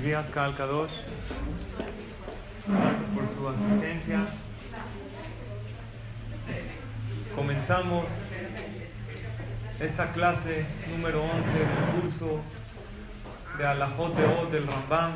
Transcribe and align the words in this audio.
Buenos 0.00 0.32
días, 0.32 0.54
Kadosh. 0.56 0.92
Gracias 2.68 3.08
por 3.08 3.26
su 3.26 3.48
asistencia. 3.48 4.26
Comenzamos 7.34 8.04
esta 9.80 10.12
clase 10.12 10.66
número 10.92 11.24
11 11.24 11.50
del 11.50 12.00
curso 12.00 12.40
de 13.58 13.66
Alajot 13.66 14.14
de 14.14 14.24
Od 14.24 14.48
del 14.52 14.68
Rambam, 14.68 15.14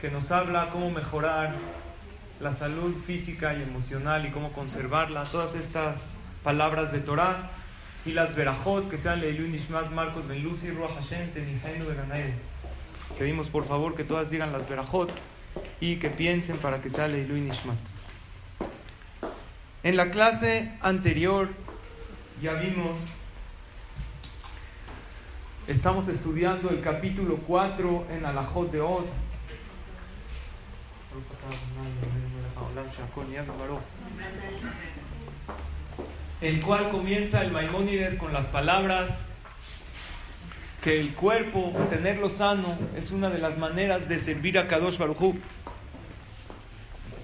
que 0.00 0.10
nos 0.10 0.32
habla 0.32 0.70
cómo 0.70 0.90
mejorar 0.90 1.54
la 2.40 2.52
salud 2.54 2.92
física 3.06 3.54
y 3.54 3.62
emocional 3.62 4.26
y 4.26 4.30
cómo 4.32 4.52
conservarla. 4.52 5.22
Todas 5.24 5.54
estas 5.54 6.08
palabras 6.42 6.90
de 6.90 6.98
Torah 6.98 7.50
y 8.06 8.12
las 8.12 8.36
verajot 8.36 8.88
que 8.88 8.96
sean 8.96 9.20
Leilu 9.20 9.48
Nishmat 9.48 9.90
Marcos 9.90 10.28
Ben 10.28 10.42
Lucy 10.42 10.70
Ruach 10.70 10.94
Hashem 10.94 11.32
Tenijainu 11.32 11.86
Benanael. 11.86 12.32
Pedimos 13.18 13.48
por 13.48 13.64
favor 13.64 13.96
que 13.96 14.04
todas 14.04 14.30
digan 14.30 14.52
las 14.52 14.68
verajot 14.68 15.10
y 15.80 15.96
que 15.96 16.08
piensen 16.08 16.56
para 16.58 16.80
que 16.80 16.88
sea 16.88 17.08
Leilu 17.08 17.34
Nishmat. 17.34 17.78
En 19.82 19.96
la 19.96 20.10
clase 20.10 20.72
anterior 20.80 21.48
ya 22.40 22.52
vimos, 22.54 23.10
estamos 25.66 26.06
estudiando 26.06 26.70
el 26.70 26.82
capítulo 26.82 27.38
4 27.44 28.06
en 28.10 28.24
Alajot 28.24 28.70
de 28.70 28.80
Od 28.80 29.04
el 36.40 36.60
cual 36.60 36.90
comienza 36.90 37.42
el 37.42 37.50
Maimónides 37.50 38.18
con 38.18 38.32
las 38.32 38.46
palabras 38.46 39.22
que 40.82 41.00
el 41.00 41.14
cuerpo, 41.14 41.72
tenerlo 41.90 42.30
sano, 42.30 42.78
es 42.96 43.10
una 43.10 43.30
de 43.30 43.38
las 43.38 43.58
maneras 43.58 44.08
de 44.08 44.18
servir 44.18 44.58
a 44.58 44.68
Kadosh 44.68 44.98
Baruj 44.98 45.34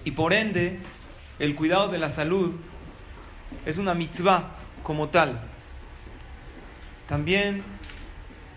Y 0.05 0.11
por 0.13 0.33
ende, 0.33 0.79
el 1.39 1.55
cuidado 1.55 1.89
de 1.89 1.99
la 1.99 2.11
salud 2.11 2.53
es 3.67 3.79
una 3.79 3.95
mitzvah 3.95 4.51
como 4.83 5.09
tal. 5.11 5.41
También 7.09 7.63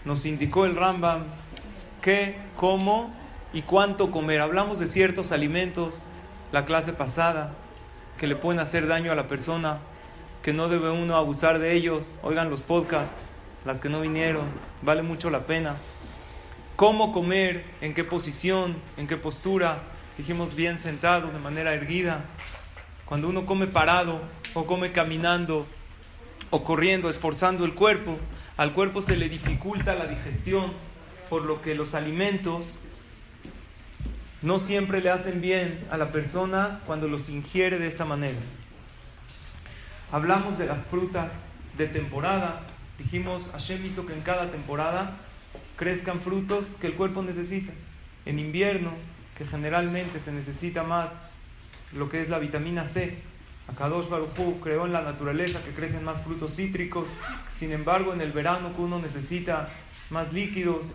nos 0.06 0.26
indicó 0.26 0.66
el 0.66 0.76
Rambam 0.76 1.26
qué, 2.02 2.38
cómo 2.56 3.14
y 3.54 3.62
cuánto 3.62 4.10
comer. 4.10 4.40
Hablamos 4.40 4.80
de 4.80 4.88
ciertos 4.88 5.32
alimentos 5.32 6.02
la 6.52 6.66
clase 6.66 6.94
pasada 6.94 7.54
que 8.18 8.28
le 8.28 8.36
pueden 8.36 8.60
hacer 8.60 8.88
daño 8.88 9.12
a 9.12 9.16
la 9.16 9.28
persona 9.28 9.80
que 10.46 10.54
no 10.54 10.70
debe 10.70 10.92
uno 10.92 11.16
abusar 11.16 11.58
de 11.58 11.74
ellos. 11.74 12.14
Oigan 12.22 12.52
los 12.52 12.62
podcasts, 12.62 13.20
las 13.66 13.82
que 13.82 13.90
no 13.90 14.02
vinieron, 14.02 14.44
vale 14.84 15.02
mucho 15.02 15.32
la 15.32 15.48
pena. 15.48 15.76
Cómo 16.76 17.12
comer, 17.12 17.66
en 17.82 17.96
qué 17.96 18.04
posición, 18.04 18.76
en 18.96 19.08
qué 19.08 19.18
postura. 19.18 19.80
Dijimos 20.20 20.54
bien 20.54 20.78
sentado, 20.78 21.32
de 21.32 21.40
manera 21.40 21.74
erguida. 21.74 22.26
Cuando 23.06 23.28
uno 23.28 23.48
come 23.48 23.66
parado 23.66 24.22
o 24.54 24.68
come 24.68 24.92
caminando 24.92 25.66
o 26.52 26.64
corriendo, 26.64 27.10
esforzando 27.10 27.66
el 27.66 27.74
cuerpo, 27.74 28.20
al 28.56 28.74
cuerpo 28.74 29.02
se 29.02 29.18
le 29.18 29.30
dificulta 29.30 29.96
la 29.96 30.06
digestión, 30.06 30.72
por 31.28 31.42
lo 31.42 31.64
que 31.64 31.74
los 31.74 31.96
alimentos 31.96 32.78
no 34.44 34.60
siempre 34.60 35.02
le 35.02 35.10
hacen 35.10 35.42
bien 35.42 35.88
a 35.90 35.98
la 35.98 36.12
persona 36.12 36.82
cuando 36.86 37.08
los 37.08 37.30
ingiere 37.30 37.80
de 37.80 37.88
esta 37.88 38.06
manera. 38.06 38.38
Hablamos 40.12 40.58
de 40.58 40.66
las 40.68 40.86
frutas 40.86 41.48
de 41.78 41.88
temporada. 41.88 42.62
Dijimos, 42.98 43.50
Hashem 43.52 43.86
hizo 43.86 44.06
que 44.06 44.14
en 44.14 44.22
cada 44.22 44.52
temporada 44.52 45.18
crezcan 45.78 46.20
frutos 46.20 46.68
que 46.80 46.88
el 46.88 46.94
cuerpo 46.94 47.24
necesita. 47.24 47.74
En 48.26 48.40
invierno, 48.40 48.92
que 49.38 49.46
generalmente 49.46 50.20
se 50.20 50.32
necesita 50.32 50.84
más 50.84 51.10
lo 51.92 52.10
que 52.10 52.22
es 52.22 52.30
la 52.30 52.40
vitamina 52.40 52.86
C. 52.86 53.18
Akadosh 53.68 54.10
Baruj 54.10 54.62
creó 54.62 54.86
en 54.86 54.94
la 54.94 55.02
naturaleza 55.02 55.64
que 55.64 55.72
crecen 55.72 56.04
más 56.04 56.24
frutos 56.24 56.56
cítricos. 56.56 57.10
Sin 57.54 57.72
embargo, 57.72 58.14
en 58.14 58.22
el 58.22 58.32
verano 58.32 58.76
que 58.76 58.82
uno 58.82 59.00
necesita 59.00 59.70
más 60.12 60.34
líquidos, 60.34 60.88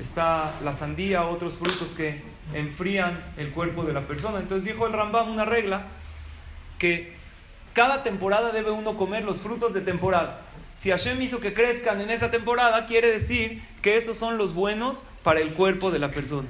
está 0.00 0.52
la 0.64 0.72
sandía, 0.72 1.24
otros 1.24 1.58
frutos 1.58 1.90
que 1.90 2.20
enfrían 2.54 3.22
el 3.36 3.50
cuerpo 3.50 3.84
de 3.84 3.92
la 3.92 4.06
persona. 4.06 4.38
Entonces 4.40 4.64
dijo 4.64 4.86
el 4.86 4.92
Rambam 4.92 5.30
una 5.30 5.44
regla 5.44 5.86
que 6.78 7.17
cada 7.78 8.02
temporada 8.02 8.50
debe 8.50 8.72
uno 8.72 8.96
comer 8.96 9.22
los 9.22 9.38
frutos 9.38 9.72
de 9.72 9.80
temporada. 9.80 10.40
Si 10.78 10.90
Hashem 10.90 11.22
hizo 11.22 11.38
que 11.38 11.54
crezcan 11.54 12.00
en 12.00 12.10
esa 12.10 12.28
temporada, 12.28 12.86
quiere 12.86 13.08
decir 13.08 13.62
que 13.82 13.96
esos 13.96 14.16
son 14.16 14.36
los 14.36 14.52
buenos 14.52 15.04
para 15.22 15.38
el 15.38 15.54
cuerpo 15.54 15.92
de 15.92 16.00
la 16.00 16.10
persona. 16.10 16.48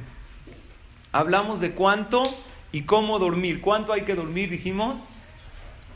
Hablamos 1.13 1.61
de 1.61 1.73
cuánto 1.73 2.23
y 2.73 2.85
cómo 2.85 3.19
dormir. 3.19 3.61
¿Cuánto 3.61 3.93
hay 3.93 4.05
que 4.05 4.15
dormir? 4.15 4.49
Dijimos, 4.49 5.01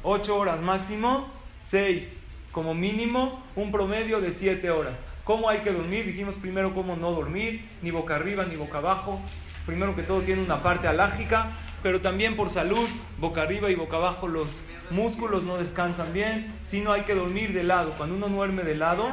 ocho 0.02 0.36
horas 0.36 0.60
máximo, 0.60 1.26
seis 1.62 2.18
como 2.52 2.74
mínimo, 2.74 3.42
un 3.56 3.72
promedio 3.72 4.20
de 4.20 4.32
siete 4.32 4.70
horas. 4.70 4.98
¿Cómo 5.24 5.48
hay 5.48 5.60
que 5.60 5.72
dormir? 5.72 6.04
Dijimos 6.04 6.34
primero 6.34 6.74
cómo 6.74 6.94
no 6.94 7.10
dormir, 7.10 7.66
ni 7.80 7.90
boca 7.90 8.16
arriba 8.16 8.44
ni 8.44 8.56
boca 8.56 8.78
abajo. 8.78 9.18
Primero 9.64 9.96
que 9.96 10.02
todo 10.02 10.20
tiene 10.20 10.42
una 10.42 10.62
parte 10.62 10.88
alágica, 10.88 11.52
pero 11.82 12.00
también 12.00 12.36
por 12.36 12.48
salud, 12.48 12.88
boca 13.18 13.42
arriba 13.42 13.70
y 13.70 13.74
boca 13.74 13.96
abajo 13.96 14.28
los 14.28 14.60
músculos 14.90 15.44
no 15.44 15.58
descansan 15.58 16.12
bien, 16.12 16.54
sino 16.62 16.92
hay 16.92 17.02
que 17.02 17.14
dormir 17.14 17.52
de 17.52 17.64
lado. 17.64 17.94
Cuando 17.96 18.14
uno 18.14 18.28
duerme 18.28 18.62
de 18.62 18.76
lado, 18.76 19.08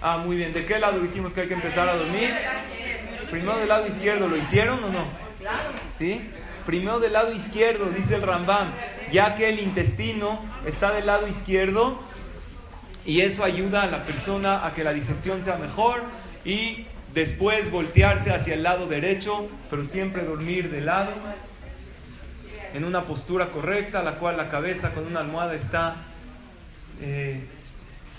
ah, 0.00 0.16
muy 0.18 0.36
bien, 0.36 0.52
¿de 0.52 0.64
qué 0.64 0.78
lado 0.78 1.00
dijimos 1.00 1.32
que 1.32 1.42
hay 1.42 1.48
que 1.48 1.54
empezar 1.54 1.88
a 1.88 1.96
dormir? 1.96 2.30
Primero 3.30 3.58
del 3.58 3.68
lado 3.68 3.86
izquierdo, 3.86 4.26
¿lo 4.26 4.36
hicieron 4.36 4.82
o 4.84 4.88
no? 4.88 5.04
¿Sí? 5.92 6.22
Primero 6.64 6.98
del 6.98 7.12
lado 7.12 7.32
izquierdo, 7.32 7.86
dice 7.86 8.16
el 8.16 8.22
Rambam, 8.22 8.72
ya 9.12 9.34
que 9.34 9.48
el 9.48 9.60
intestino 9.60 10.40
está 10.64 10.92
del 10.92 11.06
lado 11.06 11.28
izquierdo 11.28 11.98
y 13.04 13.20
eso 13.20 13.44
ayuda 13.44 13.82
a 13.82 13.86
la 13.86 14.04
persona 14.04 14.66
a 14.66 14.74
que 14.74 14.82
la 14.82 14.92
digestión 14.92 15.44
sea 15.44 15.56
mejor 15.56 16.02
y 16.44 16.86
después 17.14 17.70
voltearse 17.70 18.32
hacia 18.32 18.54
el 18.54 18.62
lado 18.62 18.86
derecho, 18.86 19.48
pero 19.70 19.84
siempre 19.84 20.24
dormir 20.24 20.70
de 20.70 20.80
lado 20.80 21.12
en 22.76 22.84
una 22.84 23.04
postura 23.04 23.46
correcta, 23.46 24.02
la 24.02 24.16
cual 24.16 24.36
la 24.36 24.50
cabeza 24.50 24.92
con 24.92 25.06
una 25.06 25.20
almohada 25.20 25.54
está 25.54 25.96
eh, 27.00 27.40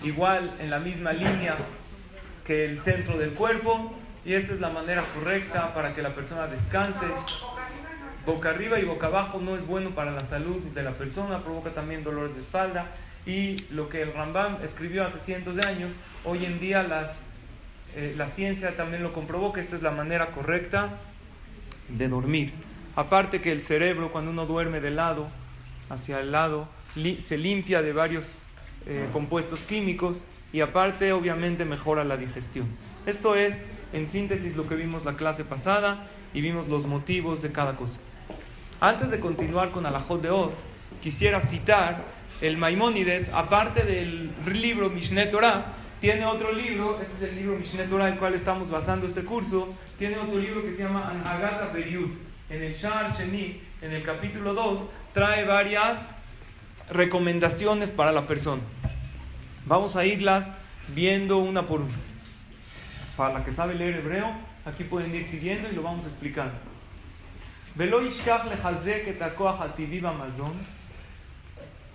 igual 0.04 0.56
en 0.60 0.72
la 0.72 0.80
misma 0.80 1.14
línea 1.14 1.56
que 2.44 2.66
el 2.66 2.82
centro 2.82 3.20
del 3.20 3.34
cuerpo 3.34 3.94
y 4.26 4.34
esta 4.34 4.54
es 4.56 4.60
la 4.60 4.70
manera 4.70 5.04
correcta 5.14 5.76
para 5.76 5.94
que 5.94 6.02
la 6.02 6.16
persona 6.16 6.48
descanse. 6.48 7.06
Boca 8.26 8.50
arriba 8.50 8.80
y 8.80 8.84
boca 8.84 9.08
abajo 9.08 9.40
no 9.40 9.56
es 9.56 9.66
bueno 9.68 9.92
para 9.92 10.10
la 10.10 10.24
salud 10.24 10.60
de 10.60 10.82
la 10.82 10.94
persona, 10.94 11.44
provoca 11.44 11.70
también 11.70 12.04
dolores 12.04 12.34
de 12.34 12.42
espalda 12.42 12.88
y 13.28 13.58
lo 13.74 13.90
que 13.90 14.02
el 14.02 14.12
Rambam 14.12 14.58
escribió 14.64 15.06
hace 15.06 15.20
cientos 15.20 15.56
de 15.56 15.68
años, 15.68 15.94
hoy 16.26 16.46
en 16.46 16.60
día 16.60 16.82
las, 16.82 17.12
eh, 17.96 18.16
la 18.18 18.26
ciencia 18.26 18.76
también 18.76 19.04
lo 19.04 19.14
comprobó 19.14 19.54
que 19.54 19.62
esta 19.62 19.76
es 19.76 19.84
la 19.84 19.92
manera 19.92 20.32
correcta 20.32 20.90
de 21.90 22.08
dormir. 22.08 22.67
Aparte 22.98 23.42
que 23.42 23.52
el 23.52 23.62
cerebro 23.62 24.12
cuando 24.12 24.32
uno 24.32 24.48
duerme 24.48 24.82
de 24.82 24.90
lado 24.90 25.28
hacia 25.88 26.20
el 26.20 26.32
lado 26.32 26.68
se 27.20 27.38
limpia 27.38 27.84
de 27.84 27.94
varios 27.94 28.26
eh, 28.88 29.08
compuestos 29.14 29.60
químicos 29.60 30.26
y 30.52 30.62
aparte 30.62 31.14
obviamente 31.14 31.64
mejora 31.64 32.04
la 32.04 32.18
digestión. 32.18 32.66
Esto 33.06 33.36
es 33.36 33.64
en 33.94 34.10
síntesis 34.10 34.58
lo 34.58 34.68
que 34.68 34.74
vimos 34.74 35.06
la 35.06 35.14
clase 35.14 35.46
pasada 35.46 36.08
y 36.34 36.42
vimos 36.42 36.70
los 36.70 36.88
motivos 36.88 37.44
de 37.44 37.52
cada 37.52 37.76
cosa. 37.76 38.00
Antes 38.80 39.12
de 39.12 39.20
continuar 39.20 39.70
con 39.70 39.86
Alajot 39.86 40.24
de 40.24 40.32
Od, 40.32 40.50
quisiera 41.00 41.42
citar 41.42 42.04
el 42.42 42.58
Maimónides, 42.58 43.30
aparte 43.30 43.84
del 43.84 44.32
libro 44.52 44.90
Mishneh 44.90 45.28
Torah, 45.28 45.68
tiene 46.02 46.26
otro 46.26 46.52
libro, 46.52 47.00
este 47.00 47.14
es 47.26 47.30
el 47.30 47.36
libro 47.36 47.60
Mishneh 47.60 47.86
Torah, 47.86 48.08
el 48.08 48.18
cual 48.18 48.34
estamos 48.34 48.72
basando 48.72 49.06
este 49.06 49.24
curso, 49.24 49.72
tiene 50.00 50.18
otro 50.18 50.40
libro 50.40 50.64
que 50.64 50.72
se 50.72 50.82
llama 50.82 51.12
Anagata 51.12 51.72
Periud 51.72 52.26
en 52.50 52.64
el 52.64 52.76
Shar 52.76 53.16
Sheni, 53.18 53.62
en 53.82 53.92
el 53.92 54.04
capítulo 54.04 54.54
2, 54.54 54.82
trae 55.14 55.44
varias 55.46 56.10
recomendaciones 56.90 57.92
para 57.92 58.12
la 58.12 58.26
persona. 58.28 58.62
Vamos 59.66 59.96
a 59.96 60.06
irlas 60.06 60.56
viendo 60.90 61.38
una 61.38 61.64
por 61.64 61.82
una. 61.82 61.94
Para 63.18 63.40
la 63.40 63.46
que 63.46 63.52
sabe 63.52 63.76
leer 63.76 63.96
hebreo, 63.96 64.32
aquí 64.66 64.84
pueden 64.86 65.14
ir 65.14 65.26
siguiendo 65.26 65.70
y 65.70 65.76
lo 65.76 65.82
vamos 65.82 66.06
a 66.06 66.08
explicar. 66.08 66.52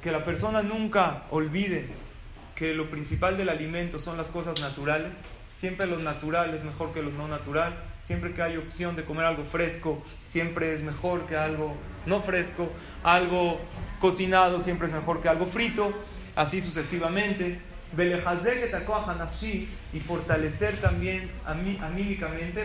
Que 0.02 0.12
la 0.12 0.24
persona 0.24 0.62
nunca 0.62 1.22
olvide 1.30 1.86
que 2.54 2.74
lo 2.74 2.90
principal 2.90 3.36
del 3.36 3.48
alimento 3.48 3.98
son 3.98 4.16
las 4.16 4.28
cosas 4.28 4.60
naturales. 4.60 5.16
Siempre 5.56 5.86
lo 5.86 5.98
natural 5.98 6.54
es 6.54 6.62
mejor 6.64 6.92
que 6.92 7.02
lo 7.02 7.10
no 7.10 7.26
natural 7.26 7.72
Siempre 8.04 8.34
que 8.34 8.42
hay 8.42 8.56
opción 8.56 8.96
de 8.96 9.04
comer 9.04 9.24
algo 9.24 9.44
fresco, 9.44 10.02
siempre 10.26 10.72
es 10.72 10.82
mejor 10.82 11.26
que 11.26 11.36
algo 11.36 11.74
no 12.04 12.20
fresco. 12.20 12.68
Algo 13.04 13.60
cocinado 14.00 14.62
siempre 14.62 14.88
es 14.88 14.92
mejor 14.92 15.22
que 15.22 15.28
algo 15.28 15.46
frito. 15.46 15.92
Así 16.34 16.60
sucesivamente. 16.60 17.60
y 19.92 20.00
fortalecer 20.00 20.80
también 20.80 21.30
anímicamente, 21.46 22.64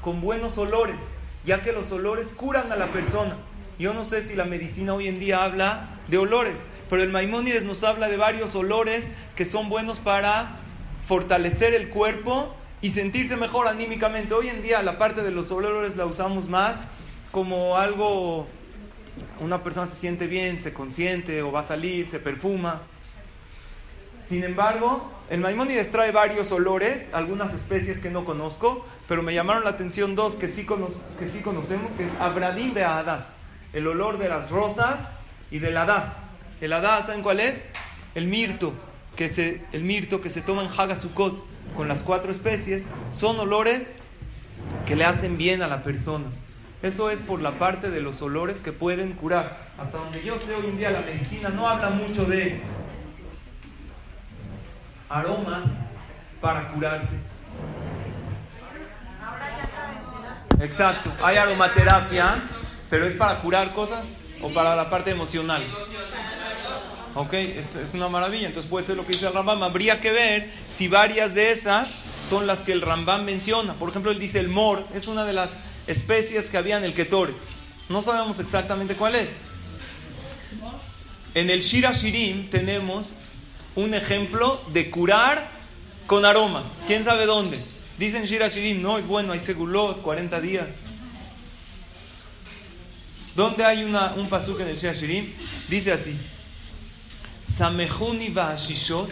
con 0.00 0.20
buenos 0.20 0.56
olores, 0.58 1.00
ya 1.44 1.60
que 1.60 1.72
los 1.72 1.90
olores 1.92 2.28
curan 2.28 2.72
a 2.72 2.76
la 2.76 2.86
persona. 2.86 3.36
Yo 3.78 3.92
no 3.92 4.04
sé 4.04 4.22
si 4.22 4.36
la 4.36 4.44
medicina 4.44 4.94
hoy 4.94 5.08
en 5.08 5.18
día 5.18 5.42
habla 5.42 5.88
de 6.08 6.18
olores, 6.18 6.66
pero 6.88 7.02
el 7.02 7.10
Maimónides 7.10 7.64
nos 7.64 7.82
habla 7.82 8.08
de 8.08 8.16
varios 8.16 8.54
olores 8.54 9.10
que 9.34 9.44
son 9.44 9.68
buenos 9.68 9.98
para 9.98 10.56
fortalecer 11.06 11.74
el 11.74 11.88
cuerpo 11.88 12.54
y 12.82 12.90
sentirse 12.90 13.36
mejor 13.36 13.68
anímicamente. 13.68 14.34
Hoy 14.34 14.48
en 14.48 14.62
día 14.62 14.82
la 14.82 14.98
parte 14.98 15.22
de 15.22 15.30
los 15.30 15.50
olores 15.50 15.96
la 15.96 16.06
usamos 16.06 16.48
más 16.48 16.76
como 17.30 17.76
algo, 17.76 18.46
una 19.40 19.62
persona 19.62 19.86
se 19.86 19.96
siente 19.96 20.26
bien, 20.26 20.60
se 20.60 20.72
consiente 20.72 21.42
o 21.42 21.52
va 21.52 21.60
a 21.60 21.66
salir, 21.66 22.10
se 22.10 22.18
perfuma. 22.18 22.82
Sin 24.28 24.44
embargo, 24.44 25.10
el 25.28 25.40
Maimónides 25.40 25.90
trae 25.90 26.12
varios 26.12 26.52
olores, 26.52 27.12
algunas 27.12 27.52
especies 27.52 28.00
que 28.00 28.10
no 28.10 28.24
conozco, 28.24 28.86
pero 29.08 29.22
me 29.22 29.34
llamaron 29.34 29.64
la 29.64 29.70
atención 29.70 30.14
dos 30.14 30.34
que 30.34 30.48
sí, 30.48 30.66
que 31.18 31.28
sí 31.28 31.40
conocemos, 31.40 31.92
que 31.94 32.04
es 32.04 32.14
Abradim 32.20 32.74
de 32.74 32.84
Hadas, 32.84 33.26
el 33.72 33.86
olor 33.86 34.18
de 34.18 34.28
las 34.28 34.50
rosas 34.50 35.10
y 35.50 35.58
del 35.58 35.76
Hadas. 35.76 36.16
El 36.60 36.72
Hadas, 36.72 37.06
¿saben 37.06 37.22
cuál 37.22 37.40
es? 37.40 37.64
El 38.14 38.26
mirto, 38.26 38.72
que 39.16 39.28
se, 39.28 39.64
el 39.72 39.82
mirto 39.82 40.20
que 40.20 40.30
se 40.30 40.42
toma 40.42 40.62
en 40.62 40.68
Hagasukot 40.68 41.49
con 41.76 41.88
las 41.88 42.02
cuatro 42.02 42.30
especies, 42.32 42.86
son 43.12 43.38
olores 43.38 43.92
que 44.86 44.96
le 44.96 45.04
hacen 45.04 45.36
bien 45.36 45.62
a 45.62 45.68
la 45.68 45.82
persona. 45.82 46.26
Eso 46.82 47.10
es 47.10 47.20
por 47.20 47.42
la 47.42 47.52
parte 47.52 47.90
de 47.90 48.00
los 48.00 48.22
olores 48.22 48.62
que 48.62 48.72
pueden 48.72 49.12
curar. 49.12 49.68
Hasta 49.78 49.98
donde 49.98 50.22
yo 50.22 50.38
sé 50.38 50.54
hoy 50.54 50.66
en 50.66 50.78
día 50.78 50.90
la 50.90 51.00
medicina 51.00 51.50
no 51.50 51.68
habla 51.68 51.90
mucho 51.90 52.24
de 52.24 52.60
aromas 55.08 55.68
para 56.40 56.68
curarse. 56.68 57.18
Exacto, 60.60 61.10
hay 61.22 61.36
aromaterapia, 61.36 62.42
pero 62.88 63.06
es 63.06 63.16
para 63.16 63.40
curar 63.40 63.72
cosas 63.72 64.06
o 64.42 64.50
para 64.50 64.76
la 64.76 64.88
parte 64.88 65.10
emocional. 65.10 65.66
Ok, 67.14 67.32
es 67.34 67.94
una 67.94 68.08
maravilla. 68.08 68.46
Entonces 68.46 68.70
puede 68.70 68.86
ser 68.86 68.96
lo 68.96 69.04
que 69.04 69.12
dice 69.12 69.26
el 69.26 69.32
Rambam. 69.32 69.62
Habría 69.62 70.00
que 70.00 70.12
ver 70.12 70.50
si 70.68 70.88
varias 70.88 71.34
de 71.34 71.50
esas 71.50 71.88
son 72.28 72.46
las 72.46 72.60
que 72.60 72.72
el 72.72 72.80
Rambam 72.80 73.24
menciona. 73.24 73.74
Por 73.74 73.88
ejemplo, 73.90 74.12
él 74.12 74.20
dice 74.20 74.38
el 74.38 74.48
mor, 74.48 74.86
es 74.94 75.08
una 75.08 75.24
de 75.24 75.32
las 75.32 75.50
especies 75.86 76.48
que 76.48 76.56
había 76.56 76.78
en 76.78 76.84
el 76.84 76.94
Ketore. 76.94 77.34
No 77.88 78.02
sabemos 78.02 78.38
exactamente 78.38 78.94
cuál 78.94 79.16
es. 79.16 79.28
En 81.34 81.50
el 81.50 81.62
Shira 81.62 81.92
Shirim 81.92 82.48
tenemos 82.50 83.14
un 83.74 83.94
ejemplo 83.94 84.62
de 84.72 84.90
curar 84.90 85.48
con 86.06 86.24
aromas. 86.24 86.66
¿Quién 86.86 87.04
sabe 87.04 87.26
dónde? 87.26 87.58
Dicen 87.98 88.24
Shira 88.24 88.48
Shirim, 88.48 88.80
no, 88.80 88.98
es 88.98 89.06
bueno, 89.06 89.32
hay 89.32 89.40
segulot, 89.40 90.02
40 90.02 90.40
días. 90.40 90.68
¿Dónde 93.34 93.64
hay 93.64 93.84
una, 93.84 94.14
un 94.14 94.28
pasuk 94.28 94.60
en 94.60 94.68
el 94.68 94.78
Shira 94.78 94.92
Shirim? 94.92 95.32
Dice 95.68 95.92
así: 95.92 96.16
Samehuni 97.58 98.32
Shishot, 98.56 99.10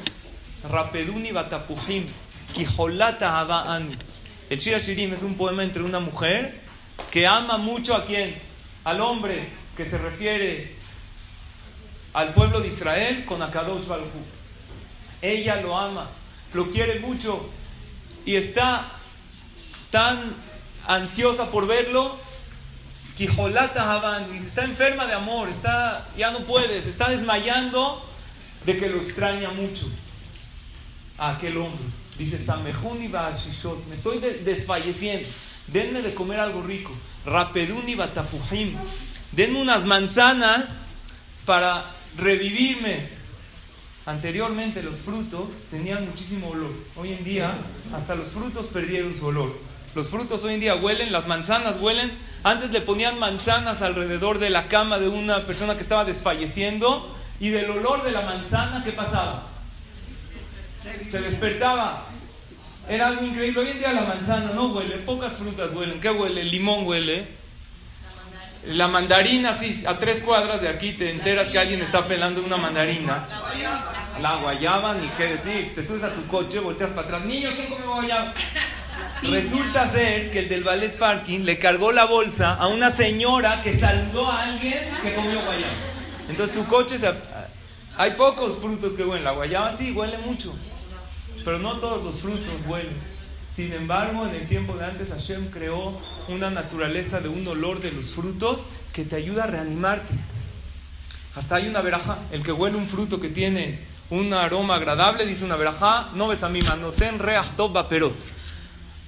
rapeduni 0.65 1.33
tapuhim, 1.33 2.07
kijolata 2.55 3.67
ani. 3.67 3.97
El 4.49 4.59
Shira 4.59 4.79
Shirim 4.79 5.13
es 5.13 5.23
un 5.23 5.35
poema 5.35 5.63
entre 5.63 5.83
una 5.83 6.01
mujer 6.01 6.61
que 7.11 7.27
ama 7.27 7.59
mucho 7.59 7.95
a 7.95 8.07
quién? 8.07 8.41
Al 8.85 9.01
hombre 9.01 9.49
que 9.77 9.85
se 9.85 9.99
refiere 9.99 10.77
al 12.15 12.33
pueblo 12.33 12.61
de 12.61 12.69
Israel 12.69 13.25
con 13.27 13.43
Akadosh 13.43 13.87
Baruch 13.87 14.09
ella 15.21 15.61
lo 15.61 15.77
ama, 15.77 16.07
lo 16.55 16.71
quiere 16.71 17.01
mucho 17.01 17.51
y 18.25 18.37
está 18.37 18.93
tan 19.91 20.35
ansiosa 20.87 21.51
por 21.51 21.67
verlo. 21.67 22.17
Está 23.19 24.65
enferma 24.65 25.07
de 25.07 25.15
amor, 25.15 25.49
está, 25.49 26.07
ya 26.17 26.31
no 26.31 26.45
puede, 26.45 26.85
se 26.85 26.91
está 26.91 27.09
desmayando 27.09 28.08
de 28.69 28.77
que 28.77 28.87
lo 28.87 29.01
extraña 29.01 29.49
mucho 29.49 29.89
a 31.17 31.31
aquel 31.31 31.57
hombre. 31.57 31.87
Dice, 32.19 32.37
Samehuni 32.37 33.09
me 33.09 33.95
estoy 33.95 34.19
desfalleciendo, 34.19 35.27
denme 35.69 36.03
de 36.03 36.13
comer 36.13 36.39
algo 36.39 36.61
rico. 36.61 36.93
Rapeduni 37.25 37.95
Batapujim, 37.95 38.77
denme 39.33 39.63
unas 39.63 39.87
manzanas 39.87 40.69
para 41.47 41.95
revivirme. 42.19 43.09
Anteriormente 44.05 44.83
los 44.83 44.99
frutos 44.99 45.49
tenían 45.71 46.05
muchísimo 46.05 46.51
olor. 46.51 46.73
Hoy 46.95 47.15
en 47.15 47.25
día 47.25 47.61
hasta 47.95 48.15
los 48.17 48.29
frutos 48.29 48.67
perdieron 48.67 49.19
su 49.19 49.25
olor. 49.25 49.59
Los 49.95 50.09
frutos 50.09 50.45
hoy 50.45 50.55
en 50.55 50.61
día 50.61 50.77
huelen, 50.77 51.11
las 51.11 51.27
manzanas 51.27 51.81
huelen. 51.81 52.13
Antes 52.45 52.71
le 52.71 52.83
ponían 52.83 53.19
manzanas 53.19 53.81
alrededor 53.81 54.39
de 54.39 54.51
la 54.51 54.69
cama 54.69 54.99
de 54.99 55.09
una 55.09 55.47
persona 55.47 55.77
que 55.77 55.83
estaba 55.83 56.05
desfalleciendo 56.05 57.17
y 57.41 57.51
del 57.51 57.71
olor 57.71 58.05
de 58.05 58.11
la 58.11 58.23
manzana, 58.23 58.83
¿qué 58.85 58.93
pasaba? 58.93 59.49
Se 61.11 61.21
despertaba. 61.21 62.05
Era 62.89 63.09
algo 63.09 63.25
increíble. 63.25 63.61
Hoy 63.61 63.71
en 63.71 63.79
día 63.79 63.93
la 63.93 64.03
manzana 64.03 64.53
no 64.55 64.73
huele, 64.73 64.97
pocas 64.99 65.35
frutas 65.35 65.71
huelen. 65.73 66.01
¿Qué 66.01 66.11
huele? 66.11 66.41
El 66.41 66.51
limón 66.51 66.87
huele. 66.87 67.37
La 68.65 68.89
mandarina, 68.89 69.53
sí, 69.53 69.85
a 69.87 69.99
tres 69.99 70.21
cuadras 70.21 70.61
de 70.61 70.69
aquí 70.69 70.93
te 70.93 71.11
enteras 71.11 71.49
que 71.49 71.59
alguien 71.59 71.81
está 71.81 72.07
pelando 72.07 72.43
una 72.43 72.57
mandarina. 72.57 73.27
La 74.21 74.37
guayaba, 74.37 74.95
ni 74.95 75.09
qué 75.11 75.37
decir. 75.37 75.75
Te 75.75 75.87
subes 75.87 76.03
a 76.03 76.13
tu 76.13 76.27
coche, 76.27 76.59
volteas 76.59 76.91
para 76.91 77.07
atrás. 77.07 77.25
Niños, 77.25 77.55
¿quién 77.55 77.69
come 77.69 77.87
guayaba? 77.87 78.35
Resulta 79.23 79.89
ser 79.89 80.31
que 80.31 80.41
el 80.41 80.49
del 80.49 80.65
ballet 80.65 80.97
parking 80.97 81.41
le 81.41 81.59
cargó 81.59 81.93
la 81.93 82.05
bolsa 82.05 82.55
a 82.55 82.67
una 82.67 82.91
señora 82.91 83.63
que 83.63 83.75
saludó 83.75 84.31
a 84.31 84.45
alguien 84.45 84.91
que 85.03 85.15
comió 85.15 85.41
guayaba. 85.45 85.98
Entonces 86.29 86.55
tu 86.55 86.67
coche, 86.67 86.99
se... 86.99 87.13
hay 87.97 88.13
pocos 88.13 88.59
frutos 88.59 88.93
que 88.95 89.05
huelen. 89.05 89.25
La 89.25 89.33
guayaba 89.33 89.77
sí, 89.77 89.93
huele 89.93 90.19
mucho. 90.19 90.55
Pero 91.45 91.59
no 91.59 91.79
todos 91.79 92.05
los 92.05 92.21
frutos 92.21 92.55
huelen. 92.67 92.97
Sin 93.55 93.73
embargo, 93.73 94.27
en 94.27 94.35
el 94.35 94.49
tiempo 94.49 94.75
de 94.75 94.85
antes 94.85 95.09
Hashem 95.09 95.51
creó 95.51 95.99
una 96.29 96.51
naturaleza 96.51 97.21
de 97.21 97.29
un 97.29 97.47
olor 97.49 97.81
de 97.81 97.91
los 97.91 98.11
frutos 98.13 98.61
que 98.93 99.05
te 99.05 99.17
ayuda 99.17 99.45
a 99.45 99.47
reanimarte. 99.47 100.15
Hasta 101.35 101.57
hay 101.57 101.69
una 101.69 101.81
veraja, 101.81 102.19
el 102.31 102.43
que 102.43 102.53
huele 102.53 102.77
un 102.77 102.87
fruto 102.87 103.21
que 103.21 103.29
tiene 103.29 103.81
un 104.11 104.33
aroma 104.33 104.77
agradable, 104.77 105.27
dice 105.27 105.45
una 105.45 105.57
veraja, 105.57 106.11
no 106.15 106.29
ves 106.29 106.43
a 106.43 106.49
mi 106.49 106.61
mano, 106.61 106.91
ten 106.91 107.19
reach 107.19 107.47
perot. 107.89 108.15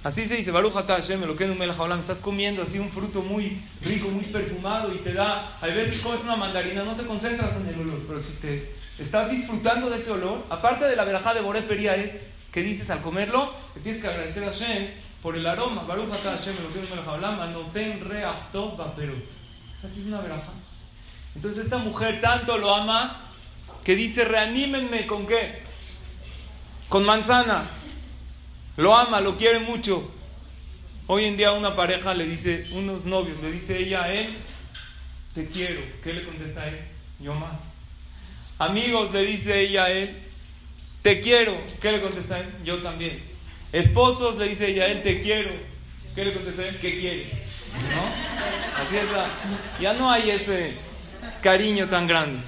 Así 0.03 0.27
se 0.27 0.37
dice, 0.37 0.51
Baruch 0.51 0.73
Hashem, 0.73 1.25
lo 1.25 1.37
que 1.37 1.45
un 1.45 1.61
estás 2.01 2.19
comiendo 2.21 2.63
así 2.63 2.79
un 2.79 2.91
fruto 2.91 3.21
muy 3.21 3.63
rico, 3.83 4.09
muy 4.09 4.25
perfumado 4.25 4.95
y 4.95 4.99
te 4.99 5.13
da, 5.13 5.59
a 5.61 5.67
veces 5.67 6.01
comes 6.01 6.23
una 6.23 6.37
mandarina, 6.37 6.85
no 6.85 6.97
te 6.97 7.05
concentras 7.05 7.55
en 7.57 7.69
el 7.69 7.81
olor, 7.81 8.01
pero 8.07 8.23
si 8.23 8.33
te 8.35 8.73
estás 8.99 9.31
disfrutando 9.31 9.91
de 9.91 9.99
ese 9.99 10.11
olor, 10.11 10.47
aparte 10.49 10.87
de 10.87 10.97
la 10.97 11.05
verajá 11.05 11.35
de 11.35 11.43
Boré 11.43 11.63
Periaetz, 11.63 12.31
¿Qué 12.53 12.63
dices 12.63 12.91
al 12.91 13.01
comerlo? 13.01 13.55
Que 13.75 13.81
tienes 13.81 14.03
que 14.03 14.09
agradecer 14.09 14.43
a 14.43 14.51
Hashem 14.51 14.89
por 15.23 15.37
el 15.37 15.47
aroma. 15.47 15.83
Baruch 15.85 16.11
Hashem, 16.11 16.57
lo 16.63 16.73
que 16.73 16.81
me 16.95 17.01
hablamos, 17.09 17.49
no 17.51 17.61
ten 17.73 18.05
reach 18.09 18.51
tov 18.53 18.75
Esa 18.75 19.89
es 19.89 20.07
una 20.07 20.21
veraja. 20.21 20.53
Entonces 21.37 21.65
esta 21.65 21.79
mujer 21.79 22.21
tanto 22.21 22.59
lo 22.59 22.75
ama 22.75 23.31
que 23.85 23.95
dice, 23.95 24.25
reanímenme 24.25 25.07
con 25.07 25.27
qué? 25.29 25.63
Con 26.89 27.05
manzanas. 27.05 27.69
Lo 28.81 28.97
ama, 28.97 29.21
lo 29.21 29.37
quiere 29.37 29.59
mucho. 29.59 30.11
Hoy 31.07 31.27
en 31.27 31.37
día 31.37 31.53
una 31.53 31.77
pareja 31.77 32.15
le 32.15 32.25
dice, 32.25 32.67
unos 32.73 33.05
novios, 33.05 33.39
le 33.43 33.53
dice 33.53 33.79
ella 33.79 34.05
a 34.05 34.11
él, 34.11 34.39
te 35.35 35.49
quiero. 35.49 35.83
¿Qué 36.03 36.15
le 36.15 36.25
contesta 36.25 36.63
a 36.63 36.69
él? 36.69 36.79
Yo 37.19 37.35
más. 37.35 37.61
Amigos, 38.59 39.13
le 39.13 39.27
dice 39.27 39.61
ella 39.61 39.85
a 39.85 39.91
él, 39.91 40.17
te 41.03 41.21
quiero. 41.21 41.61
¿Qué 41.83 41.93
le 41.93 42.01
contesta 42.01 42.41
él? 42.41 42.47
Yo 42.65 42.79
también. 42.79 43.23
Esposos, 43.71 44.37
le 44.39 44.49
dice 44.49 44.71
ella 44.71 44.85
a 44.85 44.87
él, 44.87 45.03
te 45.03 45.21
quiero. 45.21 45.51
¿Qué 46.15 46.25
le 46.25 46.33
contesta 46.33 46.67
él? 46.67 46.79
¿Qué 46.81 46.99
quieres? 46.99 47.29
¿No? 47.95 48.83
Así 48.83 48.97
es 48.97 49.13
la... 49.13 49.29
Ya 49.79 49.93
no 49.93 50.11
hay 50.11 50.31
ese 50.31 50.73
cariño 51.43 51.87
tan 51.91 52.07
grande. 52.07 52.41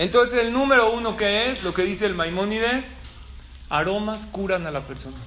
Entonces 0.00 0.38
el 0.38 0.50
número 0.54 0.94
uno 0.94 1.14
que 1.14 1.50
es, 1.50 1.62
lo 1.62 1.74
que 1.74 1.82
dice 1.82 2.06
el 2.06 2.14
Maimónides, 2.14 2.96
aromas 3.68 4.24
curan 4.24 4.66
a 4.66 4.70
la 4.70 4.86
persona. 4.86 5.18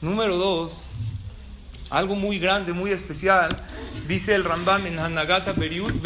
Número 0.00 0.36
dos, 0.38 0.82
algo 1.88 2.16
muy 2.16 2.40
grande, 2.40 2.72
muy 2.72 2.90
especial, 2.90 3.48
dice 4.08 4.34
el 4.34 4.42
Rambam 4.42 4.88
en 4.88 4.98
Hanagata 4.98 5.54
Periut, 5.54 6.04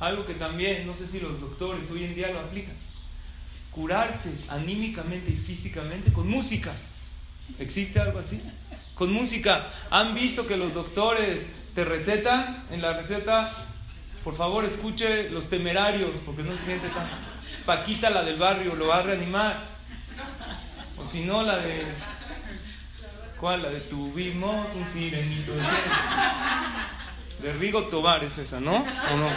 algo 0.00 0.24
que 0.24 0.32
también, 0.32 0.86
no 0.86 0.94
sé 0.94 1.06
si 1.06 1.20
los 1.20 1.38
doctores 1.38 1.90
hoy 1.90 2.04
en 2.04 2.14
día 2.14 2.30
lo 2.30 2.40
aplican, 2.40 2.76
curarse 3.70 4.32
anímicamente 4.48 5.30
y 5.30 5.36
físicamente 5.36 6.10
con 6.10 6.26
música. 6.26 6.72
¿Existe 7.58 8.00
algo 8.00 8.18
así? 8.18 8.40
Con 8.94 9.12
música. 9.12 9.66
¿Han 9.90 10.14
visto 10.14 10.46
que 10.46 10.56
los 10.56 10.72
doctores 10.72 11.57
te 11.78 11.84
recetan 11.84 12.64
en 12.72 12.82
la 12.82 12.92
receta, 12.92 13.52
por 14.24 14.36
favor 14.36 14.64
escuche 14.64 15.30
los 15.30 15.48
temerarios, 15.48 16.10
porque 16.26 16.42
no 16.42 16.56
se 16.56 16.64
siente 16.64 16.88
tan... 16.88 17.08
Paquita, 17.66 18.10
la 18.10 18.24
del 18.24 18.36
barrio, 18.36 18.74
lo 18.74 18.88
va 18.88 18.98
a 18.98 19.02
reanimar. 19.02 19.60
O 20.96 21.06
si 21.06 21.20
no, 21.20 21.44
la 21.44 21.58
de... 21.58 21.86
¿Cuál? 23.38 23.62
La 23.62 23.68
de 23.68 23.82
tuvimos 23.82 24.66
un 24.74 24.88
sirenito. 24.88 25.52
De, 27.42 27.52
Rigo 27.52 27.84
Tobar 27.84 28.24
es 28.24 28.36
esa, 28.38 28.58
¿no? 28.58 28.78
¿O 28.78 29.16
no? 29.16 29.28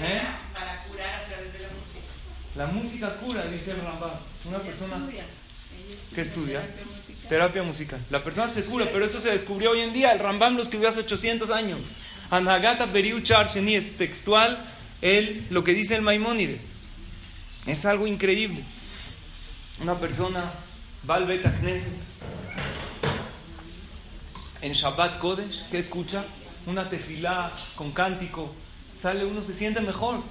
¿Eh? 0.00 0.22
Para 0.54 0.82
curar 0.84 1.14
a 1.14 1.26
través 1.26 1.52
de 1.52 1.58
la 1.58 1.68
música. 1.68 2.06
La 2.54 2.66
música 2.68 3.16
cura, 3.16 3.44
dice 3.48 3.72
el. 3.72 3.80
Una 4.48 4.58
persona... 4.60 4.96
¿Qué 6.14 6.20
estudia? 6.20 6.62
Terapia 7.28 7.62
musical. 7.62 8.00
La 8.10 8.22
persona 8.22 8.50
se 8.50 8.64
cura, 8.64 8.88
pero 8.92 9.04
eso 9.04 9.20
se 9.20 9.30
descubrió 9.30 9.70
hoy 9.70 9.80
en 9.80 9.92
día. 9.92 10.12
El 10.12 10.18
Rambam 10.18 10.56
lo 10.56 10.62
escribió 10.62 10.88
hace 10.88 11.00
800 11.00 11.50
años. 11.50 11.80
Anagata 12.30 12.86
Beriu 12.86 13.20
Charsheni 13.20 13.74
es 13.74 13.96
textual 13.96 14.64
el, 15.00 15.46
lo 15.50 15.64
que 15.64 15.74
dice 15.74 15.94
el 15.94 16.02
Maimónides. 16.02 16.74
Es 17.66 17.84
algo 17.86 18.06
increíble. 18.06 18.64
Una 19.80 19.98
persona 19.98 20.52
va 21.08 21.16
al 21.16 21.26
Bet 21.26 21.44
en 24.62 24.72
Shabbat 24.72 25.18
Kodesh, 25.18 25.68
¿qué 25.70 25.80
escucha? 25.80 26.24
Una 26.66 26.88
tefilá 26.88 27.52
con 27.74 27.90
cántico, 27.90 28.54
sale 29.00 29.24
uno 29.24 29.42
se 29.42 29.54
siente 29.54 29.80
mejor. 29.80 30.22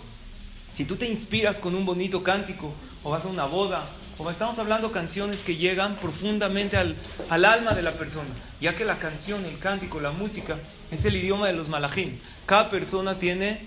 Si 0.72 0.86
tú 0.86 0.96
te 0.96 1.06
inspiras 1.06 1.58
con 1.58 1.76
un 1.76 1.86
bonito 1.86 2.24
cántico, 2.24 2.74
o 3.04 3.12
vas 3.12 3.26
a 3.26 3.28
una 3.28 3.44
boda, 3.44 3.90
como 4.18 4.32
estamos 4.32 4.58
hablando 4.60 4.92
canciones 4.92 5.40
que 5.42 5.56
llegan 5.56 5.96
profundamente 5.96 6.78
al, 6.78 6.96
alma 7.30 7.74
de 7.74 7.82
la 7.82 7.94
persona, 7.94 8.30
ya 8.60 8.76
que 8.76 8.86
la 8.86 9.00
canción, 9.00 9.46
el 9.46 9.60
cántico, 9.60 10.00
la 10.00 10.12
música 10.12 10.60
es 10.92 11.06
el 11.06 11.16
idioma 11.16 11.48
de 11.48 11.54
los 11.54 11.70
malajim. 11.70 12.20
Cada 12.46 12.70
persona 12.70 13.20
tiene 13.20 13.66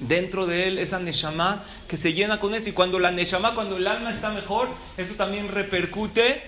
dentro 0.00 0.46
de 0.46 0.68
él 0.68 0.78
esa 0.78 0.98
neshama 0.98 1.64
que 1.88 1.96
se 1.96 2.12
llena 2.12 2.40
con 2.40 2.54
eso 2.54 2.68
y 2.68 2.72
cuando 2.72 2.98
la 2.98 3.10
neshama, 3.10 3.54
cuando 3.54 3.76
el 3.76 3.86
alma 3.86 4.10
está 4.10 4.30
mejor, 4.30 4.68
eso 4.96 5.14
también 5.14 5.48
repercute 5.48 6.42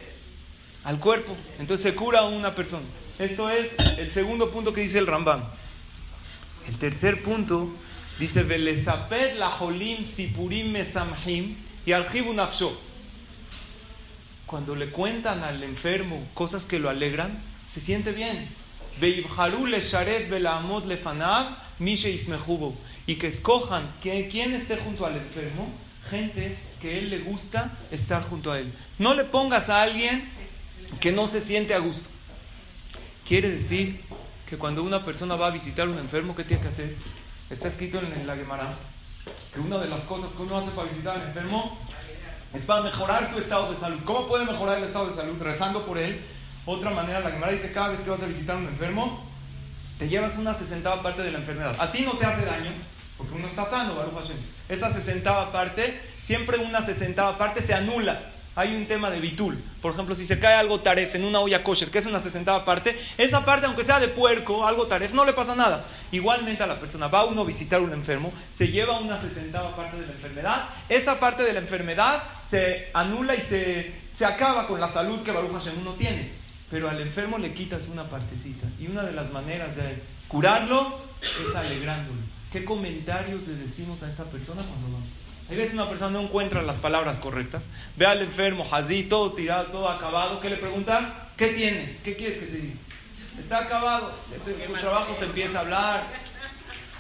al 0.85 0.99
cuerpo. 0.99 1.37
Entonces 1.59 1.85
se 1.85 1.95
cura 1.95 2.21
a 2.21 2.25
una 2.25 2.55
persona. 2.55 2.87
Esto 3.19 3.51
es 3.51 3.75
el 3.99 4.13
segundo 4.13 4.51
punto 4.51 4.73
que 4.73 4.81
dice 4.81 4.99
el 4.99 5.07
Rambam. 5.07 5.43
El 6.69 6.79
tercer 6.79 7.23
punto 7.23 7.71
dice 8.19 8.45
la 9.37 9.57
holim 9.59 10.07
sipurim 10.07 10.71
mesamhim 10.73 11.57
y 11.87 11.93
al 11.93 12.07
cuando 14.49 14.75
le 14.75 14.91
cuentan 14.91 15.45
al 15.45 15.63
enfermo 15.63 16.27
cosas 16.35 16.65
que 16.65 16.81
lo 16.81 16.89
alegran, 16.89 17.41
se 17.67 17.81
siente 17.81 18.13
bien. 18.13 18.49
Y 23.07 23.15
que 23.15 23.27
escojan 23.29 23.93
quién 24.03 24.55
esté 24.55 24.77
junto 24.79 25.07
al 25.07 25.17
enfermo, 25.17 25.69
gente 26.11 26.59
que 26.81 26.99
él 26.99 27.11
le 27.11 27.19
gusta 27.21 27.79
estar 27.91 28.25
junto 28.25 28.51
a 28.51 28.59
él. 28.59 28.73
No 28.99 29.15
le 29.15 29.25
pongas 29.25 29.69
a 29.69 29.83
alguien 29.83 30.29
que 31.01 31.13
no 31.13 31.29
se 31.29 31.41
siente 31.41 31.75
a 31.75 31.79
gusto. 31.79 32.09
Quiere 33.27 33.51
decir 33.51 34.01
que 34.49 34.57
cuando 34.57 34.83
una 34.83 35.05
persona 35.05 35.37
va 35.37 35.49
a 35.49 35.51
visitar 35.51 35.87
a 35.87 35.91
un 35.91 35.99
enfermo, 35.99 36.35
¿qué 36.35 36.45
tiene 36.45 36.63
que 36.63 36.69
hacer? 36.69 36.97
Está 37.51 37.69
escrito 37.69 38.01
en 38.01 38.27
la 38.27 38.35
Gemara 38.35 38.75
que 39.53 39.61
una 39.61 39.79
de 39.79 39.89
las 39.89 40.01
cosas 40.05 40.31
que 40.33 40.43
uno 40.43 40.57
hace 40.57 40.71
para 40.71 40.89
visitar 40.89 41.21
al 41.21 41.29
enfermo 41.29 41.79
es 42.55 42.63
para 42.63 42.83
mejorar 42.83 43.31
su 43.33 43.39
estado 43.39 43.71
de 43.71 43.77
salud. 43.77 43.99
¿Cómo 44.05 44.27
puede 44.27 44.45
mejorar 44.45 44.79
el 44.79 44.85
estado 44.85 45.09
de 45.09 45.17
salud? 45.17 45.37
Rezando 45.41 45.85
por 45.85 45.99
él. 45.99 46.25
Otra 46.65 46.91
manera, 46.91 47.21
la 47.21 47.31
Gemara 47.31 47.53
dice, 47.53 47.73
cada 47.73 47.89
vez 47.89 48.01
que 48.01 48.11
vas 48.11 48.23
a 48.23 48.27
visitar 48.27 48.57
a 48.57 48.59
un 48.59 48.69
enfermo, 48.69 49.25
te 49.99 50.09
llevas 50.09 50.37
una 50.37 50.55
sesentava 50.55 51.03
parte 51.03 51.23
de 51.23 51.33
la 51.33 51.39
enfermedad. 51.39 51.77
A 51.79 51.91
ti 51.93 52.03
no 52.03 52.17
te 52.19 52.27
hace 52.27 52.45
daño, 52.45 52.73
porque 53.17 53.35
uno 53.35 53.47
está 53.47 53.65
sano, 53.67 53.95
Baruch 53.95 54.15
Hashem. 54.15 54.37
Esa 54.69 54.93
sesentava 54.93 55.51
parte, 55.51 56.01
siempre 56.21 56.59
una 56.59 56.83
sesentava 56.83 57.39
parte 57.39 57.63
se 57.63 57.75
anula 57.75 58.21
hay 58.59 58.75
un 58.75 58.87
tema 58.87 59.09
de 59.09 59.21
bitul. 59.21 59.63
Por 59.81 59.93
ejemplo, 59.93 60.17
si 60.17 60.27
se 60.27 60.41
cae 60.41 60.55
algo 60.55 60.81
taref 60.81 61.15
en 61.15 61.23
una 61.23 61.39
olla 61.39 61.63
kosher, 61.63 61.93
que 61.93 61.99
es 61.99 62.07
una 62.07 62.19
sesentava 62.19 62.65
parte, 62.65 62.99
esa 63.17 63.45
parte, 63.45 63.67
aunque 63.67 63.85
sea 63.85 64.01
de 64.01 64.09
puerco, 64.09 64.67
algo 64.67 64.89
taref, 64.89 65.13
no 65.13 65.25
le 65.25 65.33
pasa 65.33 65.55
nada. 65.55 65.85
Igualmente 66.11 66.65
a 66.65 66.67
la 66.67 66.81
persona, 66.81 67.07
va 67.07 67.25
uno 67.25 67.43
a 67.43 67.45
visitar 67.45 67.79
a 67.79 67.85
un 67.85 67.93
enfermo, 67.93 68.33
se 68.53 68.67
lleva 68.67 68.99
una 68.99 69.17
sesentava 69.21 69.77
parte 69.77 70.01
de 70.01 70.07
la 70.07 70.13
enfermedad, 70.13 70.71
esa 70.89 71.21
parte 71.21 71.45
de 71.45 71.53
la 71.53 71.61
enfermedad 71.61 72.21
se 72.51 72.89
anula 72.95 73.35
y 73.35 73.41
se, 73.41 73.93
se 74.13 74.25
acaba 74.25 74.67
con 74.67 74.81
la 74.81 74.89
salud 74.89 75.23
que 75.23 75.33
Baruch 75.33 75.53
Hashem 75.53 75.79
uno 75.81 75.95
tiene. 75.95 76.31
Pero 76.71 76.89
al 76.89 77.01
enfermo 77.01 77.39
le 77.39 77.53
quitas 77.55 77.89
una 77.89 78.05
partecita. 78.05 78.67
Y 78.79 78.87
una 78.87 79.03
de 79.03 79.13
las 79.13 79.31
maneras 79.31 79.75
de 79.77 80.03
curarlo 80.29 80.99
es 81.21 81.55
alegrándolo. 81.55 82.21
¿Qué 82.53 82.65
comentarios 82.65 83.47
le 83.47 83.55
decimos 83.55 84.03
a 84.03 84.09
esta 84.09 84.25
persona 84.25 84.63
cuando 84.63 84.93
vamos? 84.93 85.09
Hay 85.51 85.57
veces 85.57 85.75
una 85.75 85.89
persona 85.89 86.11
no 86.11 86.21
encuentra 86.21 86.63
las 86.63 86.77
palabras 86.77 87.19
correctas. 87.19 87.65
Ve 87.97 88.07
al 88.07 88.21
enfermo, 88.21 88.67
hazí, 88.71 89.05
todo 89.05 89.33
tirado, 89.33 89.67
todo 89.67 89.89
acabado. 89.89 90.41
¿Qué 90.41 90.51
le 90.51 90.57
preguntan? 90.57 91.15
¿Qué 91.37 91.49
tienes? 91.49 91.99
¿Qué 92.05 92.17
quieres 92.17 92.39
que 92.39 92.47
te 92.47 92.57
diga? 92.59 92.75
Está 93.39 93.61
acabado. 93.61 94.13
Tu 94.45 94.73
trabajo 94.75 95.15
te 95.15 95.25
empieza 95.25 95.59
a 95.59 95.61
hablar. 95.63 96.07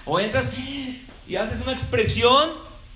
O 0.07 0.19
entras 0.19 0.51
y 0.57 1.37
haces 1.37 1.61
una 1.61 1.73
expresión 1.73 2.51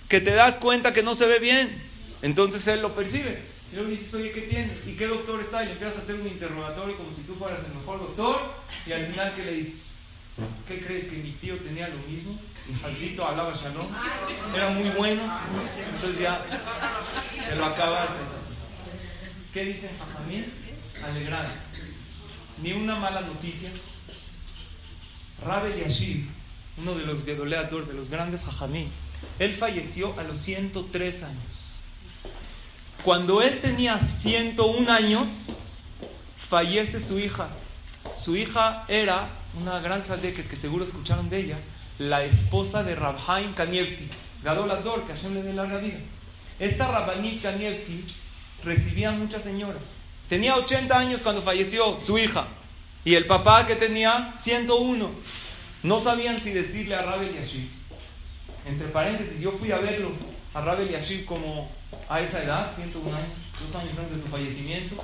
que 0.09 0.21
te 0.23 0.31
das 0.31 0.59
cuenta 0.59 0.95
que 0.95 1.03
no 1.03 1.15
se 1.15 1.27
ve 1.27 1.39
bien. 1.39 1.92
Entonces 2.23 2.67
él 2.69 2.81
lo 2.81 2.95
percibe. 2.95 3.43
Y 3.71 3.77
luego 3.77 3.91
dices, 3.91 4.15
oye, 4.15 4.33
¿qué 4.33 4.43
tienes? 4.43 4.87
¿Y 4.87 4.93
qué 4.93 5.07
doctor 5.07 5.41
está? 5.41 5.63
Y 5.63 5.67
le 5.67 5.73
empiezas 5.73 5.99
a 5.99 6.03
hacer 6.03 6.15
un 6.17 6.27
interrogatorio 6.27 6.97
como 6.97 7.13
si 7.13 7.23
tú 7.23 7.35
fueras 7.35 7.61
el 7.67 7.75
mejor 7.75 7.99
doctor. 7.99 8.55
Y 8.87 8.93
al 8.93 9.07
final, 9.07 9.35
¿qué 9.35 9.45
le 9.45 9.53
dices? 9.53 9.75
¿Qué 10.67 10.85
crees 10.85 11.07
que 11.07 11.17
mi 11.17 11.33
tío 11.33 11.57
tenía 11.59 11.89
lo 11.89 11.99
mismo? 12.09 12.39
Jaldito 12.81 13.27
alaba 13.27 13.53
Shalom, 13.55 13.89
era 14.55 14.71
muy 14.71 14.89
bueno, 14.91 15.23
entonces 15.95 16.21
ya 16.21 16.41
te 17.49 17.57
lo 17.57 17.65
acabas. 17.67 18.09
¿Qué 19.53 19.65
dicen 19.65 19.91
Jajamín? 19.99 20.47
Alegrar. 21.05 21.53
Ni 22.63 22.73
una 22.73 22.97
mala 22.97 23.23
noticia. 23.23 23.71
Rabel 25.45 25.81
Yashib, 25.81 26.29
uno 26.79 26.95
de 26.95 27.05
los 27.05 27.25
Gedoleador, 27.25 27.87
de 27.87 27.95
los 27.95 28.09
grandes 28.09 28.45
Jajamín, 28.45 28.91
él 29.39 29.57
falleció 29.57 30.19
a 30.19 30.23
los 30.23 30.39
103 30.39 31.25
años. 31.25 31.72
Cuando 33.05 33.43
él 33.43 33.61
tenía 33.61 33.99
101 33.99 34.91
años, 34.93 35.29
fallece 36.49 37.01
su 37.01 37.19
hija. 37.19 37.49
Su 38.17 38.37
hija 38.37 38.85
era 38.87 39.29
una 39.61 39.81
gran 39.81 40.05
tzadeket 40.05 40.49
que 40.49 40.57
seguro 40.57 40.85
escucharon 40.85 41.29
de 41.29 41.41
ella, 41.41 41.59
la 41.99 42.23
esposa 42.25 42.85
de 42.85 42.95
Rabhaim 42.95 43.55
Kanievski, 43.55 44.09
Gadol 44.45 44.71
Ador, 44.71 45.05
que 45.05 45.15
Hashem 45.15 45.35
le 45.35 45.43
dé 45.43 45.53
larga 45.53 45.79
vida. 45.79 45.99
Esta 46.61 46.87
Rabbanit 46.87 47.43
Kanievski 47.43 48.05
recibía 48.63 49.11
muchas 49.11 49.43
señoras. 49.43 49.97
Tenía 50.29 50.55
80 50.55 50.97
años 50.97 51.23
cuando 51.23 51.43
falleció 51.43 51.99
su 52.01 52.19
hija 52.19 52.47
y 53.05 53.17
el 53.17 53.27
papá 53.27 53.67
que 53.67 53.75
tenía 53.75 54.35
101. 54.39 55.11
No 55.83 56.01
sabían 56.01 56.41
si 56.41 56.53
decirle 56.53 56.95
a 56.95 57.03
Rabel 57.03 57.35
Yashir. 57.35 57.69
Entre 58.65 58.87
paréntesis, 58.87 59.41
yo 59.41 59.51
fui 59.53 59.73
a 59.73 59.79
verlo 59.79 60.13
a 60.55 60.61
Rabel 60.61 60.89
Yashir 60.89 61.27
como 61.27 61.69
a 62.13 62.21
esa 62.21 62.43
edad, 62.43 62.73
101 62.77 63.17
años, 63.17 63.29
dos 63.67 63.81
años 63.81 63.99
antes 63.99 64.19
de 64.19 64.23
su 64.23 64.29
fallecimiento, 64.29 64.97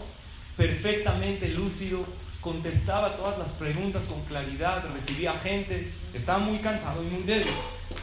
perfectamente 0.59 1.49
lúcido, 1.49 2.05
contestaba 2.43 3.17
todas 3.17 3.39
las 3.39 3.51
preguntas 3.53 4.05
con 4.05 4.23
claridad, 4.25 4.85
recibía 4.93 5.39
gente, 5.39 5.91
estaba 6.13 6.39
muy 6.39 6.59
cansado 6.59 7.03
y 7.03 7.07
muy 7.07 7.23
débil, 7.23 7.55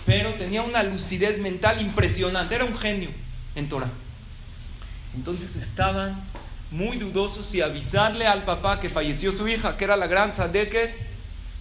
pero 0.07 0.33
tenía 0.33 0.63
una 0.63 0.81
lucidez 0.81 1.39
mental 1.39 1.81
impresionante, 1.81 2.55
era 2.55 2.65
un 2.65 2.75
genio 2.77 3.11
en 3.53 3.69
Torah. 3.69 3.91
Entonces 5.13 5.55
estaban 5.55 6.23
muy 6.71 6.97
dudosos 6.97 7.45
si 7.45 7.61
avisarle 7.61 8.25
al 8.25 8.43
papá 8.43 8.81
que 8.81 8.89
falleció 8.89 9.31
su 9.31 9.47
hija, 9.47 9.77
que 9.77 9.83
era 9.83 9.95
la 9.95 10.07
gran 10.07 10.33
tzadeket 10.33 10.95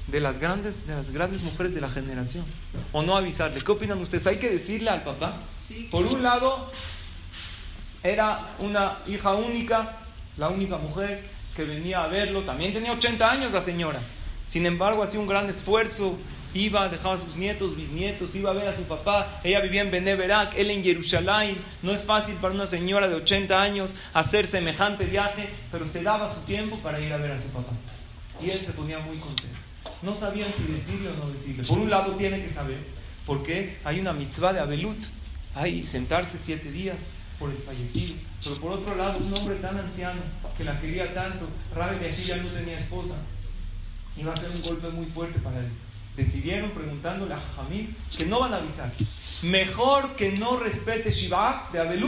de 0.06 0.20
las 0.20 0.38
grandes, 0.38 0.86
de 0.86 0.94
las 0.94 1.10
grandes 1.10 1.42
mujeres 1.42 1.74
de 1.74 1.82
la 1.82 1.90
generación, 1.90 2.46
o 2.92 3.02
no 3.02 3.16
avisarle. 3.16 3.60
¿Qué 3.60 3.70
opinan 3.70 4.00
ustedes? 4.00 4.26
¿Hay 4.26 4.38
que 4.38 4.48
decirle 4.48 4.88
al 4.88 5.02
papá? 5.02 5.40
Por 5.90 6.06
un 6.06 6.22
lado, 6.22 6.70
era 8.04 8.54
una 8.58 8.98
hija 9.06 9.32
única, 9.32 9.96
la 10.36 10.50
única 10.50 10.76
mujer, 10.76 11.24
que 11.56 11.64
venía 11.64 12.04
a 12.04 12.06
verlo, 12.06 12.42
también 12.42 12.74
tenía 12.74 12.92
80 12.92 13.30
años 13.30 13.52
la 13.52 13.62
señora. 13.62 14.00
Sin 14.46 14.66
embargo, 14.66 15.02
hacía 15.02 15.18
un 15.18 15.26
gran 15.26 15.48
esfuerzo, 15.48 16.18
iba, 16.52 16.88
dejaba 16.90 17.14
a 17.14 17.18
sus 17.18 17.34
nietos, 17.36 17.74
bisnietos, 17.74 18.34
iba 18.34 18.50
a 18.50 18.52
ver 18.52 18.68
a 18.68 18.76
su 18.76 18.82
papá. 18.82 19.40
Ella 19.42 19.60
vivía 19.60 19.80
en 19.80 19.90
Beneverac, 19.90 20.52
él 20.54 20.70
en 20.70 20.84
Jerusalén. 20.84 21.56
No 21.82 21.92
es 21.92 22.04
fácil 22.04 22.34
para 22.34 22.52
una 22.52 22.66
señora 22.66 23.08
de 23.08 23.14
80 23.14 23.60
años 23.60 23.94
hacer 24.12 24.48
semejante 24.48 25.06
viaje, 25.06 25.48
pero 25.72 25.86
se 25.86 26.02
daba 26.02 26.32
su 26.32 26.40
tiempo 26.40 26.78
para 26.80 27.00
ir 27.00 27.10
a 27.10 27.16
ver 27.16 27.32
a 27.32 27.38
su 27.40 27.48
papá. 27.48 27.72
Y 28.38 28.50
él 28.50 28.58
se 28.58 28.72
ponía 28.72 28.98
muy 28.98 29.16
contento. 29.16 29.56
No 30.02 30.14
sabían 30.14 30.52
si 30.54 30.64
decirle 30.64 31.08
o 31.08 31.24
no 31.24 31.32
decirle. 31.32 31.64
Por 31.66 31.78
un 31.78 31.88
lado 31.88 32.12
tiene 32.16 32.42
que 32.42 32.50
saber, 32.50 32.80
porque 33.24 33.78
hay 33.82 33.98
una 33.98 34.12
mitzvah 34.12 34.52
de 34.52 34.60
Abelut, 34.60 35.02
hay 35.54 35.86
sentarse 35.86 36.36
siete 36.38 36.70
días 36.70 36.98
por 37.38 37.50
el 37.50 37.58
fallecido. 37.58 38.16
Pero 38.42 38.56
por 38.56 38.72
otro 38.72 38.94
lado, 38.94 39.18
un 39.18 39.32
hombre 39.36 39.56
tan 39.56 39.78
anciano 39.78 40.20
que 40.56 40.64
la 40.64 40.80
quería 40.80 41.12
tanto, 41.14 41.48
Rabbi 41.74 41.98
de 41.98 42.12
ya 42.12 42.36
no 42.36 42.48
tenía 42.48 42.76
esposa. 42.76 43.14
iba 44.16 44.32
a 44.32 44.36
ser 44.36 44.50
un 44.50 44.62
golpe 44.62 44.88
muy 44.88 45.06
fuerte 45.06 45.38
para 45.40 45.58
él. 45.58 45.68
Decidieron 46.16 46.70
preguntándole 46.70 47.34
a 47.34 47.40
Jamil 47.40 47.96
que 48.16 48.26
no 48.26 48.40
van 48.40 48.54
a 48.54 48.58
avisar. 48.58 48.92
Mejor 49.42 50.14
que 50.14 50.32
no 50.32 50.58
respete 50.58 51.10
Shiva 51.10 51.68
de 51.72 51.80
Abelú 51.80 52.06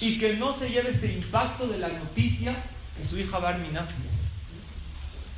y 0.00 0.18
que 0.18 0.36
no 0.36 0.54
se 0.54 0.70
lleve 0.70 0.90
este 0.90 1.12
impacto 1.12 1.66
de 1.66 1.78
la 1.78 1.88
noticia 1.88 2.54
que 2.96 3.06
su 3.08 3.18
hija 3.18 3.38
Barmina 3.38 3.88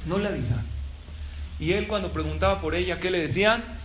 No 0.07 0.19
le 0.19 0.29
avisaron. 0.29 0.67
Y 1.59 1.73
él 1.73 1.87
cuando 1.89 2.13
preguntaba 2.13 2.61
por 2.61 2.75
ella, 2.75 3.01
¿qué 3.01 3.11
le 3.11 3.27
decían? 3.27 3.78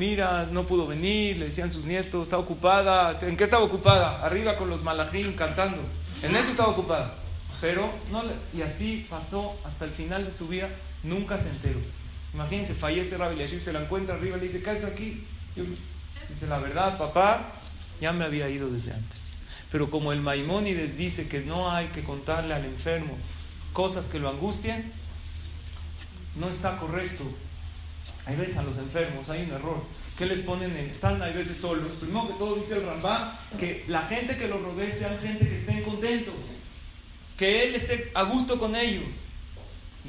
Mira, 0.00 0.48
no 0.50 0.66
pudo 0.66 0.86
venir, 0.86 1.36
le 1.36 1.48
decían 1.48 1.70
sus 1.70 1.84
nietos, 1.84 2.22
está 2.22 2.38
ocupada. 2.38 3.20
¿En 3.20 3.36
qué 3.36 3.44
estaba 3.44 3.62
ocupada? 3.62 4.24
Arriba 4.24 4.56
con 4.56 4.70
los 4.70 4.82
malajín 4.82 5.34
cantando. 5.34 5.82
En 6.22 6.34
eso 6.34 6.52
estaba 6.52 6.70
ocupada. 6.70 7.16
Pero 7.60 7.92
no 8.10 8.22
y 8.54 8.62
así 8.62 9.06
pasó 9.10 9.60
hasta 9.62 9.84
el 9.84 9.90
final 9.90 10.24
de 10.24 10.32
su 10.32 10.48
vida, 10.48 10.70
nunca 11.02 11.38
se 11.38 11.50
enteró. 11.50 11.80
Imagínense, 12.32 12.72
fallece 12.72 13.18
Rabbi 13.18 13.40
Yashib, 13.40 13.60
se 13.60 13.74
la 13.74 13.82
encuentra 13.82 14.14
arriba 14.14 14.38
le 14.38 14.46
dice, 14.46 14.62
¿qué 14.62 14.70
aquí? 14.70 15.26
dice, 16.30 16.46
la 16.46 16.58
verdad, 16.60 16.96
papá, 16.96 17.52
ya 18.00 18.10
me 18.10 18.24
había 18.24 18.48
ido 18.48 18.70
desde 18.70 18.94
antes. 18.94 19.20
Pero 19.70 19.90
como 19.90 20.14
el 20.14 20.22
Maimónides 20.22 20.96
dice 20.96 21.28
que 21.28 21.40
no 21.40 21.70
hay 21.70 21.88
que 21.88 22.02
contarle 22.04 22.54
al 22.54 22.64
enfermo 22.64 23.18
cosas 23.74 24.08
que 24.08 24.18
lo 24.18 24.30
angustien, 24.30 24.94
no 26.36 26.48
está 26.48 26.78
correcto. 26.78 27.30
Hay 28.26 28.36
veces 28.36 28.56
a 28.56 28.62
los 28.62 28.76
enfermos, 28.78 29.28
hay 29.28 29.42
un 29.42 29.52
error. 29.52 29.84
¿Qué 30.16 30.26
les 30.26 30.40
ponen? 30.40 30.76
están 30.76 31.22
hay 31.22 31.32
veces 31.32 31.56
solos. 31.56 31.92
Primero 31.98 32.28
que 32.28 32.34
todo 32.34 32.56
dice 32.56 32.76
el 32.76 32.86
Rambam 32.86 33.32
que 33.58 33.84
la 33.88 34.02
gente 34.02 34.36
que 34.36 34.48
los 34.48 34.60
rodee 34.60 34.92
sean 34.92 35.18
gente 35.20 35.48
que 35.48 35.56
estén 35.56 35.82
contentos 35.82 36.34
que 37.40 37.62
él 37.64 37.74
esté 37.74 38.10
a 38.12 38.24
gusto 38.24 38.58
con 38.58 38.76
ellos, 38.76 39.16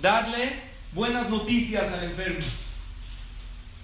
darle 0.01 0.59
buenas 0.91 1.29
noticias 1.29 1.89
al 1.89 2.03
enfermo. 2.03 2.45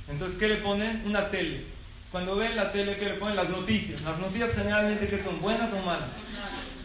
Entonces, 0.09 0.37
¿qué 0.37 0.49
le 0.49 0.57
ponen? 0.57 1.03
Una 1.05 1.31
tele. 1.31 1.63
Cuando 2.11 2.35
ven 2.35 2.57
la 2.57 2.73
tele, 2.73 2.97
¿qué 2.97 3.05
le 3.05 3.13
ponen? 3.13 3.37
Las 3.37 3.47
noticias. 3.47 4.01
Las 4.01 4.19
noticias 4.19 4.53
generalmente, 4.53 5.07
¿qué 5.07 5.17
son? 5.17 5.39
¿Buenas 5.39 5.71
o 5.71 5.81
malas? 5.81 6.09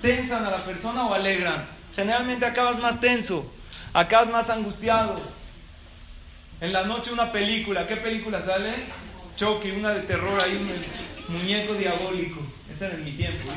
¿Tensan 0.01 0.47
a 0.47 0.53
la 0.53 0.59
persona 0.59 1.05
o 1.05 1.13
alegran? 1.13 1.67
Generalmente 1.97 2.47
acabas 2.47 2.79
más 2.79 3.01
tenso, 3.01 3.53
acabas 3.93 4.31
más 4.31 4.49
angustiado. 4.49 5.21
En 6.63 6.73
la 6.73 6.85
noche 6.85 7.11
una 7.13 7.33
película, 7.33 7.89
¿qué 7.89 7.97
película 7.97 8.41
sale? 8.41 8.73
Chucky, 9.35 9.73
una 9.73 9.95
de 9.95 10.03
terror 10.03 10.41
ahí, 10.41 10.55
un 10.55 11.37
muñeco 11.37 11.75
diabólico. 11.75 12.41
Esa 12.73 12.87
era 12.87 12.95
en 12.95 13.05
mi 13.05 13.11
tiempo. 13.15 13.49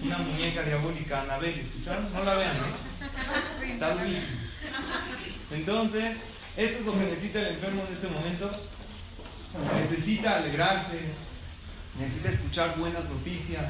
una 0.00 0.18
muñeca 0.18 0.62
diabólica, 0.62 1.22
Anabel. 1.22 1.58
¿Escucharon? 1.58 2.12
No 2.12 2.22
la 2.22 2.34
vean, 2.36 2.56
¿eh? 2.56 3.72
Está 3.72 3.92
durísimo. 3.92 4.38
Entonces, 5.50 6.18
eso 6.56 6.78
es 6.78 6.86
lo 6.86 6.92
que 6.92 7.06
necesita 7.06 7.40
el 7.40 7.54
enfermo 7.54 7.82
en 7.84 7.92
este 7.92 8.06
momento. 8.06 8.50
Necesita 9.74 10.36
alegrarse, 10.36 11.00
necesita 11.98 12.28
escuchar 12.28 12.78
buenas 12.78 13.04
noticias, 13.06 13.64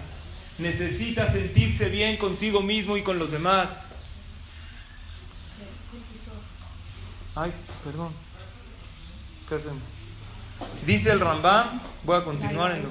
necesita 0.59 1.33
sentirse 1.33 1.89
bien 1.89 2.19
consigo 2.19 2.61
mismo 2.61 2.99
y 2.99 3.03
con 3.03 3.19
los 3.19 3.31
demás. 3.31 3.71
Ay, 7.35 7.51
perdón. 7.83 8.28
¿Qué 9.49 9.55
hacemos? 9.55 9.83
Dice 10.85 11.11
el 11.11 11.21
Rambam, 11.21 11.81
voy 12.05 12.21
a 12.21 12.25
continuar 12.25 12.73
en 12.73 12.83
lo 12.83 12.89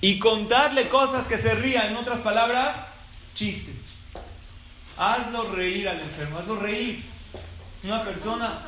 y 0.00 0.18
contarle 0.18 0.88
cosas 0.88 1.26
que 1.26 1.36
se 1.36 1.54
rían, 1.54 1.88
en 1.88 1.96
otras 1.96 2.20
palabras, 2.20 2.86
chistes. 3.34 3.74
Hazlo 4.96 5.52
reír 5.52 5.88
al 5.88 6.00
enfermo, 6.00 6.38
hazlo 6.38 6.56
reír. 6.56 7.04
Una 7.82 8.04
persona. 8.04 8.58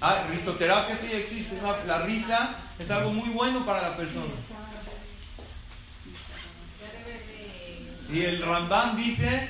Ah, 0.00 0.24
risoterapia 0.30 0.96
sí 0.96 1.12
existe. 1.12 1.60
La 1.86 2.02
risa 2.02 2.56
es 2.78 2.90
algo 2.90 3.12
muy 3.12 3.30
bueno 3.30 3.64
para 3.64 3.82
la 3.82 3.96
persona. 3.96 4.32
Y 8.10 8.20
el 8.20 8.42
Rambam 8.42 8.96
dice 8.96 9.48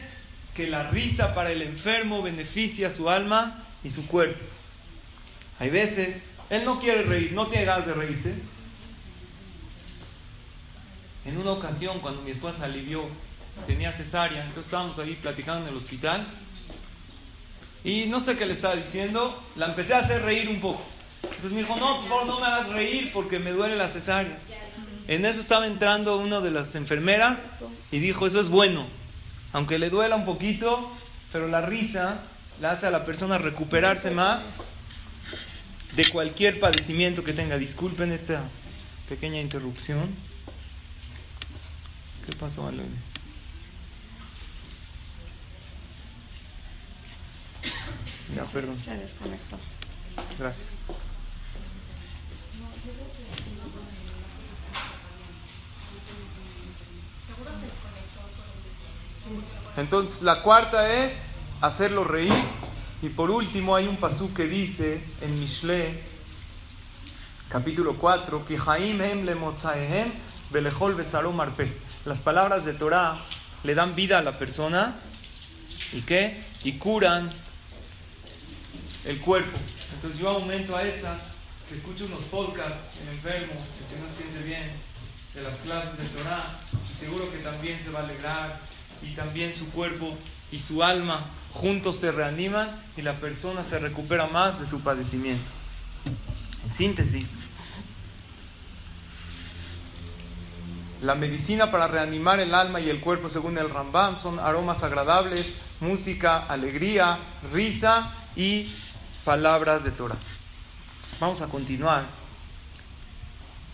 que 0.54 0.66
la 0.66 0.90
risa 0.90 1.34
para 1.34 1.50
el 1.52 1.62
enfermo 1.62 2.22
beneficia 2.22 2.90
su 2.90 3.08
alma 3.08 3.64
y 3.84 3.90
su 3.90 4.06
cuerpo. 4.06 4.44
Hay 5.58 5.70
veces, 5.70 6.22
él 6.50 6.64
no 6.64 6.80
quiere 6.80 7.02
reír, 7.02 7.32
no 7.32 7.46
tiene 7.46 7.64
ganas 7.64 7.86
de 7.86 7.94
reírse. 7.94 8.34
En 11.24 11.38
una 11.38 11.52
ocasión, 11.52 12.00
cuando 12.00 12.22
mi 12.22 12.32
esposa 12.32 12.64
alivió, 12.64 13.08
tenía 13.66 13.92
cesárea, 13.92 14.40
entonces 14.40 14.66
estábamos 14.66 14.98
ahí 14.98 15.18
platicando 15.20 15.66
en 15.66 15.72
el 15.72 15.76
hospital. 15.76 16.26
Y 17.84 18.06
no 18.06 18.20
sé 18.20 18.36
qué 18.36 18.46
le 18.46 18.54
estaba 18.54 18.76
diciendo, 18.76 19.42
la 19.56 19.66
empecé 19.66 19.94
a 19.94 19.98
hacer 19.98 20.22
reír 20.22 20.48
un 20.48 20.60
poco. 20.60 20.82
Entonces 21.22 21.52
me 21.52 21.60
dijo, 21.60 21.76
no, 21.76 22.00
por 22.00 22.08
favor, 22.08 22.26
no 22.26 22.40
me 22.40 22.46
hagas 22.46 22.68
reír 22.70 23.12
porque 23.12 23.38
me 23.38 23.52
duele 23.52 23.76
la 23.76 23.88
cesárea. 23.88 24.38
En 25.08 25.24
eso 25.24 25.40
estaba 25.40 25.66
entrando 25.66 26.16
una 26.16 26.40
de 26.40 26.50
las 26.50 26.74
enfermeras 26.74 27.38
y 27.90 27.98
dijo, 27.98 28.26
eso 28.26 28.40
es 28.40 28.48
bueno 28.48 28.86
aunque 29.52 29.78
le 29.78 29.90
duela 29.90 30.16
un 30.16 30.24
poquito, 30.24 30.90
pero 31.30 31.46
la 31.46 31.60
risa 31.60 32.22
la 32.60 32.72
hace 32.72 32.86
a 32.86 32.90
la 32.90 33.04
persona 33.04 33.38
recuperarse 33.38 34.10
más 34.10 34.42
de 35.94 36.06
cualquier 36.06 36.58
padecimiento 36.58 37.22
que 37.22 37.32
tenga. 37.32 37.58
Disculpen 37.58 38.12
esta 38.12 38.44
pequeña 39.08 39.40
interrupción. 39.40 40.14
¿Qué 42.26 42.36
pasó, 42.36 42.66
Aloine? 42.66 43.12
Ya, 48.34 48.44
perdón. 48.44 48.78
Se 48.78 48.96
desconectó. 48.96 49.58
Gracias. 50.38 50.70
Entonces 59.76 60.22
la 60.22 60.42
cuarta 60.42 60.92
es 61.04 61.22
hacerlo 61.60 62.04
reír. 62.04 62.44
Y 63.02 63.08
por 63.08 63.30
último 63.30 63.74
hay 63.74 63.88
un 63.88 63.96
pasú 63.96 64.32
que 64.32 64.44
dice 64.44 65.02
en 65.20 65.40
Mishle, 65.40 66.02
capítulo 67.48 67.96
4, 67.98 68.44
que 68.44 68.58
Las 72.04 72.18
palabras 72.20 72.64
de 72.64 72.74
Torah 72.74 73.18
le 73.64 73.74
dan 73.74 73.94
vida 73.94 74.18
a 74.18 74.22
la 74.22 74.38
persona 74.38 74.96
y 75.92 76.02
qué? 76.02 76.44
Y 76.64 76.74
curan 76.74 77.32
el 79.04 79.20
cuerpo. 79.20 79.58
Entonces 79.94 80.20
yo 80.20 80.30
aumento 80.30 80.76
a 80.76 80.82
estas, 80.84 81.20
que 81.68 81.76
escucho 81.76 82.06
unos 82.06 82.22
podcasts, 82.24 82.78
el 83.02 83.16
enfermo, 83.16 83.54
que 83.54 83.96
no 83.96 84.06
siente 84.16 84.42
bien, 84.42 84.72
de 85.34 85.42
las 85.42 85.56
clases 85.58 85.98
de 85.98 86.04
Torah, 86.06 86.60
y 86.92 87.00
seguro 87.00 87.30
que 87.30 87.38
también 87.38 87.80
se 87.82 87.90
va 87.90 88.00
a 88.00 88.04
alegrar 88.04 88.60
y 89.02 89.14
también 89.14 89.52
su 89.52 89.70
cuerpo 89.70 90.16
y 90.50 90.58
su 90.58 90.82
alma 90.82 91.26
juntos 91.52 91.96
se 91.96 92.12
reaniman 92.12 92.82
y 92.96 93.02
la 93.02 93.20
persona 93.20 93.64
se 93.64 93.78
recupera 93.78 94.26
más 94.26 94.58
de 94.60 94.66
su 94.66 94.80
padecimiento. 94.80 95.50
En 96.66 96.74
síntesis, 96.74 97.30
la 101.02 101.14
medicina 101.14 101.70
para 101.70 101.88
reanimar 101.88 102.40
el 102.40 102.54
alma 102.54 102.80
y 102.80 102.88
el 102.88 103.00
cuerpo 103.00 103.28
según 103.28 103.58
el 103.58 103.70
Rambam 103.70 104.20
son 104.20 104.38
aromas 104.38 104.82
agradables, 104.82 105.52
música, 105.80 106.38
alegría, 106.46 107.18
risa 107.52 108.12
y 108.36 108.72
palabras 109.24 109.84
de 109.84 109.90
Torah. 109.90 110.18
Vamos 111.20 111.42
a 111.42 111.48
continuar 111.48 112.06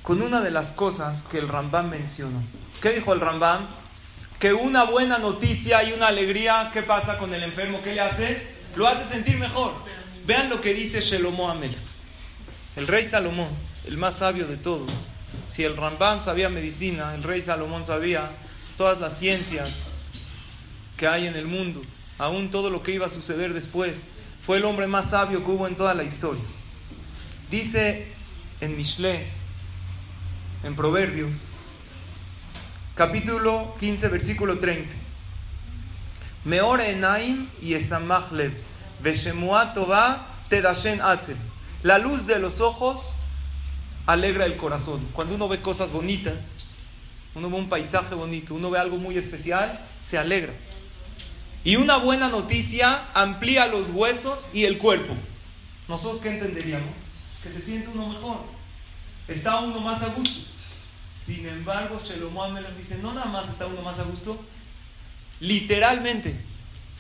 con 0.03 0.23
una 0.23 0.41
de 0.41 0.51
las 0.51 0.73
cosas 0.73 1.23
que 1.25 1.39
el 1.39 1.49
Rambam 1.49 1.91
mencionó. 1.91 2.43
¿Qué 2.81 2.91
dijo 2.91 3.13
el 3.13 3.21
Rambam? 3.21 3.67
Que 4.39 4.53
una 4.53 4.85
buena 4.85 5.19
noticia 5.19 5.83
y 5.83 5.93
una 5.93 6.09
alegría, 6.09 6.71
¿qué 6.73 6.83
pasa 6.83 7.19
con 7.19 7.35
el 7.35 7.43
enfermo? 7.43 7.83
¿Qué 7.83 7.95
le 7.95 8.01
hace? 8.01 8.43
Lo 8.77 8.87
hace 8.87 9.05
sentir 9.05 9.37
mejor. 9.37 9.75
Vean 10.27 10.49
lo 10.49 10.61
que 10.61 10.75
dice 10.75 11.01
Shelomo 11.01 11.51
Amel, 11.51 11.75
el 12.77 12.87
rey 12.87 13.05
Salomón, 13.07 13.49
el 13.87 13.97
más 13.97 14.19
sabio 14.19 14.47
de 14.47 14.57
todos. 14.57 14.91
Si 15.49 15.65
el 15.65 15.77
Rambam 15.77 16.21
sabía 16.21 16.49
medicina, 16.49 17.15
el 17.15 17.23
rey 17.23 17.43
Salomón 17.43 17.87
sabía 17.87 18.31
todas 18.77 19.01
las 19.01 19.19
ciencias 19.19 19.89
que 20.97 21.09
hay 21.09 21.27
en 21.27 21.35
el 21.35 21.47
mundo, 21.47 21.83
aún 22.19 22.51
todo 22.51 22.71
lo 22.71 22.83
que 22.83 22.93
iba 22.93 23.07
a 23.07 23.11
suceder 23.11 23.55
después. 23.55 24.03
Fue 24.43 24.59
el 24.59 24.65
hombre 24.65 24.87
más 24.87 25.11
sabio 25.11 25.45
que 25.45 25.51
hubo 25.51 25.67
en 25.67 25.77
toda 25.77 25.95
la 25.95 26.05
historia. 26.05 26.45
Dice 27.51 28.13
en 28.61 28.77
Mishle, 28.77 29.27
en 30.63 30.77
Proverbios, 30.77 31.37
capítulo 32.99 33.77
15, 33.79 34.09
versículo 34.09 34.59
30. 34.59 34.93
Meor 36.45 36.81
enaim 36.81 37.49
y 37.63 37.75
esamach 37.75 38.33
lev, 38.33 38.55
tova 39.73 40.27
tedashen 40.49 41.01
atzel. 41.01 41.37
La 41.85 41.99
luz 41.99 42.27
de 42.27 42.41
los 42.41 42.61
ojos 42.61 43.13
alegra 44.05 44.47
el 44.47 44.57
corazón. 44.57 45.07
Cuando 45.13 45.37
uno 45.37 45.49
ve 45.49 45.63
cosas 45.63 45.93
bonitas, 45.93 46.57
uno 47.37 47.49
ve 47.49 47.57
un 47.57 47.69
paisaje 47.69 48.17
bonito, 48.17 48.55
uno 48.57 48.69
ve 48.69 48.81
algo 48.81 48.97
muy 48.97 49.17
especial, 49.17 49.79
se 50.03 50.19
alegra. 50.19 50.55
Y 51.63 51.77
una 51.77 51.99
buena 51.99 52.29
noticia 52.29 53.05
amplía 53.15 53.69
los 53.69 53.91
huesos 53.91 54.45
y 54.53 54.65
el 54.65 54.77
cuerpo. 54.77 55.15
¿Nosotros 55.87 56.21
qué 56.21 56.31
entenderíamos? 56.31 56.91
Que 57.45 57.51
se 57.51 57.61
siente 57.61 57.91
uno 57.95 58.09
mejor. 58.09 58.39
Está 59.29 59.61
uno 59.61 59.79
más 59.79 60.03
a 60.03 60.09
gusto. 60.09 60.58
Sin 61.29 61.47
embargo, 61.47 62.01
Shelomo 62.03 62.43
Amelech 62.43 62.75
dice, 62.75 62.97
no 63.03 63.13
nada 63.13 63.27
más 63.27 63.51
está 63.51 63.67
uno 63.67 63.83
más 63.83 63.99
a 63.99 64.05
gusto, 64.05 64.43
literalmente 65.41 66.41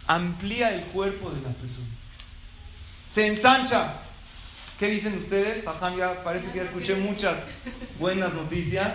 amplía 0.07 0.75
el 0.75 0.83
cuerpo 0.89 1.31
de 1.31 1.41
la 1.41 1.49
persona. 1.49 1.87
Se 3.15 3.27
ensancha. 3.27 4.03
¿Qué 4.79 4.89
dicen 4.89 5.17
ustedes? 5.17 5.65
ya 5.65 6.23
parece 6.23 6.51
que 6.51 6.59
ya 6.59 6.65
escuché 6.65 6.95
muchas 6.95 7.47
buenas 7.99 8.35
noticias 8.35 8.93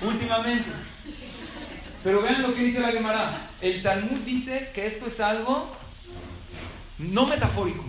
últimamente. 0.00 0.70
Pero 2.02 2.22
vean 2.22 2.40
lo 2.40 2.54
que 2.54 2.62
dice 2.62 2.80
la 2.80 2.92
Gemara. 2.92 3.50
El 3.60 3.82
Talmud 3.82 4.20
dice 4.20 4.70
que 4.74 4.86
esto 4.86 5.06
es 5.06 5.20
algo 5.20 5.76
no 6.96 7.26
metafórico, 7.26 7.84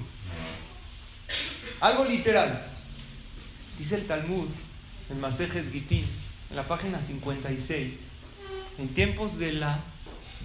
algo 1.80 2.04
literal. 2.04 2.68
Dice 3.80 3.96
el 3.96 4.06
Talmud 4.06 4.50
en 5.10 5.22
Masejet 5.22 5.72
Gitín, 5.72 6.25
en 6.50 6.56
la 6.56 6.68
página 6.68 7.00
56, 7.00 8.00
en 8.78 8.88
tiempos 8.90 9.38
de 9.38 9.54
la 9.54 9.80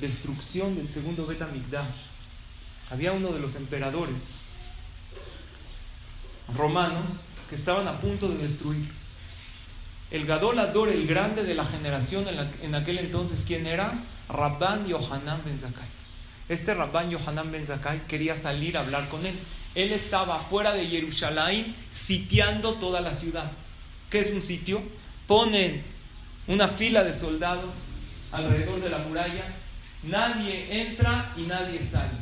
destrucción 0.01 0.77
del 0.77 0.91
segundo 0.91 1.27
Bet 1.27 1.43
había 2.91 3.13
uno 3.13 3.33
de 3.33 3.41
los 3.41 3.55
emperadores 3.55 4.17
romanos 6.57 7.11
que 7.49 7.57
estaban 7.57 7.87
a 7.87 8.01
punto 8.01 8.29
de 8.29 8.39
destruir. 8.39 8.91
El 10.11 10.27
Gadol 10.27 10.59
Ador, 10.59 10.89
el 10.89 11.07
grande 11.07 11.45
de 11.45 11.55
la 11.55 11.65
generación 11.67 12.27
en, 12.63 12.75
aquel 12.75 12.99
entonces, 12.99 13.45
¿quién 13.47 13.67
era? 13.67 13.95
Rabban 14.29 14.87
Yohanan 14.87 15.43
Ben 15.45 15.61
Zakai. 15.61 15.89
Este 16.49 16.75
Rabban 16.75 17.11
Yohanan 17.11 17.53
Ben 17.53 17.67
Zakai 17.67 18.07
quería 18.09 18.35
salir 18.35 18.77
a 18.77 18.81
hablar 18.81 19.09
con 19.09 19.25
él. 19.25 19.39
Él 19.77 19.93
estaba 19.93 20.41
fuera 20.41 20.73
de 20.73 20.87
Jerusalén 20.87 21.77
sitiando 21.93 22.75
toda 22.75 23.01
la 23.01 23.15
ciudad. 23.15 23.53
¿Qué 24.11 24.19
es 24.19 24.31
un 24.31 24.43
sitio? 24.43 24.83
Ponen 25.31 25.85
una 26.49 26.67
fila 26.67 27.05
de 27.05 27.15
soldados 27.15 27.73
alrededor 28.33 28.83
de 28.83 28.91
la 28.91 28.99
muralla, 28.99 29.45
nadie 30.03 30.67
entra 30.83 31.33
y 31.37 31.43
nadie 31.43 31.81
sale. 31.81 32.19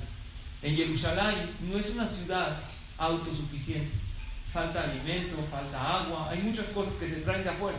En 0.60 0.76
Jerusalén 0.76 1.52
no 1.58 1.78
es 1.78 1.88
una 1.88 2.06
ciudad 2.06 2.58
autosuficiente. 2.98 3.92
Falta 4.52 4.82
alimento, 4.82 5.36
falta 5.50 6.00
agua, 6.00 6.28
hay 6.28 6.40
muchas 6.40 6.66
cosas 6.66 6.96
que 6.96 7.06
se 7.06 7.22
traen 7.22 7.44
de 7.44 7.48
afuera. 7.48 7.78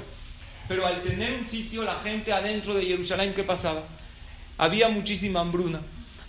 Pero 0.67 0.87
al 0.87 1.03
tener 1.03 1.37
un 1.37 1.45
sitio, 1.45 1.83
la 1.83 2.01
gente 2.01 2.33
adentro 2.33 2.73
de 2.73 2.87
Jerusalén, 2.87 3.35
¿qué 3.35 3.43
pasaba? 3.43 3.83
Había 4.57 4.89
muchísima 4.89 5.41
hambruna. 5.41 5.81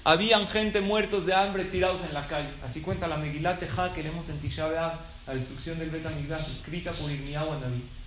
Habían 0.04 0.46
gente 0.48 0.82
muertos 0.82 1.24
de 1.24 1.32
hambre 1.32 1.64
tirados 1.64 2.04
en 2.04 2.12
la 2.12 2.28
calle. 2.28 2.50
Así 2.62 2.82
cuenta 2.82 3.08
la 3.08 3.16
Megilat 3.16 3.60
Teja 3.60 3.94
que 3.94 4.02
leemos 4.02 4.28
en 4.28 4.38
Tisha 4.40 4.68
la 4.68 5.32
destrucción 5.32 5.78
del 5.78 5.88
Bet 5.88 6.04
escrita 6.04 6.92
por 6.92 7.10
Irmiyahu 7.10 7.60
Naví. 7.60 7.99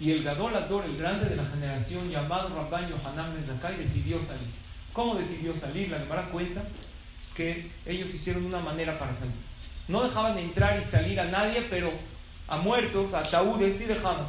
Y 0.00 0.10
el 0.10 0.24
Gadol 0.24 0.56
Ador, 0.56 0.84
el 0.84 0.96
grande 0.96 1.28
de 1.28 1.36
la 1.36 1.46
generación, 1.46 2.10
llamado 2.10 2.48
Rabban 2.48 2.88
Yohanan 2.88 3.34
Ben 3.34 3.78
decidió 3.78 4.18
salir. 4.24 4.48
¿Cómo 4.92 5.14
decidió 5.14 5.56
salir? 5.56 5.88
La 5.88 5.98
Gemara 5.98 6.28
cuenta 6.30 6.62
que 7.34 7.70
ellos 7.86 8.14
hicieron 8.14 8.44
una 8.44 8.60
manera 8.60 8.98
para 8.98 9.14
salir. 9.14 9.34
No 9.88 10.02
dejaban 10.02 10.38
entrar 10.38 10.80
y 10.80 10.84
salir 10.84 11.20
a 11.20 11.24
nadie, 11.24 11.66
pero 11.68 11.92
a 12.48 12.56
muertos, 12.56 13.12
a 13.14 13.20
ataúdes, 13.20 13.76
sí 13.76 13.84
dejaban, 13.84 14.28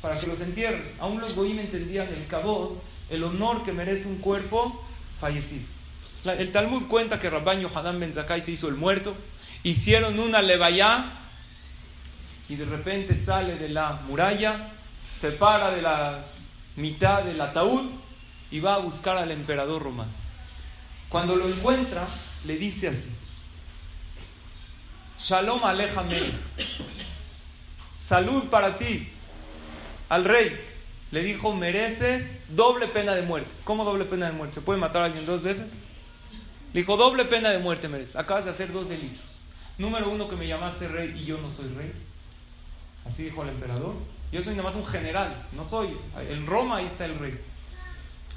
para 0.00 0.18
que 0.18 0.26
los 0.26 0.40
entierren. 0.40 0.94
Aún 0.98 1.20
los 1.20 1.34
goyim 1.34 1.58
entendían 1.58 2.08
el 2.08 2.26
cabot, 2.26 2.82
el 3.08 3.24
honor 3.24 3.64
que 3.64 3.72
merece 3.72 4.08
un 4.08 4.18
cuerpo 4.18 4.84
fallecido. 5.18 5.64
El 6.24 6.52
Talmud 6.52 6.86
cuenta 6.86 7.18
que 7.18 7.30
Rabban 7.30 7.60
Yohanan 7.60 7.98
Ben 7.98 8.14
se 8.14 8.52
hizo 8.52 8.68
el 8.68 8.74
muerto, 8.74 9.14
hicieron 9.62 10.18
una 10.18 10.42
levayá 10.42 11.12
y 12.48 12.56
de 12.56 12.64
repente 12.64 13.16
sale 13.16 13.56
de 13.56 13.68
la 13.68 13.92
muralla, 14.06 14.72
se 15.20 15.32
para 15.32 15.70
de 15.70 15.82
la 15.82 16.24
mitad 16.76 17.22
del 17.24 17.40
ataúd 17.40 17.90
y 18.50 18.60
va 18.60 18.74
a 18.74 18.78
buscar 18.78 19.18
al 19.18 19.30
emperador 19.30 19.82
romano. 19.82 20.12
Cuando 21.08 21.36
lo 21.36 21.48
encuentra, 21.48 22.08
le 22.44 22.56
dice 22.56 22.88
así: 22.88 23.14
Shalom 25.18 25.62
Alejame, 25.64 26.32
salud 27.98 28.44
para 28.44 28.78
ti, 28.78 29.08
al 30.08 30.24
rey. 30.24 30.68
Le 31.10 31.22
dijo: 31.24 31.52
mereces 31.54 32.24
doble 32.48 32.86
pena 32.86 33.14
de 33.14 33.22
muerte. 33.22 33.50
¿Cómo 33.64 33.84
doble 33.84 34.04
pena 34.04 34.26
de 34.26 34.32
muerte? 34.32 34.54
¿Se 34.54 34.60
puede 34.60 34.78
matar 34.78 35.02
a 35.02 35.06
alguien 35.06 35.26
dos 35.26 35.42
veces? 35.42 35.66
Le 36.72 36.80
dijo: 36.80 36.96
doble 36.96 37.24
pena 37.24 37.50
de 37.50 37.58
muerte 37.58 37.88
mereces. 37.88 38.16
Acabas 38.16 38.44
de 38.44 38.52
hacer 38.52 38.72
dos 38.72 38.88
delitos. 38.88 39.24
Número 39.76 40.08
uno, 40.08 40.28
que 40.28 40.36
me 40.36 40.46
llamaste 40.46 40.86
rey 40.88 41.18
y 41.18 41.24
yo 41.24 41.38
no 41.38 41.52
soy 41.52 41.68
rey. 41.74 41.92
Así 43.04 43.24
dijo 43.24 43.42
el 43.42 43.48
emperador. 43.48 43.94
Yo 44.32 44.42
soy 44.42 44.54
nada 44.54 44.68
más 44.68 44.76
un 44.76 44.86
general, 44.86 45.46
no 45.52 45.68
soy. 45.68 45.96
En 46.28 46.46
Roma 46.46 46.76
ahí 46.78 46.86
está 46.86 47.04
el 47.04 47.18
rey. 47.18 47.38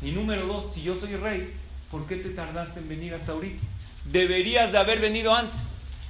Y 0.02 0.12
número 0.12 0.46
dos, 0.48 0.74
si 0.74 0.82
yo 0.82 0.96
soy 0.96 1.16
rey, 1.16 1.54
¿por 1.92 2.08
qué 2.08 2.18
te 2.18 2.30
tardaste 2.30 2.80
en 2.80 2.90
venir 2.90 3.14
hasta 3.14 3.32
ahorita? 3.32 3.62
Deberías 4.06 4.72
de 4.72 4.80
haber 4.80 5.00
venido 5.00 5.34
antes. 5.34 5.62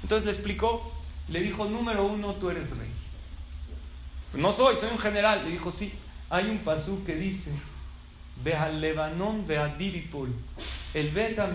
Entonces 0.02 0.26
le 0.26 0.32
explicó, 0.32 0.92
le 1.28 1.42
dijo, 1.42 1.66
número 1.66 2.06
uno, 2.06 2.34
tú 2.36 2.50
eres 2.50 2.76
rey. 2.78 2.90
No 4.34 4.52
soy, 4.52 4.78
soy 4.78 4.90
un 4.92 5.00
general. 5.00 5.44
Le 5.44 5.52
dijo, 5.52 5.72
sí, 5.72 5.94
hay 6.30 6.50
un 6.50 6.60
pasú 6.60 7.04
que 7.06 7.16
dice, 7.16 7.52
ve 8.44 8.56
al 8.56 8.82
Lebanon, 8.82 9.46
ve 9.46 9.58
a 9.58 9.68
Diripol, 9.68 10.34
el 10.94 11.12
Beta 11.12 11.48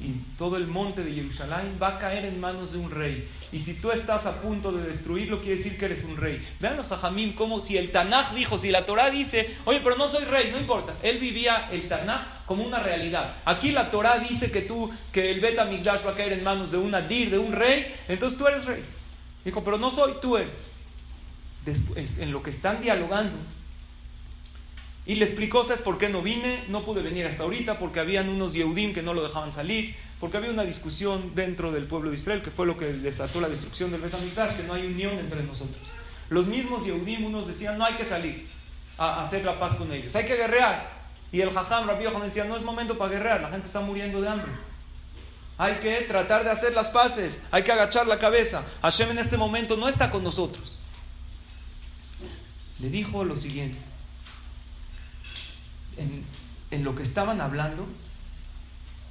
y 0.00 0.12
todo 0.36 0.56
el 0.56 0.66
monte 0.66 1.04
de 1.04 1.12
Jerusalén 1.12 1.78
va 1.80 1.88
a 1.88 1.98
caer 1.98 2.24
en 2.24 2.40
manos 2.40 2.72
de 2.72 2.78
un 2.78 2.90
rey. 2.90 3.28
Y 3.52 3.60
si 3.60 3.74
tú 3.74 3.92
estás 3.92 4.26
a 4.26 4.40
punto 4.40 4.72
de 4.72 4.88
destruirlo, 4.88 5.40
quiere 5.40 5.56
decir 5.56 5.78
que 5.78 5.84
eres 5.84 6.02
un 6.04 6.16
rey. 6.16 6.44
Vean 6.58 6.76
los 6.76 6.88
jajamim 6.88 7.34
como 7.34 7.60
si 7.60 7.76
el 7.76 7.92
Tanaj 7.92 8.34
dijo, 8.34 8.58
si 8.58 8.70
la 8.70 8.86
Torah 8.86 9.10
dice, 9.10 9.56
oye, 9.64 9.80
pero 9.84 9.96
no 9.96 10.08
soy 10.08 10.24
rey, 10.24 10.50
no 10.50 10.58
importa. 10.58 10.94
Él 11.02 11.18
vivía 11.18 11.68
el 11.70 11.86
Tanaj 11.88 12.46
como 12.46 12.64
una 12.64 12.80
realidad. 12.80 13.36
Aquí 13.44 13.70
la 13.70 13.90
Torah 13.90 14.18
dice 14.18 14.50
que 14.50 14.62
tú, 14.62 14.90
que 15.12 15.30
el 15.30 15.40
Bet 15.40 15.58
va 15.58 16.10
a 16.10 16.14
caer 16.14 16.32
en 16.32 16.42
manos 16.42 16.72
de 16.72 16.78
un 16.78 16.94
Adir, 16.94 17.30
de 17.30 17.38
un 17.38 17.52
rey, 17.52 17.94
entonces 18.08 18.38
tú 18.38 18.46
eres 18.46 18.64
rey. 18.64 18.82
Dijo, 19.44 19.62
pero 19.62 19.78
no 19.78 19.90
soy, 19.90 20.14
tú 20.20 20.36
eres. 20.36 20.56
Después, 21.64 22.18
en 22.18 22.32
lo 22.32 22.42
que 22.42 22.50
están 22.50 22.80
dialogando, 22.80 23.36
y 25.04 25.16
le 25.16 25.24
explicó, 25.24 25.64
¿sabes 25.64 25.82
por 25.82 25.98
qué 25.98 26.08
no 26.08 26.22
vine? 26.22 26.64
No 26.68 26.84
pude 26.84 27.02
venir 27.02 27.26
hasta 27.26 27.42
ahorita 27.42 27.78
porque 27.78 27.98
habían 27.98 28.28
unos 28.28 28.52
Yehudim 28.52 28.94
que 28.94 29.02
no 29.02 29.14
lo 29.14 29.22
dejaban 29.22 29.52
salir, 29.52 29.96
porque 30.20 30.36
había 30.36 30.50
una 30.50 30.62
discusión 30.62 31.34
dentro 31.34 31.72
del 31.72 31.86
pueblo 31.86 32.10
de 32.10 32.16
Israel, 32.16 32.42
que 32.42 32.52
fue 32.52 32.66
lo 32.66 32.78
que 32.78 32.86
desató 32.86 33.40
la 33.40 33.48
destrucción 33.48 33.90
del 33.90 34.00
Betamigdash, 34.00 34.56
que 34.56 34.62
no 34.62 34.74
hay 34.74 34.86
unión 34.86 35.18
entre 35.18 35.42
nosotros. 35.42 35.76
Los 36.28 36.46
mismos 36.46 36.84
Yehudim, 36.84 37.24
unos 37.24 37.48
decían, 37.48 37.78
no 37.78 37.84
hay 37.84 37.94
que 37.94 38.04
salir 38.04 38.46
a 38.96 39.22
hacer 39.22 39.44
la 39.44 39.58
paz 39.58 39.74
con 39.74 39.92
ellos, 39.92 40.14
hay 40.14 40.24
que 40.24 40.36
guerrear. 40.36 41.02
Y 41.32 41.40
el 41.40 41.50
Jajam 41.50 41.88
Rabbi 41.88 42.04
Yohanan 42.04 42.28
decía, 42.28 42.44
no 42.44 42.56
es 42.56 42.62
momento 42.62 42.96
para 42.96 43.10
guerrear, 43.10 43.40
la 43.40 43.50
gente 43.50 43.66
está 43.66 43.80
muriendo 43.80 44.20
de 44.20 44.28
hambre. 44.28 44.52
Hay 45.58 45.74
que 45.76 46.02
tratar 46.02 46.44
de 46.44 46.50
hacer 46.50 46.74
las 46.74 46.88
paces, 46.88 47.40
hay 47.50 47.64
que 47.64 47.72
agachar 47.72 48.06
la 48.06 48.18
cabeza. 48.18 48.64
Hashem 48.82 49.10
en 49.10 49.18
este 49.18 49.36
momento 49.36 49.76
no 49.76 49.88
está 49.88 50.10
con 50.10 50.22
nosotros. 50.22 50.78
Le 52.78 52.88
dijo 52.88 53.24
lo 53.24 53.36
siguiente, 53.36 53.78
en, 55.96 56.84
lo 56.84 56.94
que 56.94 57.02
estaban 57.02 57.40
hablando, 57.40 57.86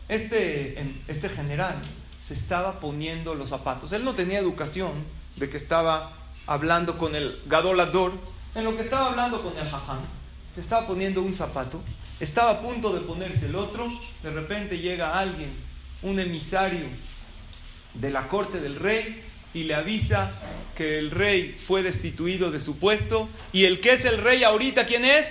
este, 0.10 0.82
este 1.08 1.30
general 1.30 1.82
se 2.26 2.34
estaba 2.34 2.80
poniendo 2.80 3.36
los 3.36 3.50
zapatos. 3.50 3.91
Él 3.91 4.04
no 4.04 4.15
tenía 4.15 4.39
educación 4.39 4.91
de 5.36 5.50
que 5.50 5.58
estaba 5.58 6.13
hablando 6.48 6.98
con 6.98 7.15
el 7.15 7.41
gadolador. 7.46 8.13
En 8.56 8.63
lo 8.63 8.76
que 8.76 8.84
estaba 8.84 9.08
hablando 9.08 9.41
con 9.41 9.58
el 9.58 9.70
jaján, 9.70 10.00
se 10.56 10.62
estaba 10.62 10.88
poniendo 10.88 11.22
un 11.22 11.36
zapato, 11.36 11.82
estaba 12.20 12.52
a 12.52 12.62
punto 12.62 12.94
de 12.94 13.02
ponerse 13.02 13.46
el 13.46 13.56
otro. 13.56 13.88
De 14.24 14.32
repente 14.32 14.80
llega 14.80 15.17
alguien, 15.17 15.54
un 16.02 16.20
emisario 16.20 16.88
de 17.94 18.10
la 18.10 18.28
corte 18.28 18.60
del 18.60 18.76
rey, 18.76 19.24
y 19.54 19.63
le 19.63 19.76
avisa 19.76 20.32
que 20.76 20.98
el 20.98 21.12
rey 21.12 21.58
fue 21.67 21.84
destituido 21.84 22.52
de 22.52 22.62
su 22.62 22.80
puesto. 22.80 23.30
Y 23.52 23.65
el 23.65 23.82
que 23.82 23.94
es 23.94 24.06
el 24.06 24.17
rey 24.17 24.44
ahorita, 24.44 24.86
¿quién 24.86 25.06
es? 25.06 25.28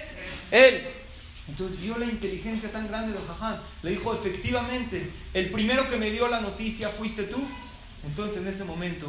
Él. 0.51 0.87
Entonces 1.51 1.81
vio 1.81 1.99
la 1.99 2.07
inteligencia 2.07 2.71
tan 2.71 2.87
grande 2.87 3.13
del 3.13 3.27
jaján. 3.27 3.61
Le 3.83 3.91
dijo, 3.91 4.15
efectivamente, 4.15 5.11
el 5.35 5.51
primero 5.51 5.91
que 5.91 5.97
me 5.97 6.13
dio 6.13 6.29
la 6.29 6.41
noticia 6.41 6.91
fuiste 6.91 7.25
tú. 7.25 7.43
Entonces 8.07 8.41
en 8.41 8.47
ese 8.47 8.63
momento 8.63 9.09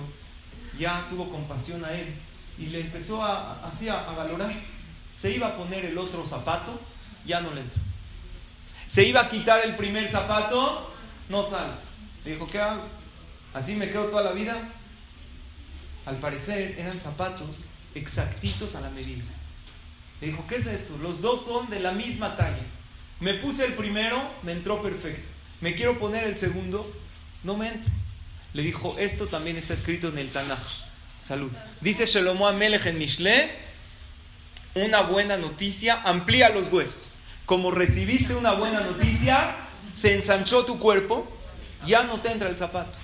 ya 0.80 1.06
tuvo 1.08 1.30
compasión 1.30 1.86
a 1.86 1.93
él 1.93 2.15
y 2.58 2.65
le 2.65 2.82
empezó 2.82 3.23
a, 3.23 3.67
así 3.67 3.89
a, 3.89 4.01
valorar. 4.01 4.54
Se 5.15 5.30
iba 5.30 5.49
a 5.49 5.56
poner 5.56 5.86
el 5.86 5.95
otro 5.99 6.25
zapato, 6.25 6.80
ya 7.27 7.41
no 7.41 7.54
le 7.54 7.62
entró. 7.62 7.80
Se 8.88 9.06
iba 9.06 9.21
a 9.21 9.30
quitar 9.30 9.63
el 9.63 9.75
primer 9.75 10.10
zapato, 10.10 10.91
no 11.30 11.43
sale. 11.43 11.73
Le 12.25 12.32
dijo, 12.32 12.47
¿qué 12.47 12.60
hago? 12.60 12.86
¿Así 13.54 13.75
me 13.75 13.88
quedo 13.91 14.06
toda 14.06 14.23
la 14.23 14.32
vida? 14.32 14.67
Al 16.08 16.17
parecer 16.17 16.75
eran 16.80 16.99
zapatos 16.99 17.60
exactitos 17.93 18.73
a 18.73 18.82
la 18.82 18.89
medida. 18.89 19.25
Le 20.21 20.27
dijo, 20.27 20.45
¿qué 20.47 20.57
es 20.57 20.67
esto? 20.67 20.97
Los 21.01 21.21
dos 21.21 21.43
son 21.45 21.69
de 21.69 21.79
la 21.79 21.91
misma 21.91 22.38
talla. 22.38 22.63
Me 23.19 23.34
puse 23.36 23.65
el 23.65 23.73
primero, 23.73 24.21
me 24.43 24.51
entró 24.51 24.81
perfecto. 24.81 25.27
Me 25.62 25.75
quiero 25.75 25.97
poner 25.99 26.23
el 26.23 26.38
segundo, 26.38 26.91
no 27.43 27.57
me 27.57 27.69
entra. 27.69 27.91
Le 28.53 28.63
dijo, 28.63 28.95
esto 28.99 29.27
también 29.27 29.57
está 29.57 29.73
escrito 29.73 30.10
en 30.10 30.17
el 30.17 30.29
Tanaj. 30.29 30.60
Salud. 31.23 31.51
Dice 31.81 32.05
Shelomo 32.05 32.47
Amelech 32.47 32.86
en 32.86 32.97
Mishle, 32.97 33.51
una 34.75 35.01
buena 35.01 35.38
noticia 35.38 36.01
amplía 36.03 36.49
los 36.49 36.71
huesos. 36.71 36.97
Como 37.45 37.71
recibiste 37.71 38.34
una 38.36 38.53
buena 38.53 38.81
noticia, 38.81 39.55
se 39.91 40.15
ensanchó 40.15 40.65
tu 40.65 40.79
cuerpo, 40.79 41.27
ya 41.86 42.03
no 42.03 42.21
te 42.21 42.31
entra 42.31 42.49
el 42.49 42.55
zapato. 42.55 42.97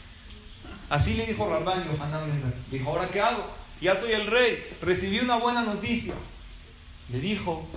Así 0.90 1.16
le 1.16 1.26
dijo 1.26 1.50
Rabban 1.50 1.86
Yohanan 1.86 2.54
Dijo, 2.72 2.90
¿ahora 2.90 3.08
qué 3.10 3.22
hago? 3.22 3.46
Ya 3.82 4.00
soy 4.00 4.14
el 4.14 4.28
rey, 4.28 4.78
recibí 4.82 5.20
una 5.20 5.36
buena 5.38 5.62
noticia. 5.62 6.14
Le 7.12 7.20
dijo, 7.20 7.68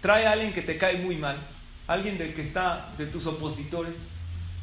Trae 0.00 0.26
a 0.26 0.32
alguien 0.32 0.52
que 0.52 0.62
te 0.62 0.78
cae 0.78 0.96
muy 0.98 1.16
mal, 1.16 1.38
alguien 1.86 2.18
del 2.18 2.34
que 2.34 2.42
está 2.42 2.92
de 2.98 3.06
tus 3.06 3.26
opositores, 3.26 3.96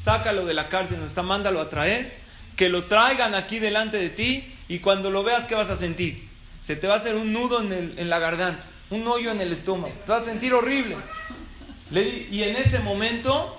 sácalo 0.00 0.44
de 0.46 0.54
la 0.54 0.68
cárcel, 0.68 1.00
nos 1.00 1.10
está, 1.10 1.22
mándalo 1.22 1.60
a 1.60 1.70
traer, 1.70 2.18
que 2.56 2.68
lo 2.68 2.84
traigan 2.84 3.34
aquí 3.34 3.58
delante 3.58 3.96
de 3.98 4.10
ti 4.10 4.54
y 4.68 4.78
cuando 4.78 5.10
lo 5.10 5.22
veas, 5.22 5.46
¿qué 5.46 5.54
vas 5.54 5.70
a 5.70 5.76
sentir? 5.76 6.28
Se 6.62 6.76
te 6.76 6.86
va 6.86 6.94
a 6.94 6.96
hacer 6.98 7.16
un 7.16 7.32
nudo 7.32 7.60
en, 7.62 7.72
el, 7.72 7.98
en 7.98 8.08
la 8.08 8.18
garganta, 8.18 8.64
un 8.90 9.06
hoyo 9.06 9.32
en 9.32 9.40
el 9.40 9.52
estómago, 9.52 9.94
te 10.04 10.12
vas 10.12 10.22
a 10.22 10.26
sentir 10.26 10.54
horrible. 10.54 10.96
y 11.90 12.42
en 12.42 12.56
ese 12.56 12.78
momento 12.78 13.58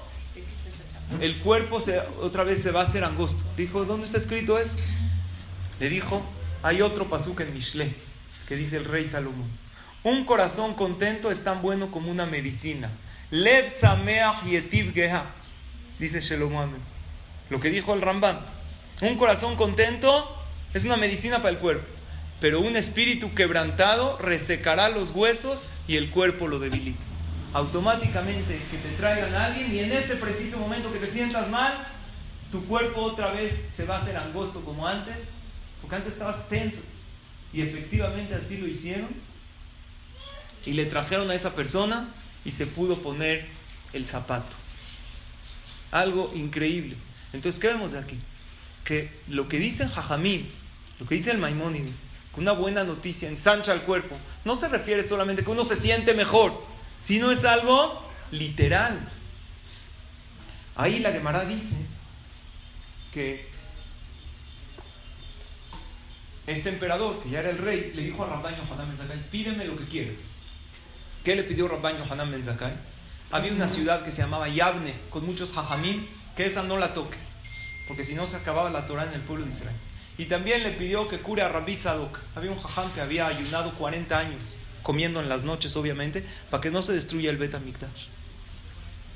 el 1.20 1.40
cuerpo 1.40 1.80
otra 2.22 2.44
vez 2.44 2.64
se 2.64 2.72
va 2.72 2.82
a 2.82 2.84
hacer 2.86 3.04
angosto. 3.04 3.42
Dijo, 3.58 3.86
¿dónde 3.86 4.06
está 4.06 4.18
escrito 4.18 4.58
eso? 4.58 4.74
Le 5.80 5.90
dijo, 5.90 6.24
hay 6.64 6.82
otro 6.82 7.10
pasuk 7.10 7.42
en 7.42 7.54
Mishle, 7.54 7.94
que 8.48 8.56
dice 8.56 8.78
el 8.78 8.86
rey 8.86 9.06
Salomón. 9.06 9.52
Un 10.04 10.26
corazón 10.26 10.74
contento 10.74 11.30
es 11.30 11.44
tan 11.44 11.62
bueno 11.62 11.92
como 11.92 12.10
una 12.10 12.26
medicina. 12.26 12.90
Lev 13.30 13.70
sameach 13.70 14.44
yetiv 14.44 14.94
geha, 14.94 15.26
dice 16.00 16.20
Shelomo 16.20 16.68
Lo 17.50 17.60
que 17.60 17.70
dijo 17.70 17.94
el 17.94 18.02
Rambam. 18.02 18.40
Un 19.02 19.18
corazón 19.18 19.56
contento 19.56 20.36
es 20.74 20.86
una 20.86 20.98
medicina 20.98 21.38
para 21.38 21.50
el 21.50 21.60
cuerpo. 21.60 21.86
Pero 22.42 22.60
un 22.60 22.76
espíritu 22.76 23.36
quebrantado 23.36 24.18
resecará 24.18 24.90
los 24.90 25.12
huesos 25.12 25.68
y 25.88 25.98
el 25.98 26.10
cuerpo 26.10 26.48
lo 26.48 26.60
debilita 26.60 27.14
automáticamente 27.54 28.64
que 28.70 28.78
te 28.78 28.90
traigan 28.98 29.36
a 29.36 29.46
alguien 29.46 29.74
y 29.74 29.80
en 29.80 29.92
ese 29.92 30.16
preciso 30.16 30.58
momento 30.58 30.92
que 30.92 31.00
te 31.00 31.08
sientas 31.08 31.50
mal, 31.50 31.88
tu 32.52 32.66
cuerpo 32.66 33.02
otra 33.02 33.32
vez 33.32 33.54
se 33.72 33.86
va 33.86 33.98
a 33.98 34.00
hacer 34.00 34.18
angosto 34.18 34.62
como 34.62 34.88
antes, 34.88 35.16
porque 35.84 35.98
antes 35.98 36.14
estabas 36.14 36.48
tenso. 36.48 36.80
Y 37.52 37.62
efectivamente 37.62 38.34
así 38.34 38.58
lo 38.58 38.68
hicieron. 38.68 39.10
Y 40.66 40.72
le 40.72 40.86
trajeron 40.86 41.30
a 41.30 41.36
esa 41.36 41.54
persona 41.54 42.08
y 42.46 42.52
se 42.52 42.66
pudo 42.66 43.00
poner 43.02 43.48
el 43.92 44.08
zapato. 44.08 44.56
Algo 45.92 46.32
increíble. 46.34 46.96
Entonces, 47.34 47.60
¿qué 47.60 47.68
vemos 47.68 47.94
aquí? 47.96 48.18
Que 48.86 49.12
lo 49.28 49.50
que 49.50 49.60
dice 49.60 49.86
Jajamín, 49.86 50.50
lo 51.02 51.06
que 51.06 51.16
dice 51.16 51.32
el 51.32 51.38
Maimónides, 51.38 51.98
que 52.34 52.40
una 52.40 52.54
buena 52.54 52.86
noticia 52.86 53.28
ensancha 53.28 53.74
el 53.74 53.82
cuerpo, 53.82 54.18
no 54.46 54.56
se 54.56 54.70
refiere 54.70 55.04
solamente 55.04 55.44
que 55.44 55.52
uno 55.52 55.66
se 55.66 55.76
siente 55.76 56.14
mejor, 56.14 56.64
si 57.02 57.20
no 57.20 57.30
es 57.30 57.44
algo 57.44 58.10
literal. 58.32 59.10
Ahí 60.78 61.00
la 61.00 61.12
Gemara 61.12 61.44
dice 61.44 61.76
que 63.14 63.53
este 66.46 66.70
emperador, 66.70 67.22
que 67.24 67.30
ya 67.30 67.40
era 67.40 67.50
el 67.50 67.58
rey, 67.58 67.94
le 67.96 68.04
dijo 68.04 68.24
a 68.24 68.28
Rabban 68.28 68.56
Yohanan 68.56 68.96
Ben 69.08 69.26
pídeme 69.32 69.66
lo 69.66 69.78
que 69.78 69.86
quieras. 69.86 70.42
¿Qué 71.24 71.36
le 71.36 71.44
pidió 71.44 71.68
Rabban 71.68 71.98
Yohanan 71.98 72.32
Ben 72.32 72.44
Había 73.32 73.54
una 73.54 73.70
ciudad 73.70 74.04
que 74.04 74.12
se 74.12 74.22
llamaba 74.22 74.50
Yavne, 74.50 74.96
con 75.10 75.26
muchos 75.26 75.56
hajamim, 75.58 76.06
que 76.36 76.46
esa 76.46 76.64
no 76.64 76.78
la 76.78 76.94
toque, 76.94 77.18
porque 77.88 78.04
si 78.04 78.14
no 78.14 78.28
se 78.28 78.36
acababa 78.36 78.70
la 78.70 78.86
Torah 78.86 79.06
en 79.06 79.14
el 79.14 79.22
pueblo 79.22 79.46
de 79.46 79.52
Israel. 79.52 79.76
Y 80.18 80.26
también 80.26 80.64
le 80.64 80.72
pidió 80.72 81.08
que 81.08 81.20
cure 81.20 81.42
a 81.42 81.50
Rabbi 81.50 81.78
Tzadok. 81.78 82.20
Había 82.36 82.52
un 82.52 82.60
jajam 82.60 82.92
que 82.94 83.02
había 83.02 83.28
ayunado 83.28 83.74
40 83.76 84.18
años 84.18 84.58
comiendo 84.84 85.22
en 85.22 85.30
las 85.30 85.44
noches, 85.44 85.76
obviamente, 85.76 86.24
para 86.52 86.62
que 86.62 86.70
no 86.70 86.84
se 86.84 86.94
destruya 86.94 87.32
el 87.32 87.38
beta 87.38 87.60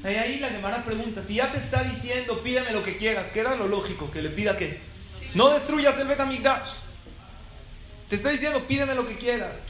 Y 0.04 0.08
ahí 0.08 0.40
la 0.40 0.48
Gemara 0.48 0.84
pregunta, 0.84 1.22
si 1.22 1.36
ya 1.36 1.52
te 1.52 1.58
está 1.58 1.84
diciendo, 1.84 2.42
pídeme 2.42 2.72
lo 2.72 2.84
que 2.84 2.98
quieras, 2.98 3.28
¿qué 3.34 3.42
era 3.42 3.56
lo 3.56 3.68
lógico? 3.68 4.10
Que 4.10 4.22
le 4.22 4.30
pida 4.30 4.58
que 4.58 4.80
no 5.36 5.50
destruyas 5.50 6.00
el 6.00 6.08
beta 6.08 6.26
Te 8.10 8.15
está 8.15 8.30
diciendo, 8.30 8.65
pídeme 8.67 8.96
lo 8.96 9.08
que 9.08 9.17
quieras. 9.17 9.67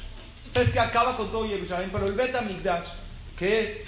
Sabes 0.52 0.70
que 0.70 0.80
acaba 0.80 1.18
con 1.18 1.32
todo 1.32 1.48
Jerusalén, 1.48 1.90
pero 1.92 2.08
el 2.08 2.14
beta 2.14 2.44
que 3.38 3.64
es 3.64 3.84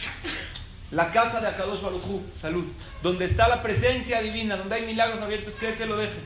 la 0.91 1.11
casa 1.11 1.39
de 1.39 1.47
Akadosh 1.47 1.81
Baruj 1.81 2.21
salud, 2.33 2.65
donde 3.03 3.25
está 3.25 3.47
la 3.47 3.61
presencia 3.61 4.21
divina, 4.21 4.57
donde 4.57 4.75
hay 4.75 4.85
milagros 4.85 5.21
abiertos, 5.21 5.53
que 5.55 5.75
se 5.75 5.85
lo 5.85 5.97
deje. 5.97 6.19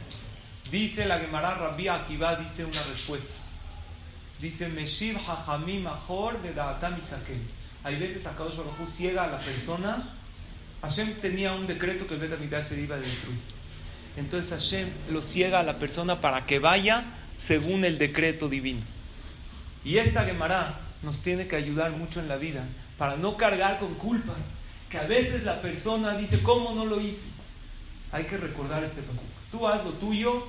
Dice 0.71 1.05
la 1.05 1.19
Gemara 1.19 1.55
Rabbi 1.55 1.87
Akiva, 1.87 2.35
dice 2.35 2.65
una 2.65 2.81
respuesta. 2.83 3.33
Dice, 4.39 4.67
Meshiv 4.67 5.17
Hajamim 5.17 5.87
Ahor 5.87 6.41
de 6.41 6.53
Hay 7.83 7.95
veces 7.97 8.25
Akadosh 8.25 8.55
Baruj 8.55 8.89
ciega 8.89 9.25
a 9.25 9.27
la 9.27 9.39
persona. 9.39 10.15
Hashem 10.81 11.15
tenía 11.21 11.53
un 11.53 11.67
decreto 11.67 12.07
que 12.07 12.15
el 12.15 12.19
Bet 12.19 12.63
se 12.63 12.79
iba 12.79 12.95
a 12.95 12.99
destruir. 12.99 13.39
Entonces 14.17 14.51
Hashem 14.51 14.89
lo 15.09 15.21
ciega 15.21 15.59
a 15.59 15.63
la 15.63 15.79
persona 15.79 16.19
para 16.19 16.45
que 16.45 16.59
vaya 16.59 17.05
según 17.37 17.85
el 17.85 17.97
decreto 17.97 18.49
divino. 18.49 18.81
Y 19.83 19.97
esta 19.97 20.23
Gemara 20.23 20.79
nos 21.01 21.21
tiene 21.21 21.47
que 21.47 21.55
ayudar 21.55 21.91
mucho 21.91 22.19
en 22.19 22.27
la 22.27 22.37
vida 22.37 22.65
para 22.97 23.17
no 23.17 23.37
cargar 23.37 23.79
con 23.79 23.95
culpas. 23.95 24.37
Que 24.89 24.97
a 24.97 25.03
veces 25.03 25.43
la 25.43 25.61
persona 25.61 26.17
dice, 26.17 26.41
¿cómo 26.41 26.73
no 26.73 26.85
lo 26.85 27.01
hice? 27.01 27.27
Hay 28.11 28.25
que 28.25 28.37
recordar 28.37 28.83
este 28.83 29.01
paso. 29.01 29.23
Tú 29.51 29.67
haz 29.67 29.83
lo 29.83 29.93
tuyo 29.93 30.47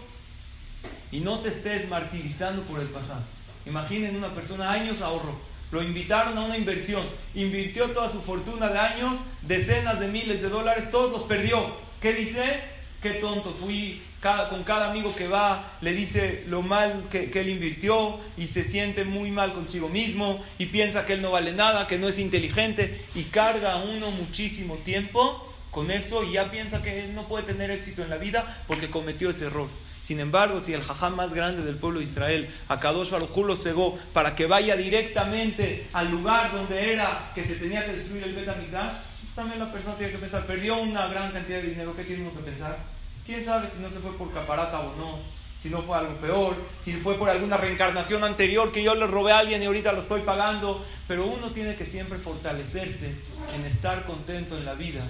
y 1.11 1.20
no 1.20 1.40
te 1.40 1.49
estés 1.49 1.88
martirizando 1.88 2.62
por 2.62 2.81
el 2.81 2.88
pasado. 2.88 3.23
Imaginen 3.66 4.16
una 4.16 4.35
persona, 4.35 4.70
años 4.70 5.01
ahorro. 5.01 5.38
Lo 5.73 5.83
invitaron 5.83 6.37
a 6.37 6.42
una 6.42 6.59
inversión. 6.59 7.05
Invirtió 7.35 7.90
toda 7.90 8.11
su 8.11 8.20
fortuna 8.20 8.68
de 8.68 8.79
años, 8.79 9.18
decenas 9.42 9.99
de 9.99 10.09
miles 10.09 10.42
de 10.42 10.49
dólares, 10.49 10.90
todos 10.90 11.11
los 11.11 11.23
perdió. 11.23 11.75
¿Qué 12.01 12.12
dice? 12.12 12.74
Qué 13.05 13.11
tonto 13.21 13.53
fui. 13.53 14.01
con 14.49 14.64
cada 14.64 14.88
amigo 14.88 15.14
que 15.14 15.29
va 15.29 15.77
le 15.83 15.93
dice 15.93 16.45
lo 16.49 16.62
mal 16.62 17.05
que, 17.11 17.31
que 17.31 17.40
él 17.40 17.51
invirtió 17.51 18.19
y 18.38 18.47
se 18.47 18.64
siente 18.64 19.05
muy 19.05 19.31
mal 19.31 19.53
consigo 19.53 19.90
mismo 19.90 20.43
y 20.57 20.64
piensa 20.64 21.05
que 21.05 21.12
él 21.12 21.21
no 21.21 21.31
vale 21.31 21.53
nada, 21.53 21.87
que 21.87 21.99
no 21.99 22.09
es 22.09 22.19
inteligente 22.19 23.05
y 23.14 23.25
carga 23.25 23.77
uno 23.77 24.11
muchísimo 24.11 24.77
tiempo 24.77 25.55
con 25.71 25.90
eso 25.90 26.25
y 26.25 26.33
ya 26.33 26.51
piensa 26.51 26.83
que 26.83 27.07
no 27.09 27.29
puede 27.29 27.45
tener 27.45 27.71
éxito 27.71 28.03
en 28.03 28.09
la 28.09 28.17
vida 28.17 28.62
porque 28.67 28.88
cometió 28.88 29.29
ese 29.29 29.49
error. 29.49 29.69
Sin 30.03 30.19
embargo, 30.19 30.62
si 30.62 30.73
el 30.73 30.81
jajam 30.81 31.14
más 31.14 31.35
grande 31.35 31.62
del 31.62 31.77
pueblo 31.77 31.99
de 31.99 32.07
Israel, 32.07 32.49
Akadosh 32.69 33.11
Baruj 33.11 33.37
lo 33.37 33.55
cegó 33.55 33.99
para 34.14 34.35
que 34.35 34.47
vaya 34.47 34.77
directamente 34.77 35.88
al 35.93 36.11
lugar 36.11 36.53
donde 36.53 36.95
era 36.95 37.33
que 37.35 37.45
se 37.45 37.57
tenía 37.57 37.85
que 37.85 37.93
destruir 37.93 38.25
el 38.25 38.33
Betamigdash, 38.33 38.95
pues 39.21 39.35
también 39.35 39.59
la 39.59 39.71
persona 39.71 39.95
tiene 39.97 40.12
que 40.12 40.19
pensar, 40.19 40.47
perdió 40.47 40.81
una 40.81 41.07
gran 41.09 41.33
cantidad 41.33 41.61
de 41.61 41.69
dinero, 41.69 41.95
¿qué 41.95 42.05
tiene 42.05 42.23
uno 42.23 42.33
que 42.33 42.51
pensar? 42.51 42.94
¿Quién 43.27 43.45
sabe 43.45 43.71
si 43.75 43.83
no 43.83 43.91
se 43.91 43.99
fue 44.01 44.13
por 44.17 44.33
caparata 44.33 44.81
o 44.81 44.97
no? 44.97 45.19
Si 45.63 45.71
no 45.71 45.83
fue 45.83 45.97
algo 45.97 46.15
peor, 46.17 46.57
si 46.85 46.93
fue 46.93 47.17
por 47.17 47.31
alguna 47.31 47.57
reencarnación 47.57 48.23
anterior 48.23 48.71
que 48.71 48.83
yo 48.83 48.95
le 48.95 49.07
robé 49.07 49.33
a 49.33 49.39
alguien 49.39 49.63
y 49.63 49.67
ahorita 49.67 49.93
lo 49.93 50.01
estoy 50.01 50.21
pagando. 50.21 50.85
Pero 51.09 51.27
uno 51.27 51.53
tiene 51.53 51.75
que 51.75 51.87
siempre 51.87 52.19
fortalecerse 52.19 53.15
en 53.55 53.65
estar 53.65 54.05
contento 54.05 54.59
en 54.59 54.67
la 54.67 54.75
vida 54.75 55.03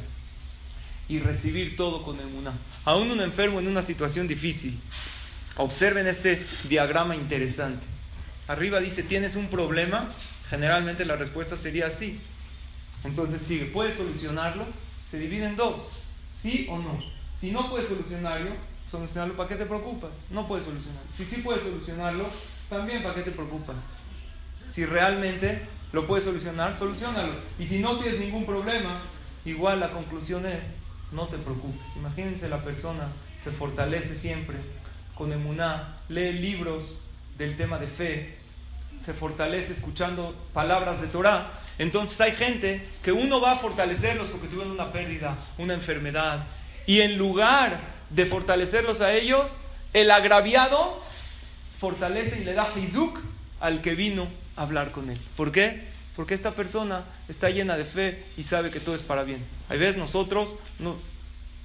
y 1.08 1.18
recibir 1.18 1.76
todo 1.76 2.04
con 2.04 2.20
emuná. 2.20 2.52
Aún 2.84 3.10
un 3.10 3.20
enfermo 3.20 3.58
en 3.58 3.66
una 3.66 3.82
situación 3.82 4.28
difícil. 4.28 4.78
Observen 5.56 6.06
este 6.06 6.46
diagrama 6.68 7.16
interesante. 7.16 7.84
Arriba 8.46 8.78
dice, 8.78 9.02
¿tienes 9.02 9.34
un 9.34 9.48
problema? 9.48 10.12
Generalmente 10.50 11.04
la 11.04 11.16
respuesta 11.16 11.56
sería 11.56 11.90
sí. 11.90 12.20
Entonces 13.02 13.42
sigue, 13.42 13.66
¿puedes 13.66 13.96
solucionarlo? 13.96 14.66
Se 15.04 15.18
divide 15.18 15.46
en 15.46 15.56
dos, 15.56 15.76
sí 16.40 16.66
o 16.70 16.78
no. 16.78 17.13
Si 17.44 17.50
no 17.50 17.68
puedes 17.68 17.90
solucionarlo, 17.90 18.52
solucionarlo, 18.90 19.36
¿para 19.36 19.50
qué 19.50 19.56
te 19.56 19.66
preocupas? 19.66 20.12
No 20.30 20.48
puedes 20.48 20.64
solucionarlo. 20.64 21.10
Si 21.14 21.26
sí 21.26 21.42
puedes 21.42 21.62
solucionarlo, 21.62 22.30
también 22.70 23.02
¿para 23.02 23.16
qué 23.16 23.20
te 23.20 23.32
preocupas? 23.32 23.76
Si 24.70 24.86
realmente 24.86 25.60
lo 25.92 26.06
puedes 26.06 26.24
solucionar, 26.24 26.74
solucionalo. 26.78 27.34
Y 27.58 27.66
si 27.66 27.80
no 27.80 27.98
tienes 27.98 28.18
ningún 28.18 28.46
problema, 28.46 29.02
igual 29.44 29.80
la 29.80 29.90
conclusión 29.90 30.46
es, 30.46 30.62
no 31.12 31.26
te 31.26 31.36
preocupes. 31.36 31.86
Imagínense 31.96 32.48
la 32.48 32.62
persona 32.64 33.08
se 33.42 33.50
fortalece 33.50 34.14
siempre 34.14 34.56
con 35.14 35.30
emuná, 35.30 35.98
lee 36.08 36.32
libros 36.32 36.98
del 37.36 37.58
tema 37.58 37.78
de 37.78 37.88
fe, 37.88 38.38
se 39.04 39.12
fortalece 39.12 39.74
escuchando 39.74 40.34
palabras 40.54 41.02
de 41.02 41.08
Torah. 41.08 41.60
Entonces 41.76 42.18
hay 42.22 42.32
gente 42.32 42.88
que 43.02 43.12
uno 43.12 43.38
va 43.38 43.52
a 43.52 43.56
fortalecerlos 43.56 44.28
porque 44.28 44.48
tuvieron 44.48 44.72
una 44.72 44.90
pérdida, 44.90 45.36
una 45.58 45.74
enfermedad, 45.74 46.46
y 46.86 47.00
en 47.00 47.18
lugar 47.18 47.80
de 48.10 48.26
fortalecerlos 48.26 49.00
a 49.00 49.12
ellos, 49.12 49.50
el 49.92 50.10
agraviado 50.10 51.02
fortalece 51.78 52.40
y 52.40 52.44
le 52.44 52.54
da 52.54 52.68
hizuk 52.76 53.20
al 53.60 53.82
que 53.82 53.94
vino 53.94 54.28
a 54.56 54.62
hablar 54.62 54.92
con 54.92 55.10
él. 55.10 55.18
¿Por 55.36 55.52
qué? 55.52 55.88
Porque 56.16 56.34
esta 56.34 56.52
persona 56.52 57.04
está 57.28 57.50
llena 57.50 57.76
de 57.76 57.84
fe 57.84 58.24
y 58.36 58.44
sabe 58.44 58.70
que 58.70 58.80
todo 58.80 58.94
es 58.94 59.02
para 59.02 59.24
bien. 59.24 59.44
A 59.68 59.74
veces 59.74 59.96
nosotros 59.96 60.50
no, 60.78 60.96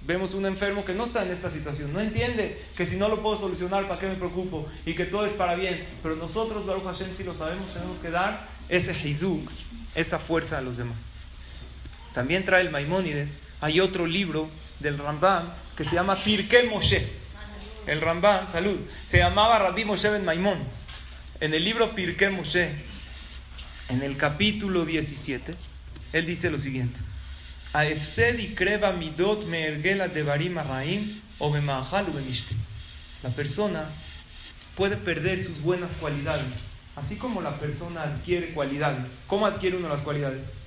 vemos 0.06 0.34
un 0.34 0.46
enfermo 0.46 0.86
que 0.86 0.94
no 0.94 1.06
está 1.06 1.24
en 1.24 1.32
esta 1.32 1.50
situación, 1.50 1.94
no 1.94 2.00
entiende 2.00 2.64
que 2.76 2.86
si 2.86 2.96
no 2.96 3.10
lo 3.10 3.22
puedo 3.22 3.40
solucionar, 3.40 3.88
¿para 3.88 4.00
qué 4.00 4.08
me 4.08 4.16
preocupo? 4.16 4.68
Y 4.86 4.94
que 4.94 5.06
todo 5.06 5.26
es 5.26 5.34
para 5.34 5.56
bien. 5.56 5.86
Pero 6.02 6.16
nosotros, 6.16 6.66
Baruch 6.66 6.86
Hashem, 6.86 7.16
si 7.16 7.24
lo 7.24 7.36
sabemos, 7.36 7.72
tenemos 7.74 7.98
que 8.00 8.10
dar 8.10 8.48
ese 8.70 8.94
hizuk, 8.94 9.50
esa 9.96 10.20
fuerza 10.20 10.58
a 10.58 10.62
los 10.62 10.78
demás. 10.78 10.98
También 12.14 12.46
trae 12.46 12.62
el 12.62 12.72
Maimónides, 12.72 13.38
hay 13.62 13.80
otro 13.80 14.08
libro 14.08 14.50
del 14.80 14.98
Rambam 14.98 15.54
que 15.76 15.86
se 15.86 15.96
llama 15.96 16.16
Pirke 16.16 16.64
Moshe. 16.64 17.08
El 17.88 18.02
Rambam, 18.02 18.48
salud, 18.48 18.80
se 19.06 19.18
llamaba 19.18 19.60
Rabbi 19.60 19.86
Moshe 19.86 20.10
Ben 20.10 20.26
Maimón. 20.26 20.60
En 21.40 21.54
el 21.54 21.64
libro 21.64 21.96
Pirke 21.96 22.30
Moshe, 22.30 22.72
en 23.90 24.04
el 24.04 24.18
capítulo 24.18 24.86
17, 24.86 25.54
él 26.14 26.26
dice 26.26 26.50
lo 26.50 26.58
siguiente. 26.58 27.00
kreva 28.56 28.92
midot 28.92 29.46
devarim 29.46 30.58
o 31.40 31.56
La 33.24 33.30
persona 33.30 33.86
puede 34.76 34.98
perder 34.98 35.44
sus 35.44 35.62
buenas 35.62 35.92
cualidades, 35.92 36.46
así 36.96 37.16
como 37.16 37.42
la 37.42 37.60
persona 37.60 38.04
adquiere 38.04 38.54
cualidades. 38.54 39.10
¿Cómo 39.28 39.46
adquiere 39.46 39.78
uno 39.78 39.90
las 39.90 40.02
cualidades? 40.02 40.59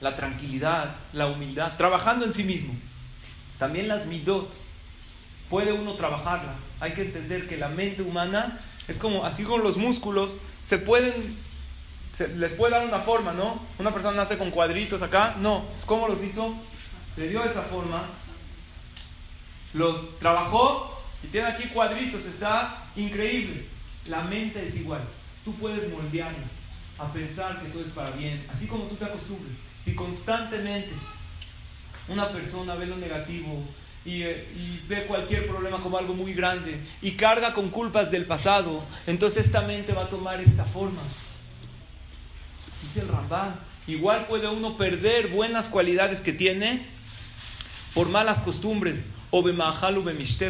La 0.00 0.16
tranquilidad, 0.16 0.96
la 1.12 1.26
humildad, 1.26 1.76
trabajando 1.76 2.24
en 2.24 2.34
sí 2.34 2.44
mismo. 2.44 2.74
También 3.58 3.88
las 3.88 4.06
midot, 4.06 4.48
puede 5.50 5.72
uno 5.72 5.94
trabajarlas. 5.94 6.56
Hay 6.80 6.92
que 6.92 7.02
entender 7.02 7.48
que 7.48 7.56
la 7.56 7.68
mente 7.68 8.02
humana 8.02 8.60
es 8.86 8.98
como, 8.98 9.24
así 9.24 9.44
como 9.44 9.58
los 9.58 9.76
músculos, 9.76 10.30
se 10.62 10.78
pueden, 10.78 11.36
se, 12.14 12.28
les 12.28 12.52
puede 12.52 12.72
dar 12.72 12.86
una 12.86 13.00
forma, 13.00 13.32
¿no? 13.32 13.60
Una 13.78 13.92
persona 13.92 14.16
nace 14.16 14.38
con 14.38 14.50
cuadritos 14.50 15.02
acá, 15.02 15.36
no, 15.38 15.64
¿cómo 15.86 16.08
los 16.08 16.22
hizo? 16.22 16.54
Le 17.16 17.28
dio 17.28 17.44
esa 17.44 17.62
forma, 17.62 18.02
los 19.74 20.18
trabajó 20.18 20.98
y 21.22 21.26
tiene 21.28 21.48
aquí 21.48 21.64
cuadritos, 21.68 22.24
está 22.24 22.86
increíble. 22.96 23.66
La 24.06 24.22
mente 24.22 24.66
es 24.66 24.76
igual, 24.76 25.02
tú 25.44 25.54
puedes 25.54 25.90
moldearla 25.92 26.46
a 26.98 27.12
pensar 27.12 27.60
que 27.60 27.68
todo 27.68 27.84
es 27.84 27.90
para 27.90 28.10
bien, 28.10 28.46
así 28.52 28.66
como 28.66 28.84
tú 28.84 28.96
te 28.96 29.04
acostumbres. 29.04 29.54
Si 29.88 29.94
constantemente 29.94 30.90
una 32.08 32.28
persona 32.28 32.74
ve 32.74 32.84
lo 32.84 32.98
negativo, 32.98 33.64
eh, 34.04 34.46
y, 34.54 34.86
ve 34.86 35.06
cualquier 35.06 35.46
problema 35.46 35.80
como 35.80 35.96
algo 35.96 36.12
muy 36.12 36.34
grande 36.34 36.78
y 37.00 37.12
carga 37.12 37.54
con 37.54 37.70
culpas 37.70 38.10
del 38.10 38.26
pasado, 38.26 38.84
entonces 39.06 39.46
esta 39.46 39.62
mente 39.62 39.94
va 39.94 40.04
a 40.04 40.08
tomar 40.10 40.42
esta 40.42 40.66
forma. 40.66 41.00
Dice 42.82 43.00
el 43.00 43.08
Rambán, 43.08 43.60
igual 43.86 44.26
puede 44.26 44.46
uno 44.48 44.76
perder 44.76 45.28
buenas 45.28 45.68
cualidades 45.68 46.20
que 46.20 46.34
tiene 46.34 46.84
por 47.94 48.10
malas 48.10 48.40
costumbres 48.40 49.10
o 49.30 49.42
bemahal 49.42 50.02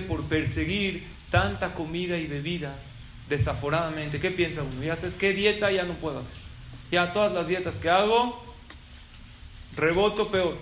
por 0.08 0.24
perseguir 0.24 1.06
tanta 1.30 1.74
comida 1.74 2.18
y 2.18 2.26
bebida 2.26 2.74
desaforadamente. 3.28 4.18
¿Qué 4.18 4.32
piensa 4.32 4.64
uno? 4.64 4.82
Ya 4.82 4.96
sabes 4.96 5.14
qué 5.14 5.32
dieta 5.32 5.70
ya 5.70 5.84
no 5.84 5.94
puedo 5.94 6.18
hacer. 6.18 6.36
Ya 6.90 7.12
todas 7.12 7.32
las 7.32 7.46
dietas 7.46 7.76
que 7.76 7.88
hago, 7.88 8.47
reboto 9.78 10.30
peor. 10.30 10.58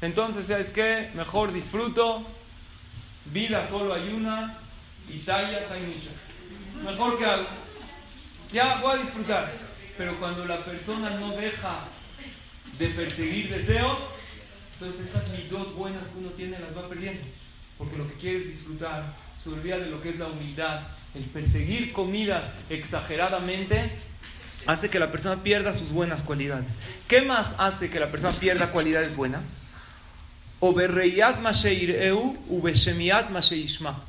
Entonces, 0.00 0.46
¿sabes 0.46 0.70
qué? 0.70 1.10
Mejor 1.14 1.52
disfruto 1.52 2.24
Vida 3.26 3.68
solo 3.68 3.94
hay 3.94 4.08
una 4.08 4.58
y 5.08 5.18
tallas 5.18 5.70
hay 5.70 5.82
muchas. 5.82 6.14
Mejor 6.82 7.18
que 7.18 7.24
algo. 7.24 7.48
Ya 8.52 8.80
voy 8.80 8.98
a 8.98 9.02
disfrutar. 9.02 9.52
Pero 9.96 10.18
cuando 10.18 10.44
la 10.46 10.58
persona 10.58 11.10
no 11.10 11.32
deja 11.32 11.84
de 12.78 12.88
perseguir 12.88 13.50
deseos, 13.50 13.98
entonces 14.72 15.08
esas 15.08 15.24
dos 15.50 15.74
buenas 15.76 16.08
que 16.08 16.18
uno 16.18 16.30
tiene 16.30 16.58
las 16.58 16.76
va 16.76 16.88
perdiendo. 16.88 17.22
Porque 17.76 17.96
lo 17.96 18.08
que 18.08 18.14
quiere 18.14 18.38
es 18.38 18.48
disfrutar, 18.48 19.14
se 19.38 19.50
olvida 19.50 19.78
de 19.78 19.90
lo 19.90 20.00
que 20.00 20.10
es 20.10 20.18
la 20.18 20.28
humildad. 20.28 20.88
El 21.14 21.24
perseguir 21.24 21.92
comidas 21.92 22.52
exageradamente 22.68 23.92
hace 24.66 24.90
que 24.90 24.98
la 24.98 25.10
persona 25.10 25.42
pierda 25.42 25.72
sus 25.74 25.90
buenas 25.90 26.22
cualidades. 26.22 26.74
¿Qué 27.08 27.22
más 27.22 27.54
hace 27.58 27.90
que 27.90 28.00
la 28.00 28.10
persona 28.10 28.34
pierda 28.38 28.72
cualidades 28.72 29.16
buenas? 29.16 29.42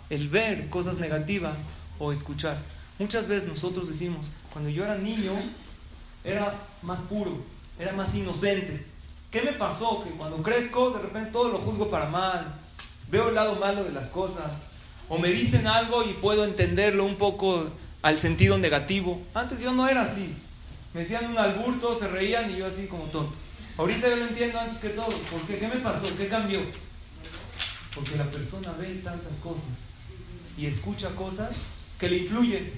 El 0.10 0.28
ver 0.28 0.70
cosas 0.70 0.98
negativas 0.98 1.64
o 1.98 2.12
escuchar. 2.12 2.58
Muchas 3.00 3.28
veces 3.28 3.48
nosotros 3.48 3.88
decimos, 3.88 4.28
cuando 4.52 4.70
yo 4.70 4.84
era 4.84 4.98
niño, 4.98 5.34
era 6.24 6.56
más 6.82 7.00
puro, 7.02 7.38
era 7.80 7.94
más 7.94 8.14
inocente. 8.14 8.86
¿Qué 9.32 9.42
me 9.42 9.54
pasó? 9.54 10.04
Que 10.04 10.10
cuando 10.12 10.44
crezco, 10.44 10.92
de 10.92 11.00
repente 11.00 11.32
todo 11.32 11.50
lo 11.50 11.60
juzgo 11.60 11.90
para 11.90 12.08
mal, 12.08 12.54
veo 13.10 13.30
el 13.30 13.36
lado 13.36 13.56
malo 13.56 13.86
de 13.86 13.92
las 13.92 14.08
cosas, 14.08 14.52
o 15.08 15.18
me 15.18 15.30
dicen 15.30 15.68
algo 15.68 16.04
y 16.04 16.14
puedo 16.14 16.44
entenderlo 16.44 17.06
un 17.06 17.16
poco 17.16 17.72
al 18.02 18.20
sentido 18.20 18.58
negativo. 18.58 19.22
Antes 19.34 19.60
yo 19.60 19.72
no 19.72 19.88
era 19.88 20.04
así. 20.04 20.34
Me 20.94 21.02
decían 21.02 21.32
un 21.32 21.38
alburto, 21.38 21.98
se 21.98 22.08
reían 22.08 22.52
y 22.52 22.58
yo 22.58 22.68
así 22.68 22.88
como 22.88 23.06
tonto. 23.06 23.36
Ahorita 23.78 24.10
yo 24.10 24.18
lo 24.18 24.28
entiendo 24.28 24.60
antes 24.60 24.80
que 24.80 24.90
todo. 24.90 25.08
¿Por 25.08 25.42
qué? 25.48 25.58
¿Qué 25.58 25.68
me 25.68 25.78
pasó? 25.78 26.06
¿Qué 26.18 26.28
cambió? 26.28 26.62
Porque 27.96 28.18
la 28.18 28.26
persona 28.26 28.74
ve 28.80 29.02
tantas 29.04 29.38
cosas 29.38 29.64
y 30.58 30.66
escucha 30.66 31.10
cosas 31.16 31.50
que 32.00 32.10
le 32.10 32.18
influyen. 32.18 32.72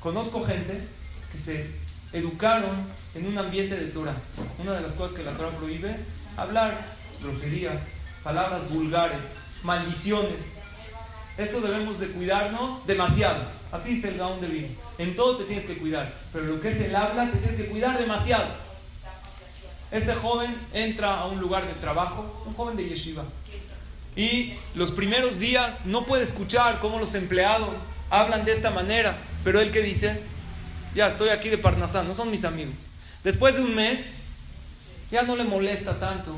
Conozco 0.00 0.44
gente 0.44 0.88
que 1.30 1.38
se 1.38 1.66
educaron 2.12 2.86
en 3.14 3.26
un 3.26 3.38
ambiente 3.38 3.76
de 3.76 3.86
Torah. 3.86 4.16
Una 4.58 4.72
de 4.72 4.80
las 4.80 4.92
cosas 4.94 5.16
que 5.16 5.24
la 5.24 5.36
Torah 5.36 5.56
prohíbe, 5.56 5.96
hablar 6.36 6.86
groserías, 7.22 7.80
palabras 8.22 8.68
vulgares, 8.68 9.24
maldiciones. 9.62 10.42
Eso 11.42 11.60
debemos 11.60 11.98
de 11.98 12.08
cuidarnos 12.08 12.86
demasiado. 12.86 13.44
Así 13.70 13.98
es 13.98 14.04
el 14.04 14.18
gaón 14.18 14.40
de. 14.40 14.76
En 14.98 15.16
todo 15.16 15.38
te 15.38 15.44
tienes 15.44 15.64
que 15.64 15.78
cuidar. 15.78 16.14
Pero 16.32 16.44
lo 16.46 16.60
que 16.60 16.68
es 16.68 16.80
el 16.80 16.94
habla 16.94 17.30
te 17.30 17.38
tienes 17.38 17.56
que 17.56 17.66
cuidar 17.66 17.98
demasiado. 17.98 18.46
Este 19.90 20.14
joven 20.14 20.56
entra 20.72 21.18
a 21.18 21.26
un 21.26 21.40
lugar 21.40 21.66
de 21.66 21.74
trabajo, 21.74 22.44
un 22.46 22.54
joven 22.54 22.76
de 22.76 22.88
yeshiva, 22.88 23.24
y 24.14 24.54
los 24.74 24.90
primeros 24.90 25.38
días 25.38 25.86
no 25.86 26.04
puede 26.04 26.24
escuchar 26.24 26.80
cómo 26.80 26.98
los 26.98 27.14
empleados 27.14 27.78
hablan 28.10 28.44
de 28.44 28.52
esta 28.52 28.70
manera, 28.70 29.18
pero 29.42 29.60
él 29.60 29.72
que 29.72 29.80
dice, 29.80 30.22
ya 30.94 31.06
estoy 31.06 31.30
aquí 31.30 31.48
de 31.48 31.58
Parnasá, 31.58 32.02
no 32.02 32.14
son 32.14 32.30
mis 32.30 32.44
amigos. 32.44 32.74
Después 33.24 33.56
de 33.56 33.62
un 33.62 33.74
mes, 33.74 34.12
ya 35.10 35.22
no 35.22 35.36
le 35.36 35.44
molesta 35.44 35.98
tanto 35.98 36.36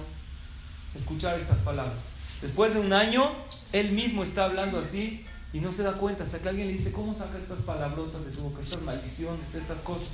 escuchar 0.94 1.38
estas 1.38 1.58
palabras. 1.58 1.98
Después 2.42 2.74
de 2.74 2.80
un 2.80 2.92
año, 2.92 3.32
él 3.72 3.92
mismo 3.92 4.22
está 4.22 4.44
hablando 4.44 4.78
así 4.78 5.24
y 5.52 5.60
no 5.60 5.72
se 5.72 5.82
da 5.82 5.94
cuenta 5.94 6.24
hasta 6.24 6.40
que 6.40 6.48
alguien 6.48 6.66
le 6.66 6.74
dice, 6.74 6.92
¿cómo 6.92 7.14
saca 7.14 7.38
estas 7.38 7.60
palabrotas 7.60 8.26
de 8.26 8.32
su 8.32 8.42
boca, 8.42 8.60
estas 8.60 8.82
maldiciones, 8.82 9.54
estas 9.54 9.78
cosas? 9.80 10.08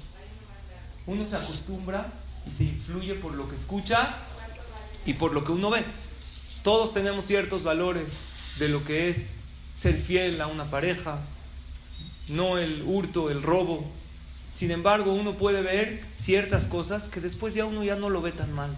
Uno 1.06 1.26
se 1.26 1.36
acostumbra 1.36 2.12
y 2.46 2.50
se 2.50 2.64
influye 2.64 3.14
por 3.14 3.34
lo 3.34 3.48
que 3.48 3.56
escucha 3.56 4.16
y 5.06 5.14
por 5.14 5.32
lo 5.32 5.44
que 5.44 5.52
uno 5.52 5.70
ve. 5.70 5.84
Todos 6.62 6.92
tenemos 6.92 7.24
ciertos 7.24 7.62
valores 7.62 8.12
de 8.58 8.68
lo 8.68 8.84
que 8.84 9.08
es 9.08 9.30
ser 9.74 9.96
fiel 9.96 10.40
a 10.42 10.46
una 10.46 10.70
pareja, 10.70 11.20
no 12.28 12.58
el 12.58 12.82
hurto, 12.82 13.30
el 13.30 13.42
robo. 13.42 13.90
Sin 14.54 14.70
embargo, 14.70 15.14
uno 15.14 15.34
puede 15.34 15.62
ver 15.62 16.04
ciertas 16.16 16.66
cosas 16.66 17.08
que 17.08 17.20
después 17.20 17.54
ya 17.54 17.64
uno 17.64 17.82
ya 17.82 17.96
no 17.96 18.10
lo 18.10 18.20
ve 18.20 18.32
tan 18.32 18.52
mal, 18.52 18.76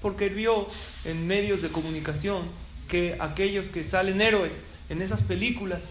porque 0.00 0.28
vio 0.28 0.68
en 1.04 1.26
medios 1.26 1.60
de 1.60 1.70
comunicación 1.70 2.42
que 2.88 3.16
aquellos 3.20 3.66
que 3.66 3.84
salen 3.84 4.20
héroes 4.20 4.64
en 4.88 5.02
esas 5.02 5.22
películas 5.22 5.82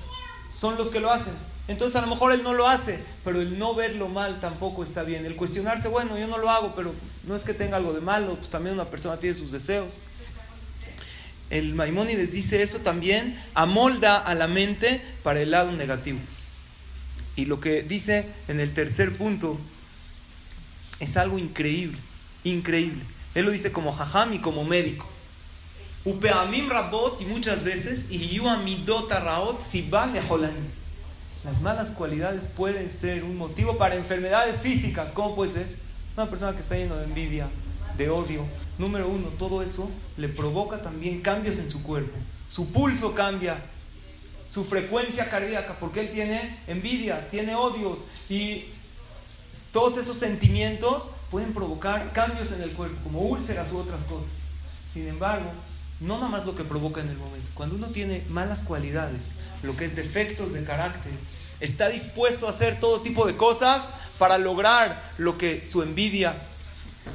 son 0.53 0.77
los 0.77 0.89
que 0.89 0.99
lo 0.99 1.11
hacen. 1.11 1.33
Entonces 1.67 1.95
a 1.95 2.01
lo 2.01 2.07
mejor 2.07 2.33
él 2.33 2.43
no 2.43 2.53
lo 2.53 2.67
hace, 2.67 2.99
pero 3.23 3.41
el 3.41 3.57
no 3.57 3.73
verlo 3.73 4.09
mal 4.09 4.41
tampoco 4.41 4.83
está 4.83 5.03
bien. 5.03 5.25
El 5.25 5.35
cuestionarse, 5.35 5.87
bueno, 5.87 6.17
yo 6.17 6.27
no 6.27 6.37
lo 6.37 6.49
hago, 6.49 6.73
pero 6.75 6.93
no 7.25 7.35
es 7.35 7.43
que 7.43 7.53
tenga 7.53 7.77
algo 7.77 7.93
de 7.93 8.01
malo, 8.01 8.35
pues 8.35 8.49
también 8.49 8.75
una 8.75 8.89
persona 8.89 9.17
tiene 9.17 9.35
sus 9.35 9.51
deseos. 9.51 9.93
El 11.49 11.73
Maimónides 11.73 12.31
dice 12.31 12.63
eso 12.63 12.79
también 12.79 13.41
amolda 13.53 14.17
a 14.17 14.33
la 14.33 14.47
mente 14.47 15.01
para 15.23 15.41
el 15.41 15.51
lado 15.51 15.71
negativo. 15.71 16.19
Y 17.35 17.45
lo 17.45 17.59
que 17.59 17.81
dice 17.81 18.27
en 18.47 18.59
el 18.59 18.73
tercer 18.73 19.15
punto 19.15 19.59
es 20.99 21.15
algo 21.15 21.39
increíble, 21.39 21.97
increíble. 22.43 23.03
Él 23.35 23.45
lo 23.45 23.51
dice 23.51 23.71
como 23.71 23.93
jajam 23.93 24.33
y 24.33 24.39
como 24.39 24.63
médico. 24.63 25.12
Upeamim 26.05 26.69
rabot 26.69 27.21
y 27.21 27.25
muchas 27.25 27.63
veces 27.63 28.07
y 28.09 28.35
yu 28.35 28.47
amidot 28.47 29.09
raot 29.09 29.61
si 29.61 29.89
va 29.89 30.05
las 31.43 31.61
malas 31.61 31.89
cualidades 31.89 32.47
pueden 32.47 32.89
ser 32.89 33.23
un 33.23 33.37
motivo 33.37 33.77
para 33.77 33.95
enfermedades 33.95 34.61
físicas. 34.61 35.11
¿Cómo 35.11 35.35
puede 35.35 35.51
ser? 35.51 35.67
Una 36.15 36.29
persona 36.29 36.53
que 36.53 36.61
está 36.61 36.75
lleno 36.75 36.95
de 36.95 37.03
envidia, 37.03 37.49
de 37.97 38.09
odio. 38.09 38.45
Número 38.77 39.09
uno, 39.09 39.27
todo 39.37 39.61
eso 39.61 39.89
le 40.15 40.29
provoca 40.29 40.81
también 40.81 41.21
cambios 41.21 41.59
en 41.59 41.69
su 41.69 41.83
cuerpo. 41.83 42.17
Su 42.47 42.71
pulso 42.71 43.13
cambia, 43.13 43.57
su 44.49 44.63
frecuencia 44.63 45.29
cardíaca, 45.29 45.75
porque 45.79 45.99
él 46.01 46.11
tiene 46.13 46.59
envidias, 46.67 47.29
tiene 47.29 47.55
odios 47.55 47.99
y 48.29 48.65
todos 49.73 49.97
esos 49.97 50.17
sentimientos 50.17 51.03
pueden 51.29 51.53
provocar 51.53 52.13
cambios 52.13 52.51
en 52.53 52.61
el 52.61 52.71
cuerpo, 52.71 52.97
como 53.03 53.19
úlceras 53.21 53.71
u 53.73 53.79
otras 53.79 54.03
cosas. 54.05 54.29
Sin 54.93 55.07
embargo, 55.07 55.51
no 55.99 56.15
nada 56.17 56.29
más 56.29 56.45
lo 56.45 56.55
que 56.55 56.63
provoca 56.63 57.01
en 57.01 57.09
el 57.09 57.17
momento. 57.17 57.49
Cuando 57.53 57.75
uno 57.75 57.87
tiene 57.87 58.23
malas 58.29 58.59
cualidades, 58.59 59.31
lo 59.61 59.75
que 59.77 59.85
es 59.85 59.95
defectos 59.95 60.53
de 60.53 60.63
carácter, 60.63 61.11
está 61.59 61.89
dispuesto 61.89 62.47
a 62.47 62.49
hacer 62.49 62.79
todo 62.79 63.01
tipo 63.01 63.25
de 63.25 63.35
cosas 63.35 63.89
para 64.17 64.37
lograr 64.37 65.11
lo 65.17 65.37
que 65.37 65.63
su 65.63 65.81
envidia 65.81 66.43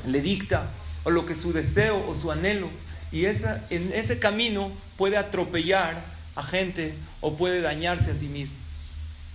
le 0.06 0.20
dicta, 0.20 0.70
o 1.04 1.10
lo 1.10 1.26
que 1.26 1.34
su 1.34 1.52
deseo 1.52 2.06
o 2.08 2.14
su 2.14 2.30
anhelo. 2.32 2.70
Y 3.12 3.26
esa, 3.26 3.64
en 3.70 3.92
ese 3.92 4.18
camino 4.18 4.72
puede 4.96 5.16
atropellar 5.16 6.04
a 6.34 6.42
gente 6.42 6.94
o 7.20 7.36
puede 7.36 7.60
dañarse 7.60 8.10
a 8.10 8.14
sí 8.14 8.28
mismo. 8.28 8.56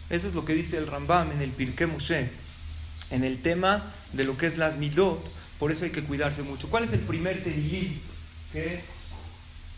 Eso 0.09 0.27
es 0.27 0.35
lo 0.35 0.45
que 0.45 0.53
dice 0.53 0.77
el 0.77 0.87
Rambam 0.87 1.31
en 1.31 1.41
el 1.41 1.51
Pirkei 1.51 1.87
Moshe, 1.87 2.29
en 3.09 3.23
el 3.23 3.41
tema 3.41 3.93
de 4.11 4.23
lo 4.23 4.37
que 4.37 4.45
es 4.45 4.57
las 4.57 4.77
midot. 4.77 5.19
Por 5.59 5.71
eso 5.71 5.85
hay 5.85 5.91
que 5.91 6.03
cuidarse 6.03 6.43
mucho. 6.43 6.69
¿Cuál 6.69 6.83
es 6.83 6.93
el 6.93 6.99
primer 6.99 7.43
tedilim 7.43 7.99
que 8.51 8.83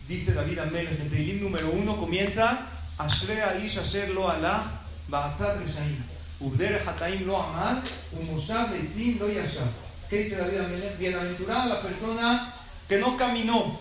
dice 0.08 0.32
David 0.32 0.58
Amel? 0.58 0.86
El 0.86 1.10
tedilim 1.10 1.40
número 1.40 1.70
uno 1.70 1.96
comienza 1.96 2.66
Ashre 2.98 3.42
Aish 3.42 3.78
Asher 3.78 4.10
Lo 4.10 4.28
Allah 4.28 4.82
Ba'atzat 5.08 5.58
Reshaim 5.64 6.04
Ubder 6.40 6.82
Hataim 6.86 7.26
Lo 7.26 7.42
Amal 7.42 7.82
Umoshav 8.12 8.70
Leitzim 8.70 9.18
Lo 9.18 9.28
Yashav 9.28 9.68
¿Qué 10.08 10.24
dice 10.24 10.36
David 10.36 10.58
Amel? 10.58 10.96
Bienaventurada 10.98 11.66
la 11.66 11.82
persona 11.82 12.54
que 12.88 12.98
no 12.98 13.16
caminó 13.16 13.80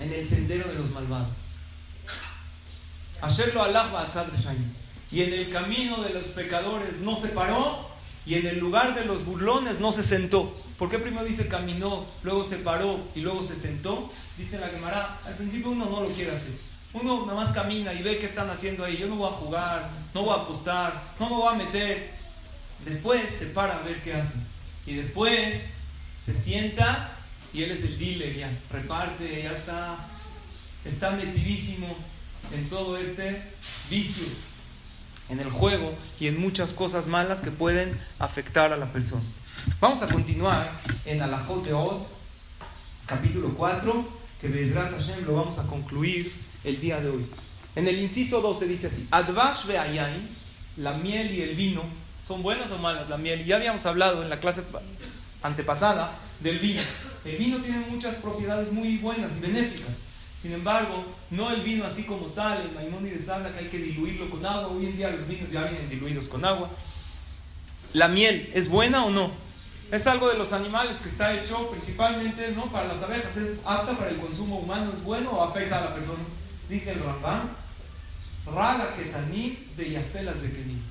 en 0.00 0.12
el 0.12 0.26
sendero 0.26 0.68
de 0.68 0.74
los 0.74 0.90
malvados. 0.90 1.34
Hacerlo 3.20 3.64
Allah 3.64 3.90
Y 5.10 5.22
en 5.22 5.32
el 5.32 5.50
camino 5.50 6.02
de 6.02 6.10
los 6.10 6.28
pecadores 6.28 7.00
no 7.00 7.16
se 7.16 7.28
paró 7.28 7.88
y 8.24 8.34
en 8.34 8.46
el 8.46 8.58
lugar 8.58 8.94
de 8.94 9.04
los 9.04 9.24
burlones 9.24 9.80
no 9.80 9.92
se 9.92 10.04
sentó. 10.04 10.54
¿Por 10.78 10.88
qué 10.88 10.98
primero 11.00 11.24
dice 11.24 11.48
caminó, 11.48 12.06
luego 12.22 12.44
se 12.44 12.56
paró 12.56 13.00
y 13.14 13.20
luego 13.20 13.42
se 13.42 13.56
sentó? 13.56 14.12
Dice 14.36 14.60
la 14.60 14.68
Gemara, 14.68 15.18
al 15.26 15.34
principio 15.34 15.72
uno 15.72 15.86
no 15.86 16.02
lo 16.02 16.08
quiere 16.10 16.36
hacer. 16.36 16.52
Uno 16.92 17.26
nada 17.26 17.34
más 17.34 17.52
camina 17.52 17.92
y 17.92 18.02
ve 18.02 18.18
qué 18.18 18.26
están 18.26 18.48
haciendo 18.48 18.84
ahí. 18.84 18.96
Yo 18.96 19.08
no 19.08 19.16
voy 19.16 19.28
a 19.28 19.32
jugar, 19.32 19.90
no 20.14 20.22
voy 20.22 20.38
a 20.38 20.42
apostar, 20.42 21.02
no 21.18 21.28
me 21.28 21.34
voy 21.34 21.52
a 21.52 21.58
meter. 21.58 22.12
Después 22.84 23.28
se 23.34 23.46
para 23.46 23.78
a 23.78 23.82
ver 23.82 24.02
qué 24.02 24.14
hacen. 24.14 24.46
Y 24.86 24.94
después 24.94 25.62
se 26.16 26.34
sienta 26.34 27.12
y 27.52 27.64
él 27.64 27.72
es 27.72 27.82
el 27.82 27.98
dealer 27.98 28.36
ya. 28.36 28.58
Reparte, 28.70 29.42
ya 29.42 29.52
está, 29.52 30.08
está 30.84 31.10
metidísimo 31.10 31.96
en 32.52 32.70
todo 32.70 32.96
este 32.96 33.42
vicio, 33.90 34.26
en 35.28 35.40
el 35.40 35.50
juego 35.50 35.94
y 36.20 36.28
en 36.28 36.40
muchas 36.40 36.72
cosas 36.72 37.08
malas 37.08 37.40
que 37.40 37.50
pueden 37.50 38.00
afectar 38.20 38.72
a 38.72 38.76
la 38.76 38.92
persona. 38.92 39.24
Vamos 39.80 40.02
a 40.02 40.08
continuar 40.08 40.80
en 41.04 41.22
Alajot 41.22 41.66
Od, 41.72 42.02
capítulo 43.06 43.54
4, 43.56 44.08
que 44.40 44.48
Bezrat 44.48 44.90
Hashem 44.92 45.24
lo 45.24 45.34
vamos 45.34 45.58
a 45.58 45.66
concluir 45.66 46.32
el 46.64 46.80
día 46.80 47.00
de 47.00 47.10
hoy. 47.10 47.26
En 47.76 47.86
el 47.86 47.98
inciso 47.98 48.40
12 48.40 48.66
dice 48.66 48.88
así: 48.88 49.06
Advash 49.10 49.66
ve'ayain, 49.66 50.28
la 50.76 50.94
miel 50.94 51.32
y 51.34 51.42
el 51.42 51.54
vino, 51.54 51.82
¿son 52.26 52.42
buenas 52.42 52.70
o 52.70 52.78
malas? 52.78 53.08
La 53.08 53.18
miel, 53.18 53.44
ya 53.44 53.56
habíamos 53.56 53.84
hablado 53.86 54.22
en 54.22 54.30
la 54.30 54.40
clase 54.40 54.62
antepasada 55.42 56.18
del 56.40 56.58
vino. 56.58 56.82
El 57.24 57.36
vino 57.36 57.58
tiene 57.58 57.80
muchas 57.88 58.16
propiedades 58.16 58.72
muy 58.72 58.98
buenas 58.98 59.36
y 59.36 59.40
benéficas. 59.40 59.94
Sin 60.42 60.52
embargo, 60.52 61.04
no 61.30 61.50
el 61.50 61.62
vino 61.62 61.84
así 61.84 62.04
como 62.04 62.26
tal, 62.26 62.62
el 62.62 62.72
Maimónides 62.72 63.28
habla 63.28 63.52
que 63.52 63.58
hay 63.58 63.68
que 63.68 63.78
diluirlo 63.78 64.30
con 64.30 64.44
agua. 64.46 64.68
Hoy 64.68 64.86
en 64.86 64.96
día 64.96 65.10
los 65.10 65.26
vinos 65.26 65.50
ya 65.50 65.64
vienen 65.64 65.90
diluidos 65.90 66.28
con 66.28 66.44
agua. 66.44 66.70
¿La 67.92 68.06
miel 68.06 68.50
es 68.54 68.68
buena 68.68 69.04
o 69.04 69.10
no? 69.10 69.47
Es 69.90 70.06
algo 70.06 70.28
de 70.28 70.36
los 70.36 70.52
animales 70.52 71.00
que 71.00 71.08
está 71.08 71.32
hecho 71.34 71.70
principalmente 71.70 72.52
¿no? 72.52 72.70
para 72.70 72.88
las 72.88 73.02
abejas. 73.02 73.34
¿Es 73.36 73.58
apta 73.64 73.96
para 73.96 74.10
el 74.10 74.18
consumo 74.18 74.58
humano? 74.58 74.92
¿Es 74.94 75.02
bueno 75.02 75.30
o 75.30 75.42
afecta 75.42 75.78
a 75.78 75.84
la 75.86 75.94
persona? 75.94 76.24
Dice 76.68 76.92
el 76.92 77.00
Rambam. 77.00 77.48
Rala 78.54 78.88
de 78.96 79.90
yafelas 79.90 80.42
de 80.42 80.52
kenim. 80.52 80.82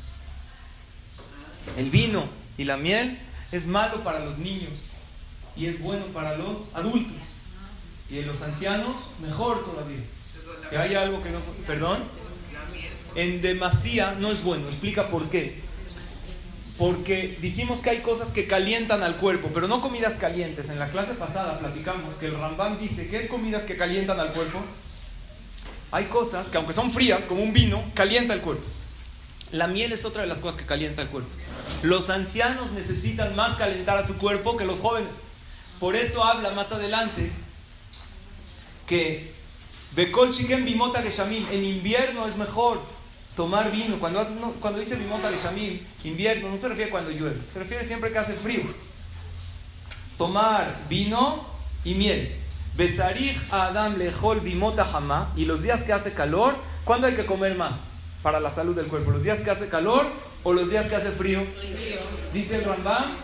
El 1.76 1.90
vino 1.90 2.28
y 2.58 2.64
la 2.64 2.78
miel 2.78 3.20
es 3.52 3.68
malo 3.68 4.04
para 4.04 4.20
los 4.20 4.38
niños 4.38 4.74
y 5.56 5.68
es 5.68 5.82
bueno 5.82 6.06
para 6.08 6.38
los 6.38 6.74
adultos. 6.74 7.18
Y 8.10 8.20
en 8.20 8.28
los 8.28 8.42
ancianos, 8.42 8.96
mejor 9.22 9.66
todavía. 9.66 10.02
Que 10.70 10.78
haya 10.78 11.02
algo 11.04 11.22
que 11.22 11.30
no. 11.30 11.40
¿Perdón? 11.66 12.04
En 13.16 13.42
demasía 13.42 14.16
no 14.20 14.32
es 14.32 14.44
bueno. 14.44 14.68
Explica 14.68 15.10
por 15.10 15.30
qué. 15.30 15.67
Porque 16.78 17.38
dijimos 17.42 17.80
que 17.80 17.90
hay 17.90 18.00
cosas 18.00 18.30
que 18.30 18.48
calientan 18.48 19.02
al 19.02 19.18
cuerpo, 19.18 19.50
pero 19.54 19.68
no 19.68 19.82
comidas 19.82 20.16
calientes. 20.16 20.70
En 20.70 20.78
la 20.78 20.90
clase 20.90 21.14
pasada 21.14 21.58
platicamos 21.58 22.16
que 22.16 22.28
el 22.28 22.38
Rambam 22.38 22.80
dice 22.80 23.08
que 23.08 23.18
es 23.18 23.28
comidas 23.28 23.64
que 23.64 23.78
calientan 23.78 24.20
al 24.20 24.32
cuerpo. 24.32 24.62
Hay 25.92 26.06
cosas 26.06 26.48
que 26.48 26.58
aunque 26.58 26.74
son 26.74 26.92
frías, 26.92 27.26
como 27.26 27.42
un 27.42 27.54
vino, 27.54 27.84
calienta 27.96 28.34
el 28.34 28.42
cuerpo. 28.42 28.66
La 29.52 29.68
miel 29.68 29.94
es 29.94 30.06
otra 30.06 30.22
de 30.22 30.28
las 30.28 30.40
cosas 30.40 30.60
que 30.60 30.68
calienta 30.68 31.02
el 31.02 31.08
cuerpo. 31.08 31.30
Los 31.82 32.10
ancianos 32.10 32.72
necesitan 32.72 33.36
más 33.36 33.56
calentar 33.56 33.98
a 33.98 34.06
su 34.06 34.18
cuerpo 34.18 34.58
que 34.58 34.66
los 34.66 34.80
jóvenes. 34.80 35.10
Por 35.80 35.96
eso 35.96 36.24
habla 36.24 36.52
más 36.52 36.72
adelante 36.72 37.32
que 38.88 39.32
Bekol 39.96 40.34
Shiken 40.34 40.66
Bimota 40.66 41.02
Geshamim, 41.02 41.48
en 41.52 41.64
invierno 41.64 42.28
es 42.28 42.36
mejor 42.36 42.82
tomar 43.38 43.72
vino. 43.72 44.00
Cuando, 44.00 44.26
cuando 44.60 44.80
dice 44.80 44.96
Bimota 44.96 45.30
Geshamim, 45.30 45.80
invierno, 46.04 46.50
no 46.50 46.58
se 46.58 46.68
refiere 46.68 46.90
cuando 46.90 47.12
llueve, 47.12 47.40
se 47.54 47.60
refiere 47.60 47.88
siempre 47.88 48.12
que 48.12 48.18
hace 48.18 48.34
frío. 48.34 48.64
Tomar 50.18 50.86
vino 50.90 51.46
y 51.86 51.94
miel. 51.94 52.36
Betzarich 52.76 53.38
Adam 53.52 53.98
Lejol 53.98 54.42
Bimota 54.42 54.88
Hama, 54.92 55.32
y 55.36 55.46
los 55.46 55.62
días 55.62 55.84
que 55.84 55.94
hace 55.94 56.14
calor, 56.14 56.56
¿cuándo 56.84 57.08
hay 57.08 57.14
que 57.14 57.26
comer 57.26 57.56
más? 57.56 57.78
Para 58.24 58.40
la 58.40 58.52
salud 58.52 58.76
del 58.76 58.88
cuerpo. 58.88 59.12
¿Los 59.12 59.24
días 59.24 59.40
que 59.42 59.52
hace 59.52 59.70
calor 59.70 60.08
o 60.44 60.52
los 60.52 60.70
días 60.70 60.88
que 60.88 60.96
hace 60.96 61.12
frío? 61.12 61.46
Dice 62.34 62.56
el 62.56 62.66
Rambam, 62.66 63.18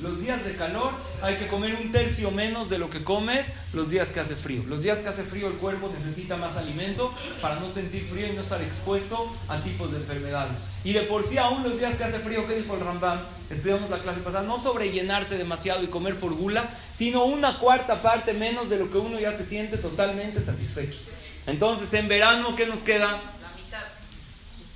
los 0.00 0.20
días 0.20 0.44
de 0.44 0.54
calor 0.54 0.92
hay 1.20 1.34
que 1.34 1.48
comer 1.48 1.74
un 1.74 1.90
tercio 1.90 2.30
menos 2.30 2.70
de 2.70 2.78
lo 2.78 2.88
que 2.90 3.02
comes 3.02 3.52
los 3.72 3.90
días 3.90 4.12
que 4.12 4.20
hace 4.20 4.36
frío. 4.36 4.62
Los 4.68 4.84
días 4.84 4.98
que 4.98 5.08
hace 5.08 5.24
frío 5.24 5.48
el 5.48 5.54
cuerpo 5.54 5.92
necesita 5.92 6.36
más 6.36 6.56
alimento 6.56 7.12
para 7.40 7.56
no 7.56 7.68
sentir 7.68 8.06
frío 8.06 8.28
y 8.28 8.34
no 8.34 8.42
estar 8.42 8.62
expuesto 8.62 9.32
a 9.48 9.64
tipos 9.64 9.90
de 9.90 9.96
enfermedades. 9.96 10.56
Y 10.84 10.92
de 10.92 11.02
por 11.02 11.24
sí 11.24 11.38
aún 11.38 11.64
los 11.64 11.76
días 11.80 11.96
que 11.96 12.04
hace 12.04 12.20
frío, 12.20 12.46
¿qué 12.46 12.54
dijo 12.54 12.74
el 12.74 12.80
Rambam? 12.82 13.22
Estudiamos 13.50 13.90
la 13.90 13.98
clase 13.98 14.20
pasada, 14.20 14.44
no 14.44 14.60
sobrellenarse 14.60 15.36
demasiado 15.36 15.82
y 15.82 15.88
comer 15.88 16.20
por 16.20 16.34
gula, 16.34 16.78
sino 16.92 17.24
una 17.24 17.58
cuarta 17.58 18.00
parte 18.00 18.32
menos 18.32 18.70
de 18.70 18.78
lo 18.78 18.92
que 18.92 18.98
uno 18.98 19.18
ya 19.18 19.36
se 19.36 19.44
siente 19.44 19.76
totalmente 19.76 20.40
satisfecho. 20.40 21.00
Entonces, 21.48 21.92
en 21.94 22.06
verano, 22.06 22.54
¿qué 22.54 22.66
nos 22.66 22.78
queda? 22.80 23.20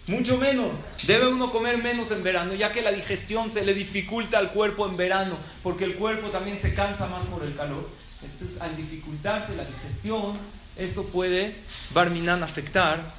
Mucho 0.07 0.37
menos. 0.39 0.69
Debe 1.05 1.27
uno 1.27 1.51
comer 1.51 1.79
menos 1.79 2.11
en 2.13 2.23
verano, 2.23 2.55
ya 2.55 2.73
que 2.73 2.81
la 2.81 2.93
digestión 2.93 3.51
se 3.51 3.65
le 3.65 3.75
dificulta 3.75 4.39
al 4.39 4.53
cuerpo 4.53 4.87
en 4.87 4.97
verano, 4.97 5.37
porque 5.65 5.85
el 5.85 5.97
cuerpo 5.97 6.31
también 6.31 6.61
se 6.61 6.75
cansa 6.75 7.07
más 7.09 7.25
por 7.27 7.43
el 7.43 7.57
calor. 7.57 7.89
Entonces, 8.23 8.61
al 8.61 8.77
dificultarse 8.77 9.57
la 9.57 9.65
digestión, 9.65 10.39
eso 10.77 11.07
puede, 11.09 11.57
Barminan, 11.93 12.43
afectar 12.43 13.15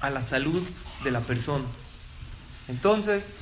a 0.00 0.10
la 0.10 0.20
salud 0.20 0.62
de 1.02 1.10
la 1.10 1.20
persona. 1.20 1.64
Entonces, 2.68 3.32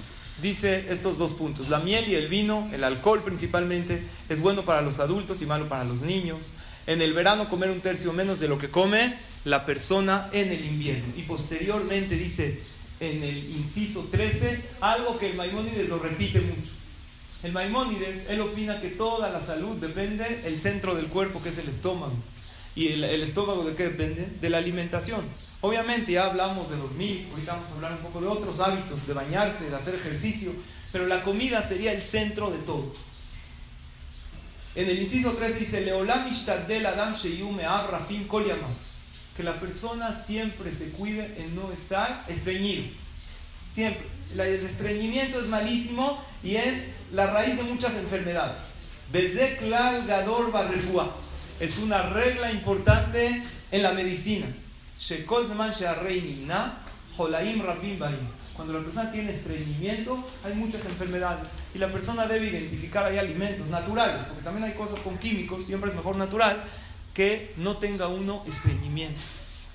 dice 0.40 0.86
estos 0.90 1.18
dos 1.18 1.32
puntos. 1.32 1.68
La 1.68 1.80
miel 1.80 2.08
y 2.08 2.14
el 2.14 2.28
vino, 2.28 2.68
el 2.72 2.84
alcohol 2.84 3.22
principalmente, 3.24 4.06
es 4.28 4.40
bueno 4.40 4.64
para 4.64 4.80
los 4.80 5.00
adultos 5.00 5.42
y 5.42 5.46
malo 5.46 5.68
para 5.68 5.82
los 5.82 6.02
niños. 6.02 6.38
En 6.86 7.02
el 7.02 7.14
verano 7.14 7.48
comer 7.48 7.70
un 7.70 7.80
tercio 7.80 8.12
menos 8.12 8.38
de 8.38 8.46
lo 8.46 8.58
que 8.58 8.70
come 8.70 9.16
la 9.44 9.66
persona 9.66 10.30
en 10.32 10.52
el 10.52 10.64
invierno. 10.64 11.12
Y 11.16 11.22
posteriormente 11.22 12.16
dice 12.16 12.62
en 13.00 13.22
el 13.22 13.50
inciso 13.50 14.08
13 14.10 14.62
algo 14.80 15.18
que 15.18 15.30
el 15.30 15.36
Maimónides 15.36 15.88
lo 15.88 15.98
repite 15.98 16.40
mucho. 16.40 16.72
El 17.42 17.52
Maimónides, 17.52 18.28
él 18.30 18.40
opina 18.40 18.80
que 18.80 18.88
toda 18.88 19.28
la 19.28 19.42
salud 19.42 19.76
depende 19.76 20.40
del 20.42 20.58
centro 20.60 20.94
del 20.94 21.08
cuerpo, 21.08 21.42
que 21.42 21.50
es 21.50 21.58
el 21.58 21.68
estómago. 21.68 22.14
¿Y 22.74 22.88
el, 22.88 23.22
estómago 23.22 23.64
de 23.64 23.74
qué 23.76 23.84
depende? 23.84 24.28
De 24.40 24.48
la 24.48 24.58
alimentación. 24.58 25.24
Obviamente 25.60 26.12
ya 26.12 26.24
hablamos 26.24 26.70
de 26.70 26.76
dormir, 26.76 27.28
ahorita 27.30 27.52
vamos 27.52 27.70
a 27.70 27.74
hablar 27.74 27.92
un 27.92 27.98
poco 27.98 28.20
de 28.20 28.28
otros 28.28 28.60
hábitos, 28.60 29.06
de 29.06 29.12
bañarse, 29.12 29.68
de 29.68 29.76
hacer 29.76 29.94
ejercicio, 29.94 30.52
pero 30.90 31.06
la 31.06 31.22
comida 31.22 31.62
sería 31.62 31.92
el 31.92 32.02
centro 32.02 32.50
de 32.50 32.58
todo. 32.58 32.94
En 34.74 34.88
el 34.88 35.02
inciso 35.02 35.32
13 35.32 35.58
dice, 35.60 35.80
Leolam 35.82 36.30
Adam 36.86 37.14
Sheyume 37.14 37.62
Rafim 37.62 38.26
Kol 38.26 38.46
que 39.36 39.42
la 39.42 39.58
persona 39.58 40.14
siempre 40.14 40.72
se 40.72 40.90
cuide 40.90 41.42
en 41.42 41.54
no 41.54 41.72
estar 41.72 42.24
estreñido. 42.28 42.84
Siempre. 43.70 44.14
El 44.32 44.66
estreñimiento 44.66 45.38
es 45.38 45.46
malísimo 45.46 46.24
y 46.42 46.56
es 46.56 46.86
la 47.12 47.28
raíz 47.28 47.56
de 47.56 47.62
muchas 47.62 47.94
enfermedades. 47.94 48.62
Bezeklal 49.12 50.06
Gador 50.06 50.50
Barrefua. 50.50 51.14
Es 51.60 51.78
una 51.78 52.02
regla 52.02 52.50
importante 52.50 53.42
en 53.70 53.82
la 53.82 53.92
medicina. 53.92 54.46
Cuando 58.54 58.72
la 58.72 58.84
persona 58.84 59.12
tiene 59.12 59.32
estreñimiento, 59.32 60.24
hay 60.44 60.54
muchas 60.54 60.84
enfermedades. 60.84 61.48
Y 61.74 61.78
la 61.78 61.92
persona 61.92 62.26
debe 62.26 62.48
identificar, 62.48 63.04
hay 63.04 63.18
alimentos 63.18 63.66
naturales, 63.68 64.24
porque 64.24 64.42
también 64.42 64.64
hay 64.64 64.74
cosas 64.74 64.98
con 65.00 65.18
químicos, 65.18 65.64
siempre 65.64 65.90
es 65.90 65.96
mejor 65.96 66.16
natural, 66.16 66.62
que 67.14 67.54
no 67.56 67.78
tenga 67.78 68.08
uno 68.08 68.42
estreñimiento. 68.46 69.20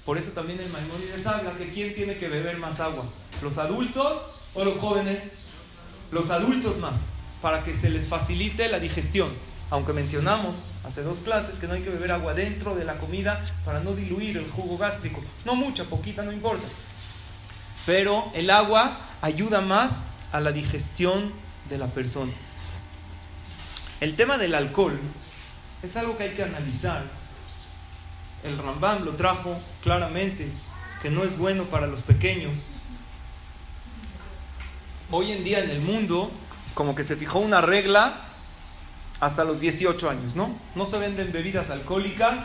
Por 0.05 0.17
eso 0.17 0.31
también 0.31 0.59
el 0.59 0.69
Maimónides 0.69 1.25
habla 1.25 1.57
que 1.57 1.69
quién 1.69 1.95
tiene 1.95 2.17
que 2.17 2.27
beber 2.27 2.57
más 2.57 2.79
agua, 2.79 3.05
los 3.41 3.57
adultos 3.57 4.21
o 4.53 4.63
los 4.63 4.77
jóvenes. 4.77 5.23
Los 6.11 6.31
adultos 6.31 6.79
más, 6.79 7.05
para 7.41 7.63
que 7.63 7.75
se 7.75 7.89
les 7.89 8.07
facilite 8.07 8.67
la 8.67 8.79
digestión. 8.79 9.29
Aunque 9.69 9.93
mencionamos 9.93 10.63
hace 10.83 11.03
dos 11.03 11.19
clases 11.19 11.59
que 11.59 11.67
no 11.67 11.75
hay 11.75 11.83
que 11.83 11.91
beber 11.91 12.11
agua 12.11 12.33
dentro 12.33 12.75
de 12.75 12.83
la 12.83 12.97
comida 12.97 13.45
para 13.63 13.79
no 13.79 13.93
diluir 13.93 14.37
el 14.37 14.49
jugo 14.49 14.77
gástrico. 14.77 15.21
No 15.45 15.53
mucha, 15.53 15.83
poquita, 15.83 16.23
no 16.23 16.31
importa 16.31 16.65
pero 17.89 18.31
el 18.35 18.51
agua 18.51 18.99
ayuda 19.19 19.61
más 19.61 19.99
a 20.31 20.39
la 20.39 20.51
digestión 20.51 21.33
de 21.69 21.79
la 21.79 21.87
persona. 21.87 22.33
El 23.99 24.15
tema 24.15 24.37
del 24.37 24.53
alcohol 24.53 24.99
es 25.81 25.97
algo 25.97 26.15
que 26.15 26.25
hay 26.25 26.29
que 26.35 26.43
analizar. 26.43 27.03
El 28.43 28.57
Rambam 28.57 29.03
lo 29.03 29.15
trajo 29.15 29.59
claramente, 29.83 30.49
que 31.01 31.09
no 31.09 31.23
es 31.23 31.37
bueno 31.37 31.65
para 31.65 31.87
los 31.87 32.01
pequeños. 32.01 32.53
Hoy 35.11 35.31
en 35.31 35.43
día 35.43 35.63
en 35.63 35.71
el 35.71 35.81
mundo, 35.81 36.31
como 36.73 36.95
que 36.95 37.03
se 37.03 37.15
fijó 37.15 37.39
una 37.39 37.61
regla 37.61 38.21
hasta 39.19 39.43
los 39.43 39.59
18 39.59 40.09
años, 40.09 40.35
¿no? 40.35 40.57
No 40.75 40.85
se 40.85 40.97
venden 40.97 41.31
bebidas 41.31 41.69
alcohólicas 41.69 42.37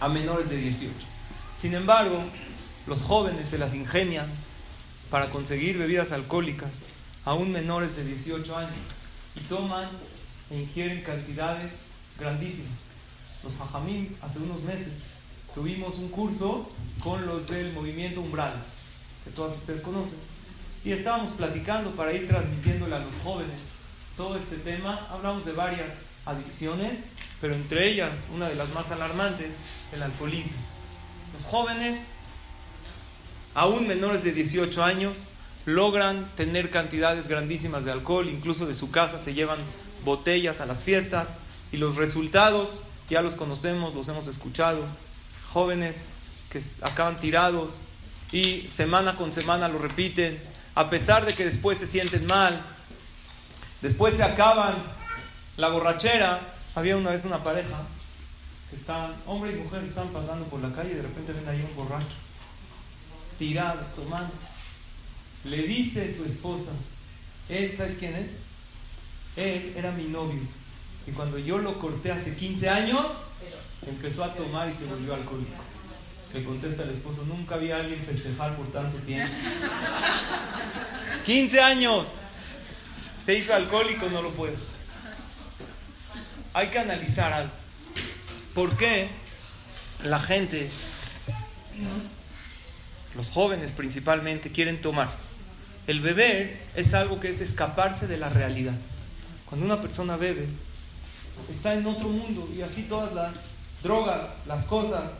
a 0.00 0.08
menores 0.08 0.48
de 0.50 0.56
18. 0.56 0.94
Sin 1.56 1.74
embargo, 1.74 2.22
los 2.86 3.02
jóvenes 3.02 3.48
se 3.48 3.58
las 3.58 3.74
ingenian 3.74 4.28
para 5.10 5.30
conseguir 5.30 5.78
bebidas 5.78 6.12
alcohólicas, 6.12 6.70
aún 7.24 7.50
menores 7.50 7.96
de 7.96 8.04
18 8.04 8.56
años, 8.56 8.72
y 9.34 9.40
toman 9.40 9.88
e 10.50 10.60
ingieren 10.60 11.02
cantidades 11.02 11.72
grandísimas. 12.18 12.83
Los 13.44 13.52
Fajamín, 13.52 14.16
hace 14.20 14.38
unos 14.38 14.62
meses, 14.62 15.02
tuvimos 15.54 15.98
un 15.98 16.08
curso 16.08 16.70
con 17.02 17.26
los 17.26 17.46
del 17.46 17.72
movimiento 17.72 18.20
Umbral, 18.20 18.64
que 19.22 19.30
todos 19.30 19.56
ustedes 19.58 19.82
conocen, 19.82 20.18
y 20.84 20.92
estábamos 20.92 21.30
platicando 21.32 21.90
para 21.92 22.12
ir 22.12 22.26
transmitiéndole 22.26 22.96
a 22.96 23.00
los 23.00 23.14
jóvenes 23.22 23.60
todo 24.16 24.36
este 24.36 24.56
tema. 24.56 25.06
Hablamos 25.10 25.44
de 25.44 25.52
varias 25.52 25.92
adicciones, 26.26 26.98
pero 27.40 27.54
entre 27.54 27.88
ellas, 27.90 28.28
una 28.34 28.48
de 28.48 28.54
las 28.54 28.72
más 28.74 28.90
alarmantes, 28.90 29.54
el 29.92 30.02
alcoholismo. 30.02 30.58
Los 31.32 31.44
jóvenes 31.44 32.08
aún 33.54 33.86
menores 33.86 34.24
de 34.24 34.32
18 34.32 34.82
años, 34.82 35.18
logran 35.64 36.28
tener 36.36 36.70
cantidades 36.70 37.28
grandísimas 37.28 37.84
de 37.84 37.92
alcohol, 37.92 38.28
incluso 38.28 38.66
de 38.66 38.74
su 38.74 38.90
casa 38.90 39.18
se 39.18 39.32
llevan 39.32 39.58
botellas 40.04 40.60
a 40.60 40.66
las 40.66 40.82
fiestas 40.82 41.38
y 41.72 41.78
los 41.78 41.96
resultados 41.96 42.80
ya 43.08 43.22
los 43.22 43.34
conocemos, 43.34 43.94
los 43.94 44.08
hemos 44.08 44.26
escuchado, 44.26 44.84
jóvenes 45.48 46.06
que 46.50 46.62
acaban 46.82 47.20
tirados 47.20 47.78
y 48.32 48.68
semana 48.68 49.16
con 49.16 49.32
semana 49.32 49.68
lo 49.68 49.78
repiten, 49.78 50.42
a 50.74 50.90
pesar 50.90 51.24
de 51.26 51.34
que 51.34 51.44
después 51.44 51.78
se 51.78 51.86
sienten 51.86 52.26
mal, 52.26 52.60
después 53.80 54.16
se 54.16 54.22
acaban 54.22 54.82
la 55.56 55.68
borrachera. 55.68 56.54
Había 56.74 56.96
una 56.96 57.10
vez 57.10 57.24
una 57.24 57.42
pareja 57.42 57.82
que 58.70 58.76
estaban, 58.76 59.14
hombre 59.26 59.52
y 59.52 59.56
mujer, 59.56 59.84
estaban 59.84 60.12
pasando 60.12 60.46
por 60.46 60.60
la 60.60 60.72
calle 60.72 60.92
y 60.92 60.94
de 60.94 61.02
repente 61.02 61.32
ven 61.32 61.48
ahí 61.48 61.64
un 61.68 61.76
borracho 61.76 62.16
tirado, 63.38 63.80
tomando. 63.94 64.32
Le 65.44 65.62
dice 65.62 66.16
su 66.16 66.24
esposa, 66.24 66.72
él, 67.48 67.74
¿sabes 67.76 67.96
quién 67.98 68.14
es? 68.16 68.30
Él 69.36 69.74
era 69.76 69.92
mi 69.92 70.04
novio. 70.04 70.42
Y 71.06 71.10
cuando 71.10 71.38
yo 71.38 71.58
lo 71.58 71.78
corté 71.78 72.12
hace 72.12 72.34
15 72.34 72.68
años, 72.68 73.06
empezó 73.86 74.24
a 74.24 74.34
tomar 74.34 74.70
y 74.70 74.74
se 74.74 74.86
volvió 74.86 75.14
alcohólico. 75.14 75.52
Le 76.32 76.44
contesta 76.44 76.82
el 76.82 76.90
esposo, 76.90 77.22
nunca 77.24 77.54
había 77.54 77.76
alguien 77.76 78.04
festejar 78.04 78.56
por 78.56 78.72
tanto 78.72 78.98
tiempo. 78.98 79.34
15 81.24 81.60
años. 81.60 82.08
Se 83.24 83.34
hizo 83.34 83.54
alcohólico, 83.54 84.08
no 84.08 84.22
lo 84.22 84.30
puedes. 84.32 84.60
Hay 86.52 86.68
que 86.68 86.78
analizar 86.78 87.32
algo. 87.32 87.52
¿Por 88.54 88.76
qué 88.76 89.08
la 90.02 90.18
gente 90.18 90.70
los 93.14 93.30
jóvenes 93.30 93.72
principalmente, 93.72 94.50
quieren 94.50 94.80
tomar. 94.80 95.08
El 95.86 96.00
beber 96.00 96.62
es 96.74 96.94
algo 96.94 97.20
que 97.20 97.28
es 97.28 97.40
escaparse 97.40 98.06
de 98.06 98.16
la 98.16 98.28
realidad. 98.28 98.74
Cuando 99.46 99.66
una 99.66 99.80
persona 99.80 100.16
bebe, 100.16 100.48
está 101.48 101.74
en 101.74 101.86
otro 101.86 102.08
mundo 102.08 102.48
y 102.54 102.62
así 102.62 102.82
todas 102.82 103.12
las 103.14 103.34
drogas, 103.82 104.28
las 104.46 104.64
cosas. 104.64 105.10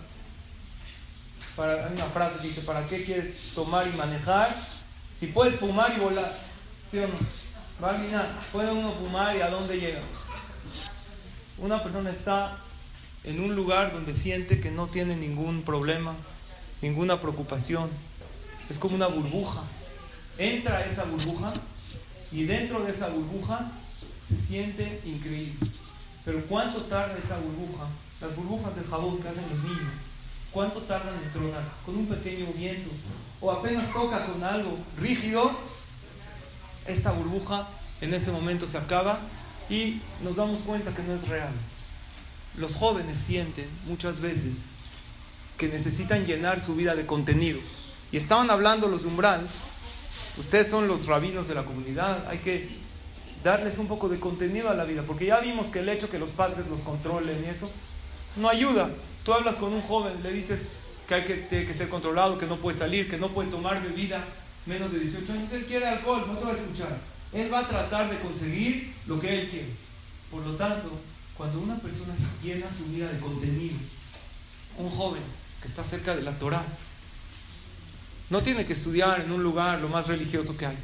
Para, 1.56 1.86
hay 1.86 1.92
una 1.92 2.06
frase 2.06 2.38
que 2.38 2.48
dice, 2.48 2.60
¿para 2.62 2.86
qué 2.86 3.04
quieres 3.04 3.52
tomar 3.54 3.86
y 3.86 3.96
manejar? 3.96 4.54
Si 5.14 5.28
puedes 5.28 5.54
fumar 5.56 5.94
y 5.96 6.00
volar, 6.00 6.36
¿sí 6.90 6.98
o 6.98 7.06
no? 7.06 7.14
puede 8.52 8.72
uno 8.72 8.94
fumar 8.94 9.36
y 9.36 9.40
a 9.40 9.50
dónde 9.50 9.78
llega. 9.78 10.00
Una 11.58 11.82
persona 11.82 12.10
está 12.10 12.58
en 13.22 13.40
un 13.40 13.54
lugar 13.54 13.92
donde 13.92 14.14
siente 14.14 14.60
que 14.60 14.70
no 14.70 14.86
tiene 14.88 15.16
ningún 15.16 15.62
problema, 15.62 16.14
ninguna 16.82 17.20
preocupación. 17.20 17.90
Es 18.68 18.78
como 18.78 18.94
una 18.94 19.06
burbuja. 19.06 19.62
Entra 20.38 20.84
esa 20.84 21.04
burbuja 21.04 21.52
y 22.32 22.44
dentro 22.44 22.82
de 22.84 22.92
esa 22.92 23.08
burbuja 23.08 23.72
se 24.28 24.46
siente 24.46 25.00
increíble. 25.04 25.54
Pero 26.24 26.44
¿cuánto 26.46 26.82
tarda 26.82 27.16
esa 27.22 27.38
burbuja? 27.38 27.88
Las 28.20 28.34
burbujas 28.34 28.74
de 28.76 28.84
jabón 28.84 29.20
que 29.20 29.28
hacen 29.28 29.44
los 29.50 29.62
niños. 29.62 29.94
¿Cuánto 30.50 30.80
tardan 30.82 31.14
en 31.22 31.32
tronar? 31.32 31.68
Con 31.84 31.96
un 31.96 32.06
pequeño 32.06 32.46
viento 32.52 32.90
o 33.40 33.50
apenas 33.50 33.92
toca 33.92 34.24
con 34.26 34.42
algo 34.42 34.78
rígido, 34.96 35.50
esta 36.86 37.10
burbuja 37.12 37.68
en 38.00 38.14
ese 38.14 38.32
momento 38.32 38.66
se 38.66 38.78
acaba 38.78 39.20
y 39.68 40.00
nos 40.22 40.36
damos 40.36 40.60
cuenta 40.60 40.94
que 40.94 41.02
no 41.02 41.14
es 41.14 41.28
real. 41.28 41.52
Los 42.56 42.74
jóvenes 42.74 43.18
sienten 43.18 43.68
muchas 43.86 44.20
veces 44.20 44.54
que 45.58 45.68
necesitan 45.68 46.24
llenar 46.24 46.60
su 46.60 46.74
vida 46.74 46.94
de 46.94 47.06
contenido. 47.06 47.60
Y 48.12 48.16
estaban 48.16 48.50
hablando 48.50 48.88
los 48.88 49.04
umbral, 49.04 49.46
ustedes 50.38 50.68
son 50.68 50.88
los 50.88 51.06
rabinos 51.06 51.48
de 51.48 51.54
la 51.54 51.64
comunidad, 51.64 52.26
hay 52.28 52.38
que 52.38 52.83
darles 53.44 53.78
un 53.78 53.86
poco 53.86 54.08
de 54.08 54.18
contenido 54.18 54.70
a 54.70 54.74
la 54.74 54.84
vida, 54.84 55.02
porque 55.06 55.26
ya 55.26 55.38
vimos 55.38 55.68
que 55.68 55.80
el 55.80 55.88
hecho 55.88 56.10
que 56.10 56.18
los 56.18 56.30
padres 56.30 56.66
los 56.68 56.80
controlen 56.80 57.44
y 57.44 57.50
eso, 57.50 57.70
no 58.36 58.48
ayuda. 58.48 58.90
Tú 59.22 59.32
hablas 59.32 59.56
con 59.56 59.72
un 59.72 59.82
joven, 59.82 60.22
le 60.22 60.32
dices 60.32 60.70
que 61.06 61.14
hay 61.14 61.24
que, 61.24 61.66
que 61.66 61.74
ser 61.74 61.88
controlado, 61.88 62.38
que 62.38 62.46
no 62.46 62.56
puede 62.56 62.78
salir, 62.78 63.08
que 63.08 63.18
no 63.18 63.28
puede 63.28 63.50
tomar 63.50 63.82
bebida 63.82 64.24
menos 64.66 64.90
de 64.90 65.00
18 65.00 65.32
años, 65.32 65.52
él 65.52 65.66
quiere 65.66 65.86
alcohol, 65.86 66.24
no 66.26 66.38
te 66.38 66.44
va 66.46 66.52
a 66.52 66.54
escuchar. 66.54 66.98
Él 67.32 67.52
va 67.52 67.60
a 67.60 67.68
tratar 67.68 68.10
de 68.10 68.18
conseguir 68.18 68.94
lo 69.06 69.20
que 69.20 69.42
él 69.42 69.50
quiere. 69.50 69.68
Por 70.30 70.42
lo 70.42 70.54
tanto, 70.54 70.90
cuando 71.36 71.60
una 71.60 71.76
persona 71.76 72.14
llena 72.42 72.72
su 72.72 72.86
vida 72.86 73.10
de 73.10 73.20
contenido, 73.20 73.76
un 74.78 74.88
joven 74.88 75.22
que 75.60 75.68
está 75.68 75.84
cerca 75.84 76.16
de 76.16 76.22
la 76.22 76.38
Torah. 76.38 76.64
No 78.30 78.42
tiene 78.42 78.64
que 78.64 78.72
estudiar 78.72 79.20
en 79.20 79.32
un 79.32 79.42
lugar 79.42 79.80
lo 79.80 79.88
más 79.88 80.06
religioso 80.06 80.56
que 80.56 80.66
hay. 80.66 80.78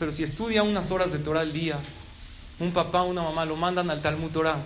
Pero 0.00 0.10
si 0.10 0.24
estudia 0.24 0.64
unas 0.64 0.90
horas 0.90 1.12
de 1.12 1.20
Torah 1.20 1.42
al 1.42 1.52
día, 1.52 1.78
un 2.58 2.72
papá, 2.72 3.04
una 3.04 3.22
mamá 3.22 3.44
lo 3.44 3.54
mandan 3.54 3.88
al 3.90 4.02
Talmud 4.02 4.32
Torah. 4.32 4.56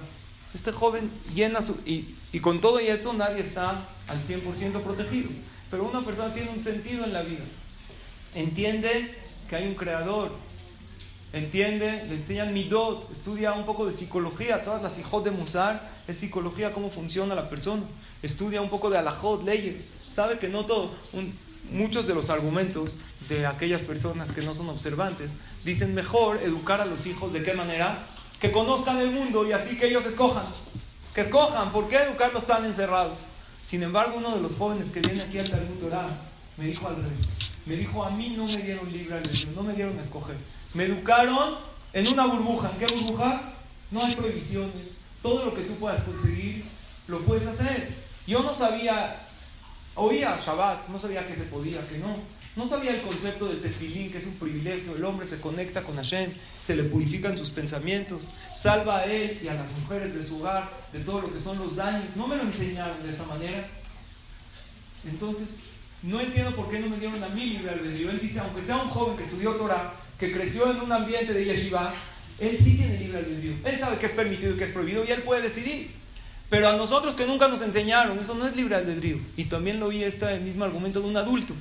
Este 0.54 0.72
joven 0.72 1.10
llena 1.34 1.60
su... 1.60 1.76
Y, 1.84 2.14
y 2.32 2.40
con 2.40 2.62
todo 2.62 2.80
y 2.80 2.86
eso 2.86 3.12
nadie 3.12 3.40
está 3.40 3.86
al 4.08 4.26
100% 4.26 4.80
protegido. 4.80 5.28
Pero 5.70 5.84
una 5.84 6.02
persona 6.02 6.32
tiene 6.32 6.50
un 6.50 6.62
sentido 6.62 7.04
en 7.04 7.12
la 7.12 7.22
vida. 7.22 7.44
Entiende 8.34 9.14
que 9.50 9.56
hay 9.56 9.66
un 9.66 9.74
creador. 9.74 10.32
Entiende, 11.34 12.06
le 12.08 12.14
enseñan 12.14 12.54
midot, 12.54 13.10
estudia 13.12 13.52
un 13.52 13.66
poco 13.66 13.84
de 13.84 13.92
psicología, 13.92 14.64
todas 14.64 14.80
las 14.82 14.98
hijos 14.98 15.24
de 15.24 15.32
Musar 15.32 15.90
es 16.06 16.16
psicología, 16.16 16.72
cómo 16.72 16.90
funciona 16.90 17.34
la 17.34 17.50
persona 17.50 17.82
estudia 18.24 18.62
un 18.62 18.70
poco 18.70 18.90
de 18.90 18.98
alajot, 18.98 19.44
leyes, 19.44 19.86
sabe 20.10 20.38
que 20.38 20.48
no 20.48 20.64
todo, 20.64 20.92
muchos 21.70 22.06
de 22.06 22.14
los 22.14 22.30
argumentos 22.30 22.96
de 23.28 23.46
aquellas 23.46 23.82
personas 23.82 24.32
que 24.32 24.42
no 24.42 24.54
son 24.54 24.68
observantes 24.68 25.30
dicen 25.64 25.94
mejor 25.94 26.40
educar 26.42 26.80
a 26.80 26.86
los 26.86 27.06
hijos 27.06 27.32
de 27.32 27.42
qué 27.42 27.54
manera 27.54 28.06
que 28.40 28.52
conozcan 28.52 28.98
el 28.98 29.10
mundo 29.10 29.46
y 29.46 29.52
así 29.52 29.78
que 29.78 29.86
ellos 29.86 30.04
escojan, 30.04 30.44
que 31.14 31.22
escojan, 31.22 31.72
¿por 31.72 31.88
qué 31.88 31.96
educarlos 31.96 32.46
tan 32.46 32.64
encerrados? 32.64 33.18
Sin 33.64 33.82
embargo, 33.82 34.18
uno 34.18 34.34
de 34.34 34.42
los 34.42 34.54
jóvenes 34.56 34.90
que 34.90 35.00
viene 35.00 35.22
aquí 35.22 35.38
al 35.38 35.48
Talmud 35.48 35.78
Torah 35.80 36.08
me 36.56 36.66
dijo 36.66 36.86
al 36.86 36.96
rey, 36.96 37.16
Me 37.66 37.76
dijo, 37.76 38.04
a 38.04 38.10
mí 38.10 38.30
no 38.36 38.44
me 38.44 38.58
dieron 38.58 38.92
libre 38.92 39.16
albedrío, 39.16 39.48
no 39.56 39.62
me 39.62 39.72
dieron 39.72 39.98
a 39.98 40.02
escoger. 40.02 40.36
Me 40.74 40.84
educaron 40.84 41.56
en 41.92 42.08
una 42.08 42.26
burbuja. 42.26 42.70
¿En 42.72 42.78
qué 42.78 42.94
burbuja? 42.94 43.54
No 43.90 44.04
hay 44.04 44.14
prohibiciones. 44.14 44.74
Todo 45.22 45.46
lo 45.46 45.54
que 45.54 45.62
tú 45.62 45.74
puedas 45.76 46.02
conseguir, 46.02 46.64
lo 47.08 47.20
puedes 47.20 47.46
hacer. 47.46 47.94
Yo 48.26 48.42
no 48.42 48.54
sabía, 48.54 49.23
oía 49.94 50.38
Shabbat, 50.44 50.88
no 50.88 50.98
sabía 50.98 51.26
que 51.26 51.36
se 51.36 51.44
podía, 51.44 51.86
que 51.88 51.98
no. 51.98 52.16
No 52.56 52.68
sabía 52.68 52.94
el 52.94 53.02
concepto 53.02 53.46
del 53.46 53.60
tefilín, 53.60 54.12
que 54.12 54.18
es 54.18 54.26
un 54.26 54.34
privilegio. 54.34 54.94
El 54.94 55.04
hombre 55.04 55.26
se 55.26 55.40
conecta 55.40 55.82
con 55.82 55.96
Hashem, 55.96 56.32
se 56.60 56.76
le 56.76 56.84
purifican 56.84 57.36
sus 57.36 57.50
pensamientos, 57.50 58.28
salva 58.54 58.98
a 58.98 59.04
él 59.06 59.40
y 59.42 59.48
a 59.48 59.54
las 59.54 59.68
mujeres 59.72 60.14
de 60.14 60.22
su 60.22 60.38
hogar 60.38 60.70
de 60.92 61.00
todo 61.00 61.22
lo 61.22 61.34
que 61.34 61.40
son 61.40 61.58
los 61.58 61.74
daños. 61.74 62.04
No 62.14 62.28
me 62.28 62.36
lo 62.36 62.42
enseñaron 62.42 63.02
de 63.02 63.10
esta 63.10 63.24
manera. 63.24 63.66
Entonces, 65.04 65.48
no 66.02 66.20
entiendo 66.20 66.54
por 66.54 66.70
qué 66.70 66.78
no 66.78 66.88
me 66.88 66.98
dieron 66.98 67.22
a 67.24 67.28
mí 67.28 67.44
libre 67.44 67.72
albedrío. 67.72 68.10
Él 68.10 68.20
dice, 68.20 68.38
aunque 68.38 68.62
sea 68.62 68.76
un 68.76 68.88
joven 68.90 69.16
que 69.16 69.24
estudió 69.24 69.56
Torah, 69.56 69.94
que 70.18 70.32
creció 70.32 70.70
en 70.70 70.80
un 70.80 70.92
ambiente 70.92 71.32
de 71.32 71.44
yeshiva, 71.44 71.92
él 72.38 72.56
sí 72.62 72.76
tiene 72.76 72.98
libre 72.98 73.18
albedrío. 73.18 73.54
Él 73.64 73.80
sabe 73.80 73.98
qué 73.98 74.06
es 74.06 74.12
permitido 74.12 74.54
y 74.54 74.58
qué 74.58 74.64
es 74.64 74.70
prohibido 74.70 75.04
y 75.04 75.10
él 75.10 75.22
puede 75.22 75.42
decidir. 75.42 76.03
Pero 76.54 76.68
a 76.68 76.76
nosotros 76.76 77.16
que 77.16 77.26
nunca 77.26 77.48
nos 77.48 77.62
enseñaron, 77.62 78.16
eso 78.20 78.32
no 78.36 78.46
es 78.46 78.54
libre 78.54 78.76
albedrío. 78.76 79.18
Y 79.36 79.46
también 79.46 79.80
lo 79.80 79.86
oí 79.86 80.04
este 80.04 80.38
mismo 80.38 80.64
argumento 80.64 81.00
de 81.00 81.08
un 81.08 81.16
adulto 81.16 81.52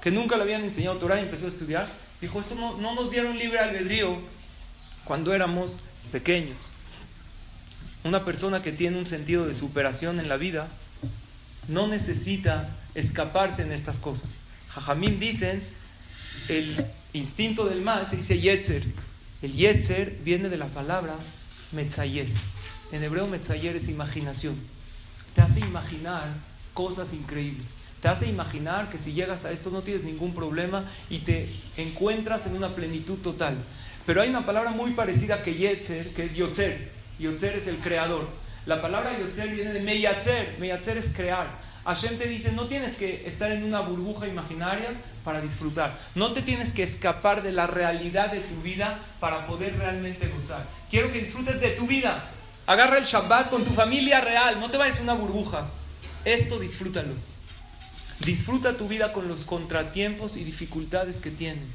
que 0.00 0.12
nunca 0.12 0.36
le 0.36 0.44
habían 0.44 0.62
enseñado 0.62 0.98
Torah 0.98 1.18
y 1.18 1.24
empezó 1.24 1.46
a 1.46 1.48
estudiar, 1.48 1.88
dijo, 2.20 2.40
no, 2.54 2.78
no 2.78 2.94
nos 2.94 3.10
dieron 3.10 3.40
libre 3.40 3.58
albedrío 3.58 4.18
cuando 5.04 5.34
éramos 5.34 5.72
pequeños. 6.12 6.58
Una 8.04 8.24
persona 8.24 8.62
que 8.62 8.70
tiene 8.70 9.00
un 9.00 9.08
sentido 9.08 9.48
de 9.48 9.56
superación 9.56 10.20
en 10.20 10.28
la 10.28 10.36
vida 10.36 10.68
no 11.66 11.88
necesita 11.88 12.68
escaparse 12.94 13.62
en 13.62 13.72
estas 13.72 13.98
cosas. 13.98 14.32
Jajamín 14.68 15.18
dicen, 15.18 15.64
el 16.48 16.86
instinto 17.14 17.64
del 17.64 17.82
mal 17.82 18.08
se 18.10 18.18
dice 18.18 18.38
yetzer. 18.38 18.84
El 19.42 19.56
yetzer 19.56 20.18
viene 20.22 20.48
de 20.48 20.56
la 20.56 20.66
palabra 20.66 21.16
metzayer. 21.72 22.28
En 22.92 23.02
hebreo 23.02 23.26
metzayer 23.26 23.76
es 23.76 23.88
imaginación. 23.88 24.56
Te 25.34 25.42
hace 25.42 25.60
imaginar 25.60 26.28
cosas 26.72 27.12
increíbles. 27.12 27.66
Te 28.00 28.08
hace 28.08 28.26
imaginar 28.26 28.90
que 28.90 28.98
si 28.98 29.12
llegas 29.12 29.44
a 29.44 29.52
esto 29.52 29.70
no 29.70 29.82
tienes 29.82 30.04
ningún 30.04 30.34
problema 30.34 30.90
y 31.10 31.20
te 31.20 31.50
encuentras 31.76 32.46
en 32.46 32.54
una 32.54 32.74
plenitud 32.74 33.18
total. 33.18 33.56
Pero 34.04 34.22
hay 34.22 34.28
una 34.28 34.46
palabra 34.46 34.70
muy 34.70 34.92
parecida 34.92 35.42
que 35.42 35.54
Yetzer, 35.54 36.14
que 36.14 36.26
es 36.26 36.36
Yotzer. 36.36 36.92
Yotzer 37.18 37.56
es 37.56 37.66
el 37.66 37.78
creador. 37.78 38.28
La 38.66 38.80
palabra 38.80 39.18
Yotzer 39.18 39.48
viene 39.48 39.72
de 39.72 39.80
Meyatzer. 39.80 40.56
Meyatzer 40.60 40.98
es 40.98 41.08
crear. 41.08 41.66
Hashem 41.84 42.18
te 42.18 42.28
dice, 42.28 42.52
no 42.52 42.66
tienes 42.66 42.96
que 42.96 43.26
estar 43.26 43.50
en 43.50 43.64
una 43.64 43.80
burbuja 43.80 44.28
imaginaria 44.28 44.90
para 45.24 45.40
disfrutar. 45.40 45.98
No 46.14 46.32
te 46.32 46.42
tienes 46.42 46.72
que 46.72 46.82
escapar 46.82 47.42
de 47.42 47.52
la 47.52 47.66
realidad 47.66 48.30
de 48.30 48.40
tu 48.40 48.60
vida 48.62 48.98
para 49.20 49.46
poder 49.46 49.76
realmente 49.76 50.28
gozar. 50.28 50.66
Quiero 50.90 51.12
que 51.12 51.20
disfrutes 51.20 51.60
de 51.60 51.70
tu 51.70 51.86
vida. 51.86 52.30
Agarra 52.66 52.98
el 52.98 53.04
Shabbat 53.04 53.48
con 53.48 53.64
tu 53.64 53.72
familia 53.72 54.20
real. 54.20 54.58
No 54.58 54.70
te 54.70 54.76
vayas 54.76 54.98
a 54.98 55.02
una 55.02 55.14
burbuja. 55.14 55.68
Esto 56.24 56.58
disfrútalo. 56.58 57.14
Disfruta 58.20 58.76
tu 58.76 58.88
vida 58.88 59.12
con 59.12 59.28
los 59.28 59.44
contratiempos 59.44 60.36
y 60.36 60.42
dificultades 60.42 61.20
que 61.20 61.30
tienen. 61.30 61.72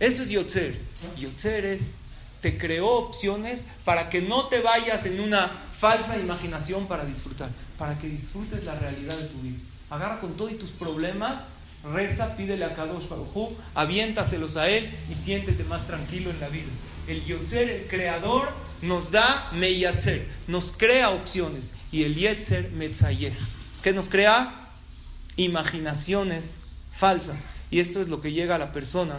Eso 0.00 0.22
es 0.22 0.30
Yotzer. 0.30 0.80
Yotzer 1.16 1.64
es, 1.66 1.94
te 2.40 2.58
creó 2.58 2.88
opciones 2.96 3.64
para 3.84 4.10
que 4.10 4.22
no 4.22 4.48
te 4.48 4.60
vayas 4.60 5.06
en 5.06 5.20
una 5.20 5.50
falsa 5.78 6.18
imaginación 6.18 6.88
para 6.88 7.04
disfrutar, 7.04 7.50
para 7.78 7.98
que 7.98 8.08
disfrutes 8.08 8.64
la 8.64 8.74
realidad 8.74 9.16
de 9.16 9.28
tu 9.28 9.38
vida. 9.38 9.58
Agarra 9.90 10.20
con 10.20 10.36
todos 10.36 10.58
tus 10.58 10.70
problemas, 10.70 11.44
reza, 11.92 12.36
pídele 12.36 12.64
a 12.64 12.74
Kadosh 12.74 13.08
Baruj 13.08 13.52
aviéntaselos 13.74 14.56
a 14.56 14.68
él 14.68 14.92
y 15.10 15.14
siéntete 15.14 15.62
más 15.62 15.86
tranquilo 15.86 16.30
en 16.30 16.40
la 16.40 16.48
vida. 16.48 16.70
El 17.06 17.24
Yotzer, 17.24 17.68
el 17.68 17.86
creador, 17.86 18.48
nos 18.82 19.10
da 19.10 19.50
Meyatzer, 19.52 20.26
nos 20.46 20.72
crea 20.72 21.10
opciones. 21.10 21.72
Y 21.92 22.04
el 22.04 22.16
Yetzer, 22.16 22.70
Metzayer. 22.72 23.34
¿Qué 23.82 23.92
nos 23.92 24.08
crea? 24.08 24.64
imaginaciones 25.36 26.58
falsas. 26.92 27.46
Y 27.70 27.80
esto 27.80 28.00
es 28.00 28.08
lo 28.08 28.20
que 28.20 28.32
llega 28.32 28.54
a 28.54 28.58
la 28.58 28.72
persona 28.72 29.18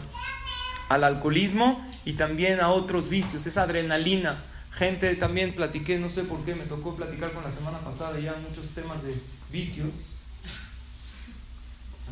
al 0.89 1.03
alcoholismo 1.03 1.85
y 2.05 2.13
también 2.13 2.59
a 2.59 2.69
otros 2.69 3.09
vicios, 3.09 3.45
esa 3.45 3.63
adrenalina. 3.63 4.43
Gente, 4.71 5.15
también 5.15 5.55
platiqué, 5.55 5.97
no 5.97 6.09
sé 6.09 6.23
por 6.23 6.43
qué, 6.45 6.53
me 6.53 6.65
tocó 6.65 6.95
platicar 6.95 7.33
con 7.33 7.43
la 7.43 7.51
semana 7.51 7.79
pasada 7.79 8.19
ya 8.19 8.35
muchos 8.35 8.69
temas 8.69 9.03
de 9.03 9.15
vicios. 9.51 9.95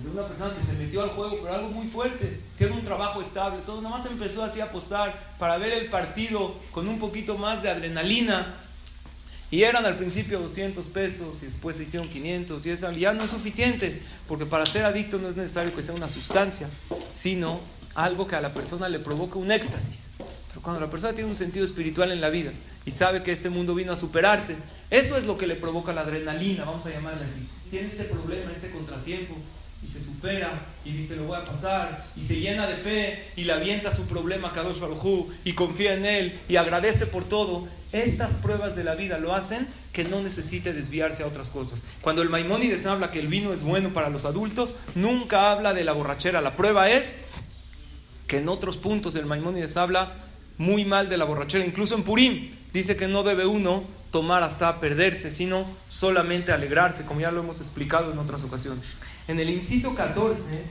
De 0.01 0.09
una 0.09 0.27
persona 0.27 0.55
que 0.55 0.63
se 0.63 0.73
metió 0.73 1.03
al 1.03 1.11
juego, 1.11 1.37
pero 1.41 1.53
algo 1.53 1.69
muy 1.69 1.87
fuerte, 1.87 2.39
tiene 2.57 2.73
un 2.73 2.83
trabajo 2.83 3.21
estable, 3.21 3.59
todo, 3.65 3.81
nada 3.81 3.97
más 3.97 4.05
empezó 4.07 4.43
así 4.43 4.59
a 4.59 4.65
apostar 4.65 5.35
para 5.37 5.57
ver 5.57 5.73
el 5.73 5.89
partido 5.89 6.55
con 6.71 6.87
un 6.87 6.97
poquito 6.97 7.37
más 7.37 7.61
de 7.61 7.69
adrenalina 7.69 8.55
y 9.53 9.61
eran 9.61 9.85
al 9.85 9.97
principio 9.97 10.39
200 10.39 10.87
pesos 10.87 11.43
y 11.43 11.45
después 11.45 11.77
se 11.77 11.83
hicieron 11.83 12.09
500 12.09 12.65
y 12.65 12.71
eso 12.71 12.91
ya 12.91 13.13
no 13.13 13.23
es 13.23 13.29
suficiente, 13.29 14.01
porque 14.27 14.47
para 14.47 14.65
ser 14.65 14.83
adicto 14.83 15.19
no 15.19 15.29
es 15.29 15.37
necesario 15.37 15.75
que 15.75 15.83
sea 15.83 15.93
una 15.93 16.09
sustancia, 16.09 16.67
sino 17.15 17.59
algo 17.93 18.25
que 18.25 18.35
a 18.35 18.41
la 18.41 18.51
persona 18.51 18.89
le 18.89 18.97
provoque 18.97 19.37
un 19.37 19.51
éxtasis. 19.51 20.07
Pero 20.17 20.61
cuando 20.63 20.81
la 20.81 20.89
persona 20.89 21.13
tiene 21.13 21.29
un 21.29 21.35
sentido 21.35 21.65
espiritual 21.65 22.11
en 22.11 22.19
la 22.19 22.29
vida 22.29 22.51
y 22.83 22.89
sabe 22.89 23.21
que 23.21 23.31
este 23.31 23.51
mundo 23.51 23.75
vino 23.75 23.93
a 23.93 23.95
superarse, 23.95 24.55
eso 24.89 25.17
es 25.17 25.27
lo 25.27 25.37
que 25.37 25.45
le 25.45 25.55
provoca 25.55 25.93
la 25.93 26.01
adrenalina, 26.01 26.65
vamos 26.65 26.83
a 26.87 26.89
llamarle 26.89 27.23
así. 27.23 27.47
Tiene 27.69 27.89
este 27.89 28.05
problema, 28.05 28.51
este 28.51 28.71
contratiempo, 28.71 29.35
y 29.85 29.89
se 29.89 30.03
supera 30.03 30.65
y 30.85 30.91
dice 30.91 31.15
lo 31.15 31.25
voy 31.25 31.37
a 31.37 31.45
pasar 31.45 32.05
y 32.15 32.23
se 32.23 32.39
llena 32.39 32.67
de 32.67 32.75
fe 32.75 33.25
y 33.35 33.43
le 33.43 33.53
avienta 33.53 33.91
su 33.91 34.05
problema 34.05 34.49
a 34.49 34.53
Kadosh 34.53 34.79
Baruj 34.79 35.31
y 35.43 35.53
confía 35.53 35.93
en 35.93 36.05
él 36.05 36.39
y 36.47 36.55
agradece 36.55 37.05
por 37.05 37.25
todo 37.25 37.67
estas 37.93 38.33
pruebas 38.33 38.75
de 38.75 38.83
la 38.83 38.95
vida 38.95 39.19
lo 39.19 39.35
hacen 39.35 39.67
que 39.93 40.03
no 40.03 40.21
necesite 40.21 40.73
desviarse 40.73 41.21
a 41.21 41.27
otras 41.27 41.51
cosas. 41.51 41.83
Cuando 42.01 42.23
el 42.23 42.29
Maimónides 42.29 42.87
habla 42.87 43.11
que 43.11 43.19
el 43.19 43.27
vino 43.27 43.53
es 43.53 43.61
bueno 43.61 43.93
para 43.93 44.09
los 44.09 44.25
adultos, 44.25 44.73
nunca 44.95 45.51
habla 45.51 45.75
de 45.75 45.83
la 45.83 45.93
borrachera. 45.93 46.41
La 46.41 46.55
prueba 46.55 46.89
es 46.89 47.15
que 48.25 48.37
en 48.37 48.49
otros 48.49 48.77
puntos 48.77 49.15
el 49.15 49.27
Maimónides 49.27 49.77
habla 49.77 50.13
muy 50.57 50.85
mal 50.85 51.07
de 51.07 51.17
la 51.17 51.25
borrachera. 51.25 51.65
Incluso 51.65 51.93
en 51.93 52.01
Purim 52.01 52.55
dice 52.73 52.95
que 52.95 53.07
no 53.07 53.21
debe 53.21 53.45
uno 53.45 53.83
tomar 54.09 54.41
hasta 54.41 54.79
perderse, 54.79 55.29
sino 55.29 55.65
solamente 55.87 56.51
alegrarse, 56.51 57.05
como 57.05 57.21
ya 57.21 57.31
lo 57.31 57.41
hemos 57.41 57.57
explicado 57.57 58.11
en 58.11 58.17
otras 58.17 58.43
ocasiones. 58.43 58.85
En 59.27 59.39
el 59.39 59.49
inciso 59.49 59.95
14 59.95 60.63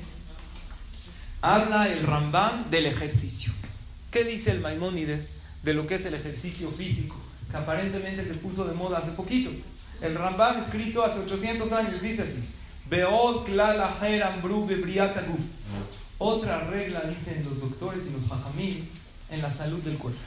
habla 1.41 1.89
el 1.89 2.07
Rambam 2.07 2.71
del 2.71 2.87
ejercicio. 2.87 3.53
¿Qué 4.11 4.25
dice 4.25 4.51
el 4.51 4.61
Maimónides? 4.61 5.29
de 5.63 5.75
lo 5.75 5.87
que 5.87 5.95
es 5.95 6.05
el 6.07 6.15
ejercicio 6.15 6.71
físico, 6.73 7.17
que 7.51 7.57
aparentemente 7.57 8.25
se 8.25 8.35
puso 8.35 8.65
de 8.65 8.75
moda 8.75 8.99
hace 8.99 9.13
poquito. 9.13 9.51
El 10.01 10.15
Rambam, 10.17 10.61
escrito 10.61 11.05
hace 11.05 11.21
800 11.21 11.73
años, 11.73 12.03
dice 12.03 12.23
así: 12.23 12.45
Otra 16.19 16.61
regla, 16.69 17.03
dicen 17.03 17.45
los 17.45 17.61
doctores 17.61 18.03
y 18.09 18.13
los 18.13 18.31
hajamim, 18.31 18.87
en 19.31 19.43
la 19.43 19.51
salud 19.51 19.81
del 19.81 19.97
cuerpo. 19.99 20.21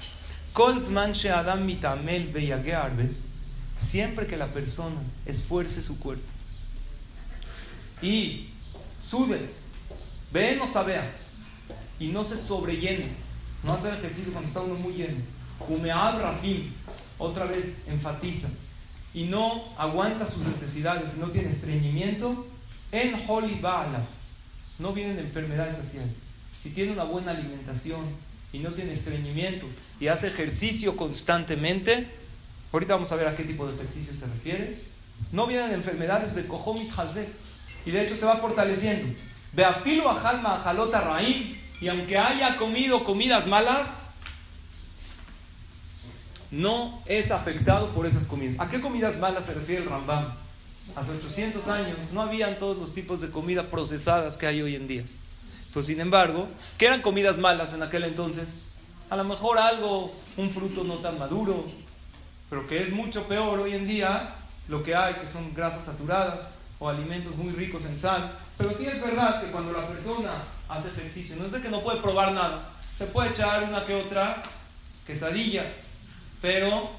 Siempre 3.81 4.25
que 4.25 4.37
la 4.37 4.47
persona 4.47 5.01
esfuerce 5.25 5.83
su 5.83 5.99
cuerpo 5.99 6.34
y 8.01 8.49
sude, 9.01 9.49
ve 10.31 10.55
no 10.57 10.67
sabea 10.71 11.15
y 11.99 12.07
no 12.07 12.23
se 12.23 12.37
sobrellene 12.37 13.25
no 13.65 13.73
hacer 13.73 13.95
ejercicio 13.95 14.31
cuando 14.31 14.47
está 14.47 14.61
uno 14.61 14.75
muy 14.75 14.93
lleno. 14.93 15.17
Humeab 15.67 16.21
Rafim, 16.21 16.71
otra 17.17 17.45
vez 17.45 17.83
enfatiza. 17.87 18.49
Y 19.13 19.23
no 19.23 19.63
aguanta 19.77 20.27
sus 20.27 20.43
necesidades, 20.43 21.17
no 21.17 21.31
tiene 21.31 21.49
estreñimiento. 21.49 22.45
En 22.91 23.23
Holy 23.27 23.59
no 24.77 24.93
vienen 24.93 25.19
enfermedades 25.19 25.79
hacia. 25.79 26.01
Si 26.61 26.69
tiene 26.69 26.91
una 26.91 27.03
buena 27.03 27.31
alimentación 27.31 28.05
y 28.53 28.59
no 28.59 28.71
tiene 28.71 28.93
estreñimiento 28.93 29.65
y 29.99 30.07
hace 30.07 30.27
ejercicio 30.27 30.95
constantemente, 30.95 32.07
ahorita 32.71 32.95
vamos 32.95 33.11
a 33.11 33.15
ver 33.15 33.27
a 33.27 33.35
qué 33.35 33.43
tipo 33.43 33.65
de 33.67 33.73
ejercicio 33.73 34.13
se 34.13 34.27
refiere. 34.27 34.79
No 35.31 35.47
vienen 35.47 35.71
enfermedades 35.71 36.35
de 36.35 36.45
Kohomit 36.45 36.91
y 37.85 37.91
de 37.91 38.03
hecho 38.03 38.15
se 38.15 38.25
va 38.25 38.37
fortaleciendo. 38.37 39.15
Beafilo 39.53 40.09
Ajalma 40.09 40.55
Ajalota 40.55 41.01
Raim 41.01 41.55
y 41.79 41.87
aunque 41.87 42.17
haya 42.17 42.57
comido 42.57 43.03
comidas 43.03 43.47
malas, 43.47 43.87
no 46.51 47.01
es 47.05 47.31
afectado 47.31 47.89
por 47.93 48.05
esas 48.05 48.25
comidas. 48.25 48.55
¿A 48.59 48.69
qué 48.69 48.81
comidas 48.81 49.17
malas 49.17 49.45
se 49.45 49.53
refiere 49.53 49.83
el 49.83 49.89
Rambam? 49.89 50.33
Hace 50.95 51.11
800 51.11 51.67
años 51.67 51.97
no 52.13 52.21
habían 52.21 52.57
todos 52.57 52.77
los 52.77 52.93
tipos 52.93 53.19
de 53.21 53.29
comida 53.29 53.63
procesadas 53.63 54.37
que 54.37 54.47
hay 54.47 54.61
hoy 54.61 54.75
en 54.75 54.87
día. 54.87 55.05
Pues 55.73 55.87
sin 55.87 55.99
embargo, 55.99 56.47
¿qué 56.77 56.85
eran 56.85 57.01
comidas 57.01 57.37
malas 57.37 57.73
en 57.73 57.83
aquel 57.83 58.05
entonces? 58.05 58.59
A 59.09 59.17
lo 59.17 59.23
mejor 59.23 59.59
algo, 59.59 60.13
un 60.37 60.49
fruto 60.49 60.83
no 60.83 60.95
tan 60.95 61.19
maduro, 61.19 61.65
pero 62.49 62.65
que 62.67 62.81
es 62.81 62.91
mucho 62.91 63.27
peor 63.27 63.59
hoy 63.59 63.73
en 63.73 63.87
día, 63.87 64.35
lo 64.69 64.83
que 64.83 64.95
hay, 64.95 65.15
que 65.15 65.27
son 65.27 65.53
grasas 65.53 65.83
saturadas, 65.83 66.47
o 66.79 66.89
alimentos 66.89 67.35
muy 67.35 67.53
ricos 67.53 67.85
en 67.85 67.97
sal. 67.97 68.37
Pero 68.57 68.73
sí 68.73 68.85
es 68.85 69.01
verdad 69.01 69.41
que 69.41 69.51
cuando 69.51 69.71
la 69.71 69.87
persona 69.87 70.43
hace 70.67 70.89
ejercicio, 70.89 71.35
no 71.37 71.45
es 71.45 71.51
de 71.51 71.61
que 71.61 71.69
no 71.69 71.81
puede 71.81 72.01
probar 72.01 72.31
nada. 72.33 72.71
Se 72.97 73.05
puede 73.05 73.29
echar 73.29 73.63
una 73.63 73.85
que 73.85 73.95
otra 73.95 74.43
quesadilla, 75.05 75.65
pero 76.41 76.91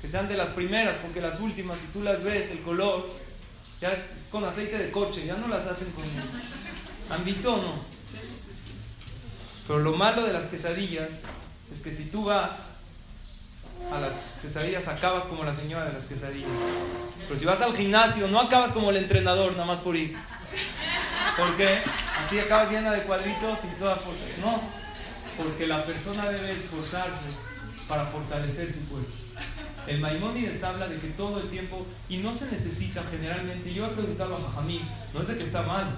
que 0.00 0.08
sean 0.08 0.28
de 0.28 0.36
las 0.36 0.50
primeras, 0.50 0.96
porque 0.96 1.20
las 1.20 1.40
últimas, 1.40 1.78
si 1.78 1.86
tú 1.88 2.02
las 2.02 2.22
ves, 2.22 2.50
el 2.50 2.60
color 2.60 3.10
ya 3.80 3.92
es 3.92 4.04
con 4.30 4.44
aceite 4.44 4.78
de 4.78 4.90
coche, 4.90 5.26
ya 5.26 5.36
no 5.36 5.48
las 5.48 5.66
hacen 5.66 5.90
con... 5.92 6.04
¿Han 7.10 7.24
visto 7.24 7.54
o 7.54 7.56
no? 7.56 7.84
Pero 9.66 9.80
lo 9.80 9.92
malo 9.92 10.24
de 10.24 10.32
las 10.32 10.46
quesadillas 10.46 11.10
es 11.72 11.80
que 11.80 11.92
si 11.92 12.04
tú 12.04 12.24
vas 12.24 12.50
a 13.92 13.98
las 13.98 14.12
quesadillas 14.40 14.86
acabas 14.88 15.24
como 15.24 15.44
la 15.44 15.52
señora 15.52 15.86
de 15.86 15.92
las 15.92 16.06
quesadillas. 16.06 16.50
Pero 17.26 17.38
si 17.38 17.44
vas 17.44 17.60
al 17.60 17.76
gimnasio 17.76 18.28
no 18.28 18.40
acabas 18.40 18.72
como 18.72 18.90
el 18.90 18.96
entrenador, 18.96 19.52
nada 19.52 19.66
más 19.66 19.78
por 19.78 19.96
ir. 19.96 20.16
¿Por 21.36 21.56
qué? 21.56 21.82
Así 22.24 22.38
acabas 22.38 22.70
llena 22.70 22.92
de 22.92 23.02
cuadritos 23.02 23.58
y 23.64 23.78
toda 23.78 23.98
No, 24.40 24.60
porque 25.36 25.66
la 25.66 25.84
persona 25.84 26.28
debe 26.28 26.52
esforzarse 26.52 27.26
para 27.88 28.06
fortalecer 28.06 28.72
su 28.72 28.86
cuerpo. 28.88 29.10
El 29.86 30.00
Maimónides 30.00 30.62
habla 30.62 30.86
de 30.88 30.98
que 30.98 31.08
todo 31.08 31.40
el 31.40 31.50
tiempo, 31.50 31.86
y 32.08 32.18
no 32.18 32.34
se 32.34 32.50
necesita 32.50 33.02
generalmente, 33.10 33.72
yo 33.72 33.86
he 33.86 33.90
preguntado 33.90 34.36
a 34.36 34.50
Jajamín, 34.50 34.82
no 35.12 35.22
es 35.22 35.28
de 35.28 35.38
que 35.38 35.44
está 35.44 35.62
mal 35.62 35.96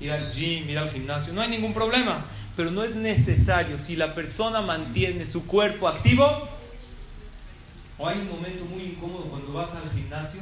ir 0.00 0.12
al 0.12 0.32
gym, 0.32 0.68
ir 0.68 0.78
al 0.78 0.90
gimnasio, 0.90 1.32
no 1.32 1.40
hay 1.40 1.48
ningún 1.48 1.74
problema, 1.74 2.24
pero 2.56 2.70
no 2.70 2.84
es 2.84 2.94
necesario. 2.94 3.78
Si 3.78 3.96
la 3.96 4.14
persona 4.14 4.60
mantiene 4.60 5.26
su 5.26 5.46
cuerpo 5.46 5.88
activo, 5.88 6.48
o 7.98 8.08
hay 8.08 8.20
un 8.20 8.30
momento 8.30 8.64
muy 8.64 8.82
incómodo 8.84 9.24
cuando 9.24 9.52
vas 9.52 9.70
al 9.72 9.90
gimnasio 9.92 10.40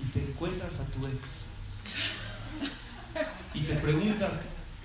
y 0.00 0.04
te 0.10 0.20
encuentras 0.20 0.80
a 0.80 0.84
tu 0.86 1.06
ex 1.06 1.46
y 3.54 3.60
te 3.62 3.74
preguntas, 3.74 4.32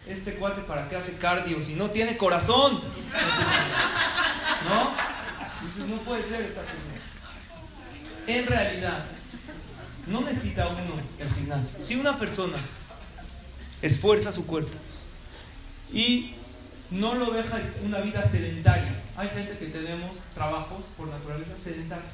este 0.07 0.35
cuate 0.35 0.61
para 0.61 0.87
qué 0.89 0.95
hace 0.95 1.17
cardio 1.17 1.61
si 1.61 1.75
no 1.75 1.91
tiene 1.91 2.17
corazón. 2.17 2.81
¿No? 4.63 4.91
Dices, 5.67 5.89
no 5.89 5.97
puede 5.97 6.23
ser 6.23 6.41
esta 6.41 6.61
persona. 6.61 6.93
En 8.27 8.47
realidad, 8.47 9.05
no 10.07 10.21
necesita 10.21 10.67
uno 10.67 11.01
el 11.19 11.29
gimnasio. 11.33 11.77
Si 11.83 11.95
una 11.95 12.17
persona 12.17 12.57
esfuerza 13.81 14.31
su 14.31 14.45
cuerpo 14.45 14.71
y 15.91 16.35
no 16.89 17.15
lo 17.15 17.31
deja 17.31 17.59
una 17.83 17.99
vida 17.99 18.23
sedentaria, 18.29 19.02
hay 19.15 19.29
gente 19.29 19.57
que 19.57 19.65
tenemos 19.67 20.17
trabajos 20.33 20.85
por 20.97 21.07
naturaleza 21.07 21.55
sedentarios, 21.55 22.11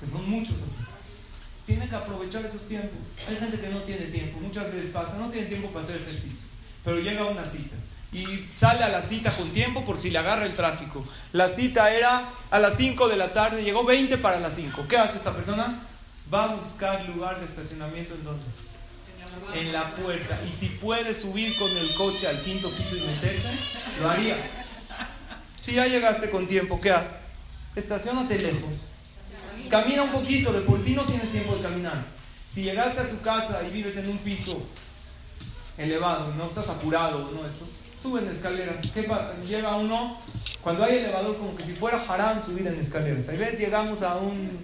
que 0.00 0.06
son 0.06 0.28
muchos 0.28 0.54
así. 0.54 0.84
Tiene 1.66 1.88
que 1.88 1.96
aprovechar 1.96 2.44
esos 2.44 2.68
tiempos. 2.68 2.98
Hay 3.28 3.36
gente 3.36 3.58
que 3.58 3.68
no 3.68 3.78
tiene 3.78 4.06
tiempo, 4.06 4.38
muchas 4.38 4.72
veces 4.72 4.92
pasa, 4.92 5.16
no 5.18 5.30
tiene 5.30 5.48
tiempo 5.48 5.68
para 5.68 5.84
hacer 5.84 6.02
ejercicio, 6.02 6.46
pero 6.84 6.98
llega 6.98 7.22
a 7.22 7.26
una 7.26 7.44
cita 7.44 7.76
y 8.14 8.46
sale 8.56 8.84
a 8.84 8.88
la 8.88 9.02
cita 9.02 9.32
con 9.32 9.50
tiempo 9.50 9.84
por 9.84 9.98
si 9.98 10.08
le 10.08 10.18
agarra 10.18 10.46
el 10.46 10.54
tráfico. 10.54 11.04
La 11.32 11.48
cita 11.48 11.90
era 11.90 12.30
a 12.48 12.58
las 12.60 12.76
5 12.76 13.08
de 13.08 13.16
la 13.16 13.32
tarde, 13.32 13.64
llegó 13.64 13.84
20 13.84 14.18
para 14.18 14.38
las 14.38 14.54
5. 14.54 14.86
¿Qué 14.88 14.96
hace 14.96 15.16
esta 15.16 15.34
persona? 15.34 15.82
Va 16.32 16.44
a 16.44 16.54
buscar 16.54 17.04
lugar 17.08 17.40
de 17.40 17.46
estacionamiento 17.46 18.14
en 18.14 18.24
donde? 18.24 18.44
En 19.52 19.72
la 19.72 19.94
puerta. 19.96 20.38
Y 20.46 20.52
si 20.52 20.68
puede 20.68 21.12
subir 21.12 21.58
con 21.58 21.76
el 21.76 21.92
coche 21.96 22.28
al 22.28 22.40
quinto 22.40 22.70
piso 22.70 22.96
y 22.96 23.00
meterse, 23.00 23.50
lo 24.00 24.08
haría. 24.08 24.63
Si 25.64 25.72
ya 25.72 25.86
llegaste 25.86 26.28
con 26.28 26.46
tiempo, 26.46 26.78
¿qué 26.78 26.90
haces? 26.90 27.16
Estacionate 27.74 28.38
lejos. 28.38 28.74
Camina 29.70 30.02
un 30.02 30.12
poquito, 30.12 30.52
de 30.52 30.60
por 30.60 30.78
sí 30.84 30.92
no 30.92 31.06
tienes 31.06 31.30
tiempo 31.30 31.56
de 31.56 31.62
caminar. 31.62 32.04
Si 32.52 32.62
llegaste 32.62 33.00
a 33.00 33.08
tu 33.08 33.18
casa 33.22 33.62
y 33.66 33.70
vives 33.70 33.96
en 33.96 34.10
un 34.10 34.18
piso 34.18 34.62
elevado, 35.78 36.34
no 36.34 36.44
estás 36.44 36.68
apurado, 36.68 37.30
no 37.30 37.46
esto, 37.46 37.66
suben 38.02 38.28
escaleras. 38.28 38.76
¿Qué 38.92 39.08
Llega 39.46 39.76
uno, 39.76 40.20
cuando 40.60 40.84
hay 40.84 40.98
elevador, 40.98 41.38
como 41.38 41.56
que 41.56 41.64
si 41.64 41.72
fuera 41.72 42.04
haram 42.06 42.44
subir 42.44 42.66
en 42.66 42.78
escaleras. 42.78 43.26
A 43.26 43.32
veces 43.32 43.58
llegamos 43.58 44.02
a 44.02 44.16
un 44.16 44.58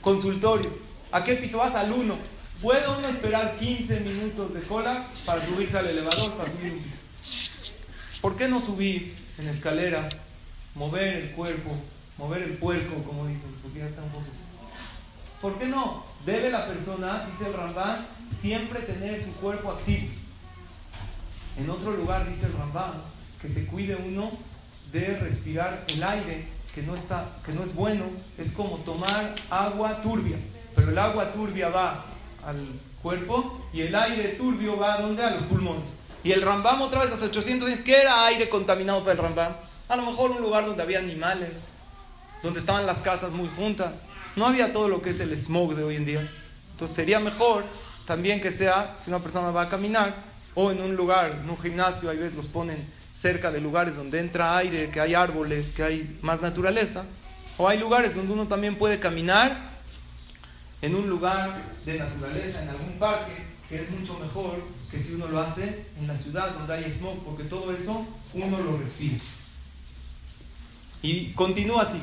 consultorio. 0.00 0.68
¿A 1.12 1.22
qué 1.22 1.34
piso 1.34 1.58
vas? 1.58 1.76
Al 1.76 1.92
1. 1.92 2.18
¿Puede 2.60 2.88
uno 2.88 3.08
esperar 3.08 3.56
15 3.56 4.00
minutos 4.00 4.52
de 4.52 4.62
cola 4.62 5.06
para 5.24 5.46
subirse 5.46 5.78
al 5.78 5.86
elevador, 5.86 6.32
para 6.32 6.50
subir 6.50 6.72
un 6.72 6.78
piso? 6.80 6.96
¿Por 8.20 8.36
qué 8.36 8.48
no 8.48 8.60
subir 8.60 9.14
en 9.38 9.46
escalera, 9.46 10.08
mover 10.80 11.14
el 11.16 11.30
cuerpo, 11.32 11.76
mover 12.16 12.40
el 12.40 12.56
puerco, 12.56 13.04
como 13.04 13.26
dicen, 13.26 13.54
porque 13.62 13.80
ya 13.80 13.84
está 13.84 14.02
un 14.02 14.08
poco... 14.08 14.24
¿Por 15.42 15.58
qué 15.58 15.66
no? 15.66 16.04
Debe 16.24 16.50
la 16.50 16.66
persona, 16.66 17.26
dice 17.30 17.48
el 17.48 17.52
Rambán, 17.54 18.06
siempre 18.34 18.80
tener 18.80 19.22
su 19.22 19.30
cuerpo 19.34 19.72
activo. 19.72 20.08
En 21.58 21.68
otro 21.68 21.92
lugar 21.92 22.26
dice 22.30 22.46
el 22.46 22.54
Rambam 22.54 22.92
que 23.42 23.50
se 23.50 23.66
cuide 23.66 23.94
uno 23.94 24.32
de 24.90 25.18
respirar 25.18 25.84
el 25.86 26.02
aire 26.02 26.46
que 26.74 26.82
no, 26.82 26.94
está, 26.94 27.28
que 27.44 27.52
no 27.52 27.62
es 27.62 27.74
bueno, 27.74 28.04
es 28.38 28.50
como 28.52 28.78
tomar 28.78 29.34
agua 29.50 30.00
turbia, 30.00 30.38
pero 30.74 30.92
el 30.92 30.98
agua 30.98 31.30
turbia 31.30 31.68
va 31.68 32.06
al 32.42 32.68
cuerpo 33.02 33.68
y 33.74 33.82
el 33.82 33.94
aire 33.94 34.28
turbio 34.30 34.78
va 34.78 34.94
a 34.94 35.02
donde? 35.02 35.22
A 35.22 35.30
los 35.30 35.42
pulmones. 35.42 35.84
Y 36.24 36.32
el 36.32 36.40
Rambam 36.40 36.80
otra 36.80 37.00
vez 37.00 37.12
hace 37.12 37.26
800 37.26 37.68
años, 37.68 37.80
¿qué 37.82 38.00
era 38.00 38.24
aire 38.24 38.48
contaminado 38.48 39.00
para 39.00 39.12
el 39.12 39.18
Rambam? 39.18 39.52
A 39.90 39.96
lo 39.96 40.04
mejor 40.04 40.30
un 40.30 40.40
lugar 40.40 40.64
donde 40.66 40.84
había 40.84 41.00
animales, 41.00 41.72
donde 42.44 42.60
estaban 42.60 42.86
las 42.86 42.98
casas 42.98 43.32
muy 43.32 43.48
juntas. 43.48 43.96
No 44.36 44.46
había 44.46 44.72
todo 44.72 44.86
lo 44.86 45.02
que 45.02 45.10
es 45.10 45.18
el 45.18 45.36
smog 45.36 45.74
de 45.74 45.82
hoy 45.82 45.96
en 45.96 46.06
día. 46.06 46.30
Entonces 46.70 46.94
sería 46.94 47.18
mejor 47.18 47.64
también 48.06 48.40
que 48.40 48.52
sea, 48.52 48.98
si 49.02 49.10
una 49.10 49.18
persona 49.18 49.50
va 49.50 49.62
a 49.62 49.68
caminar, 49.68 50.14
o 50.54 50.70
en 50.70 50.80
un 50.80 50.94
lugar, 50.94 51.40
en 51.42 51.50
un 51.50 51.58
gimnasio, 51.58 52.08
hay 52.08 52.18
veces 52.18 52.36
los 52.36 52.46
ponen 52.46 52.88
cerca 53.12 53.50
de 53.50 53.60
lugares 53.60 53.96
donde 53.96 54.20
entra 54.20 54.56
aire, 54.56 54.90
que 54.90 55.00
hay 55.00 55.14
árboles, 55.14 55.72
que 55.72 55.82
hay 55.82 56.18
más 56.22 56.40
naturaleza, 56.40 57.04
o 57.58 57.66
hay 57.66 57.80
lugares 57.80 58.14
donde 58.14 58.32
uno 58.32 58.46
también 58.46 58.78
puede 58.78 59.00
caminar 59.00 59.70
en 60.82 60.94
un 60.94 61.10
lugar 61.10 61.62
de 61.84 61.98
naturaleza, 61.98 62.62
en 62.62 62.68
algún 62.68 62.92
parque, 62.92 63.42
que 63.68 63.82
es 63.82 63.90
mucho 63.90 64.16
mejor 64.20 64.62
que 64.88 65.00
si 65.00 65.14
uno 65.14 65.26
lo 65.26 65.40
hace 65.40 65.86
en 65.98 66.06
la 66.06 66.16
ciudad 66.16 66.50
donde 66.52 66.74
hay 66.74 66.92
smog, 66.92 67.24
porque 67.24 67.42
todo 67.42 67.74
eso 67.74 68.06
uno 68.34 68.60
lo 68.60 68.78
respira. 68.78 69.18
Y 71.02 71.32
continúa 71.32 71.82
así, 71.82 72.00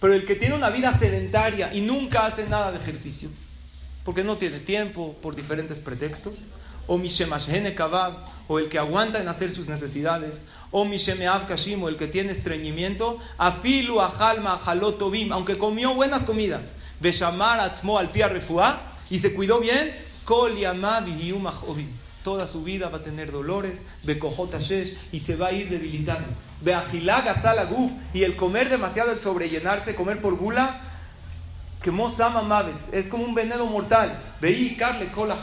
pero 0.00 0.14
el 0.14 0.24
que 0.24 0.36
tiene 0.36 0.54
una 0.54 0.70
vida 0.70 0.96
sedentaria 0.96 1.74
y 1.74 1.80
nunca 1.80 2.26
hace 2.26 2.48
nada 2.48 2.70
de 2.70 2.78
ejercicio, 2.78 3.28
porque 4.04 4.22
no 4.22 4.36
tiene 4.36 4.60
tiempo 4.60 5.16
por 5.20 5.34
diferentes 5.34 5.80
pretextos, 5.80 6.34
o 6.86 7.00
o 8.48 8.58
el 8.58 8.68
que 8.68 8.78
aguanta 8.78 9.20
en 9.20 9.28
hacer 9.28 9.50
sus 9.50 9.68
necesidades, 9.68 10.42
o 10.70 10.82
o 10.82 11.88
el 11.88 11.96
que 11.96 12.06
tiene 12.06 12.32
estreñimiento, 12.32 13.18
Afilu 13.36 13.98
Jalotobim, 13.98 15.32
aunque 15.32 15.58
comió 15.58 15.94
buenas 15.94 16.24
comidas, 16.24 16.72
Beshamar 17.00 17.58
Atzmo 17.58 17.98
al 17.98 18.12
Refuá, 18.12 18.92
y 19.10 19.18
se 19.18 19.34
cuidó 19.34 19.58
bien, 19.60 19.92
Kol 20.24 20.56
Toda 22.22 22.46
su 22.46 22.62
vida 22.62 22.88
va 22.88 22.98
a 22.98 23.02
tener 23.02 23.32
dolores, 23.32 23.82
y 25.12 25.20
se 25.20 25.36
va 25.36 25.48
a 25.48 25.52
ir 25.52 25.68
debilitando. 25.68 26.28
Beajilag 26.60 27.68
Guf, 27.68 27.92
y 28.14 28.22
el 28.22 28.36
comer 28.36 28.68
demasiado, 28.68 29.10
el 29.10 29.20
sobrellenarse, 29.20 29.94
comer 29.94 30.20
por 30.20 30.36
gula, 30.36 30.80
que 31.82 31.90
Mavet, 31.90 32.76
es 32.92 33.08
como 33.08 33.24
un 33.24 33.34
veneno 33.34 33.66
mortal. 33.66 34.20
Veí 34.40 34.76
carle 34.76 35.10
cola 35.10 35.36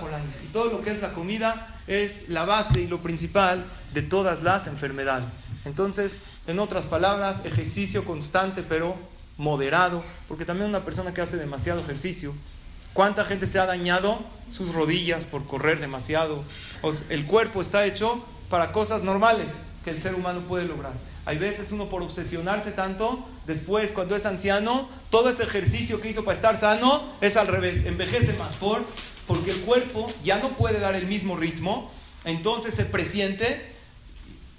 Y 0.44 0.48
todo 0.54 0.72
lo 0.72 0.82
que 0.82 0.92
es 0.92 1.02
la 1.02 1.12
comida 1.14 1.80
es 1.86 2.30
la 2.30 2.46
base 2.46 2.82
y 2.82 2.88
lo 2.88 3.02
principal 3.02 3.66
de 3.94 4.02
todas 4.02 4.42
las 4.42 4.68
enfermedades. 4.68 5.34
Entonces, 5.66 6.20
en 6.48 6.60
otras 6.60 6.86
palabras, 6.86 7.44
ejercicio 7.46 8.06
constante 8.06 8.64
pero 8.64 8.96
moderado, 9.38 10.04
porque 10.28 10.46
también 10.46 10.70
una 10.70 10.86
persona 10.86 11.14
que 11.14 11.22
hace 11.22 11.38
demasiado 11.38 11.82
ejercicio, 11.82 12.34
¿cuánta 12.94 13.26
gente 13.26 13.48
se 13.48 13.60
ha 13.60 13.66
dañado 13.66 14.20
sus 14.52 14.74
rodillas 14.74 15.26
por 15.26 15.46
correr 15.46 15.80
demasiado? 15.80 16.44
el 17.10 17.26
cuerpo 17.26 17.62
está 17.62 17.86
hecho 17.86 18.24
para 18.50 18.72
cosas 18.72 19.04
normales 19.04 19.48
que 19.84 19.92
el 19.92 20.02
ser 20.02 20.16
humano 20.16 20.42
puede 20.42 20.66
lograr. 20.66 20.94
Hay 21.26 21.38
veces 21.38 21.72
uno 21.72 21.90
por 21.90 22.02
obsesionarse 22.02 22.72
tanto, 22.72 23.26
después 23.46 23.92
cuando 23.92 24.16
es 24.16 24.26
anciano, 24.26 24.90
todo 25.10 25.30
ese 25.30 25.44
ejercicio 25.44 26.02
que 26.02 26.10
hizo 26.10 26.24
para 26.24 26.36
estar 26.36 26.58
sano 26.58 27.04
es 27.22 27.38
al 27.38 27.48
revés, 27.48 27.86
envejece 27.86 28.34
más 28.34 28.56
por, 28.56 28.84
porque 29.28 29.52
el 29.52 29.62
cuerpo 29.62 30.12
ya 30.24 30.40
no 30.40 30.50
puede 30.58 30.80
dar 30.80 30.96
el 30.96 31.06
mismo 31.06 31.36
ritmo, 31.36 31.92
entonces 32.26 32.74
se 32.74 32.86
presiente 32.86 33.74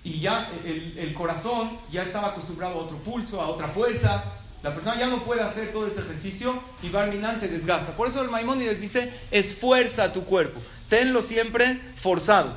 y 0.05 0.21
ya 0.21 0.51
el, 0.65 1.13
corazón 1.13 1.79
ya 1.91 2.03
estaba 2.03 2.29
acostumbrado 2.29 2.75
a 2.75 2.85
otro 2.85 2.97
pulso, 2.99 3.41
a 3.41 3.49
otra 3.49 3.69
fuerza, 3.69 4.25
la 4.63 4.75
persona 4.75 4.99
ya 4.99 5.07
no 5.07 5.25
puede 5.25 5.43
hacer 5.43 5.73
todo 5.73 5.87
ese 5.87 6.01
ejercicio 6.01 6.63
y 6.83 6.91
Barminan 6.91 7.39
se 7.39 7.49
desgasta. 7.49 7.97
Por 7.97 8.09
eso 8.09 8.21
el 8.23 8.31
Maimónides 8.31 8.81
dice, 8.81 9.13
esfuerza 9.31 10.13
tu 10.13 10.25
cuerpo, 10.25 10.61
tenlo 10.89 11.23
siempre 11.23 11.81
forzado. 11.97 12.55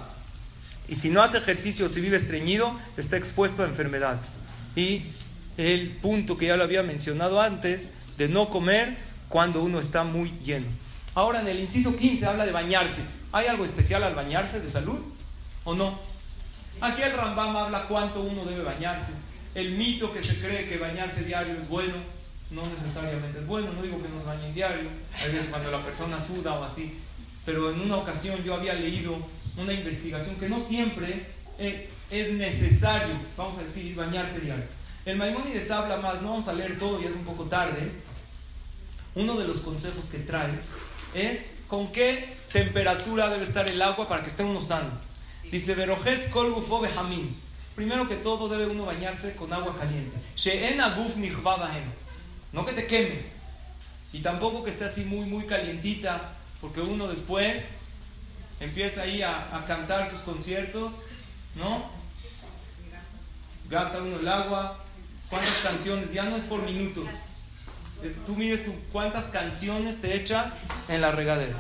Y 0.88 0.98
si 0.98 1.10
no 1.10 1.24
hace 1.24 1.38
ejercicio, 1.38 1.88
si 1.88 2.02
vive 2.02 2.18
estreñido, 2.18 2.78
está 2.98 3.16
expuesto 3.16 3.64
a 3.64 3.66
enfermedades. 3.66 4.36
Y 4.76 5.04
el 5.58 5.92
punto 6.02 6.38
que 6.38 6.48
ya 6.48 6.58
lo 6.58 6.64
había 6.64 6.84
mencionado 6.84 7.42
antes, 7.42 7.90
de 8.18 8.28
no 8.28 8.50
comer 8.50 8.98
cuando 9.30 9.64
uno 9.64 9.80
está 9.80 10.04
muy 10.04 10.32
lleno. 10.44 10.68
Ahora 11.16 11.42
en 11.42 11.48
el 11.48 11.60
inciso 11.60 11.96
15 11.96 12.26
habla 12.26 12.46
de 12.46 12.52
bañarse. 12.52 13.02
¿Hay 13.32 13.48
algo 13.48 13.66
especial 13.66 14.04
al 14.04 14.16
bañarse 14.16 14.60
de 14.60 14.70
salud 14.70 15.00
o 15.64 15.74
no? 15.74 16.00
Aquí 16.82 17.02
el 17.02 17.14
Rambam 17.14 17.56
habla 17.56 17.88
cuánto 17.88 18.22
uno 18.22 18.46
debe 18.46 18.64
bañarse. 18.64 19.14
El 19.56 19.72
mito 19.72 20.12
que 20.12 20.24
se 20.24 20.40
cree 20.40 20.68
que 20.68 20.78
bañarse 20.78 21.24
diario 21.24 21.58
es 21.60 21.68
bueno, 21.68 21.96
no 22.50 22.64
necesariamente 22.68 23.40
es 23.40 23.48
bueno. 23.48 23.72
No 23.74 23.82
digo 23.82 24.02
que 24.02 24.10
nos 24.10 24.26
bañen 24.26 24.54
diario, 24.54 24.90
a 25.22 25.26
veces 25.28 25.48
cuando 25.50 25.72
la 25.72 25.84
persona 25.84 26.20
suda 26.20 26.54
o 26.54 26.64
así. 26.64 26.98
Pero 27.46 27.72
en 27.72 27.82
una 27.82 27.98
ocasión 27.98 28.44
yo 28.44 28.56
había 28.56 28.74
leído 28.74 29.18
una 29.58 29.74
investigación 29.74 30.36
que 30.38 30.50
no 30.50 30.60
siempre 30.60 31.28
eh, 31.60 31.90
es 32.10 32.32
necesario, 32.34 33.16
vamos 33.38 33.60
a 33.60 33.64
decir, 33.64 33.96
bañarse 33.96 34.40
diario. 34.40 34.66
El 35.06 35.18
Maimónides 35.18 35.70
habla 35.70 35.98
más, 35.98 36.22
no 36.22 36.30
vamos 36.30 36.48
a 36.48 36.54
leer 36.54 36.78
todo, 36.80 37.02
ya 37.02 37.10
es 37.10 37.16
un 37.16 37.26
poco 37.26 37.44
tarde. 37.46 37.92
Uno 39.16 39.38
de 39.38 39.46
los 39.46 39.60
consejos 39.60 40.06
que 40.06 40.20
trae 40.20 40.60
es 41.14 41.56
con 41.68 41.92
qué 41.92 42.38
temperatura 42.52 43.30
debe 43.30 43.44
estar 43.44 43.68
el 43.68 43.82
agua 43.82 44.08
para 44.08 44.24
que 44.24 44.30
esté 44.30 44.44
uno 44.44 44.62
sano. 44.62 44.92
Dice, 45.52 45.76
Primero 47.76 48.08
que 48.08 48.16
todo 48.16 48.48
debe 48.50 48.68
uno 48.68 48.86
bañarse 48.86 49.36
con 49.36 49.52
agua 49.52 49.76
caliente. 49.78 50.16
No 52.52 52.66
que 52.66 52.74
te 52.74 52.86
queme. 52.86 53.26
Y 54.12 54.22
tampoco 54.22 54.64
que 54.64 54.70
esté 54.70 54.86
así 54.86 55.04
muy, 55.04 55.26
muy 55.26 55.46
calientita, 55.46 56.34
porque 56.62 56.82
uno 56.82 57.08
después 57.08 57.68
empieza 58.60 59.02
ahí 59.02 59.24
a, 59.24 59.64
cantar 59.66 60.10
sus 60.12 60.22
conciertos, 60.22 60.94
¿no? 61.56 61.90
Gasta 63.70 64.02
uno 64.02 64.20
el 64.20 64.28
agua. 64.28 64.80
¿Cuántas 65.30 65.56
canciones? 65.64 66.14
Ya 66.14 66.26
no 66.26 66.36
es 66.36 66.44
por 66.44 66.62
minutos. 66.62 67.06
tú 68.28 68.36
mides 68.36 68.64
tú, 68.66 68.74
cuántas 68.92 69.26
canciones 69.26 70.00
te 70.00 70.16
echas 70.16 70.60
en 70.88 71.02
la 71.02 71.12
regadera. 71.12 71.58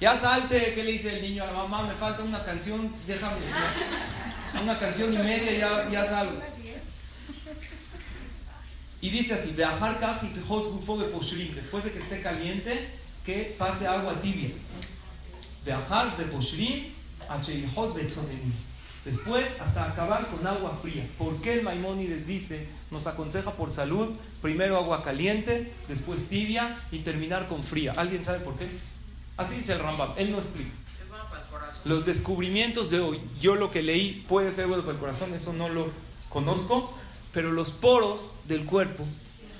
Ya 0.00 0.16
salte, 0.16 0.74
¿qué 0.74 0.84
le 0.84 0.92
dice 0.92 1.16
el 1.16 1.22
niño 1.22 1.42
a 1.42 1.46
la 1.46 1.52
mamá? 1.52 1.82
Me 1.82 1.94
falta 1.94 2.22
una 2.22 2.44
canción, 2.44 2.94
déjame. 3.06 3.36
Una 4.60 4.78
canción 4.78 5.12
y 5.12 5.18
media, 5.18 5.52
ya, 5.52 5.90
ya 5.90 6.06
salgo. 6.06 6.40
Y 9.00 9.10
dice 9.10 9.34
así, 9.34 9.52
después 9.52 10.00
de 11.84 11.92
que 11.92 11.98
esté 11.98 12.22
caliente, 12.22 12.88
que 13.24 13.54
pase 13.58 13.86
agua 13.86 14.20
tibia. 14.20 14.50
Después, 19.04 19.46
hasta 19.60 19.84
acabar 19.84 20.28
con 20.28 20.46
agua 20.46 20.78
fría. 20.80 21.08
¿Por 21.18 21.40
qué 21.40 21.54
el 21.54 21.62
Maimónides 21.62 22.26
dice, 22.26 22.68
nos 22.92 23.08
aconseja 23.08 23.52
por 23.52 23.72
salud, 23.72 24.14
primero 24.40 24.76
agua 24.76 25.02
caliente, 25.02 25.72
después 25.88 26.28
tibia 26.28 26.78
y 26.92 27.00
terminar 27.00 27.48
con 27.48 27.64
fría? 27.64 27.92
¿Alguien 27.96 28.24
sabe 28.24 28.38
por 28.40 28.56
qué? 28.56 28.68
Así 29.36 29.56
dice 29.56 29.72
el 29.72 29.80
Rambam, 29.80 30.12
él 30.16 30.30
no 30.30 30.38
explica. 30.38 30.70
Los 31.84 32.04
descubrimientos 32.04 32.90
de 32.90 33.00
hoy, 33.00 33.20
yo 33.40 33.54
lo 33.54 33.70
que 33.70 33.82
leí 33.82 34.24
puede 34.28 34.52
ser 34.52 34.66
bueno 34.66 34.82
para 34.82 34.94
el 34.94 35.00
corazón, 35.00 35.34
eso 35.34 35.52
no 35.52 35.68
lo 35.68 35.90
conozco, 36.28 36.92
pero 37.32 37.52
los 37.52 37.70
poros 37.70 38.34
del 38.46 38.64
cuerpo 38.64 39.04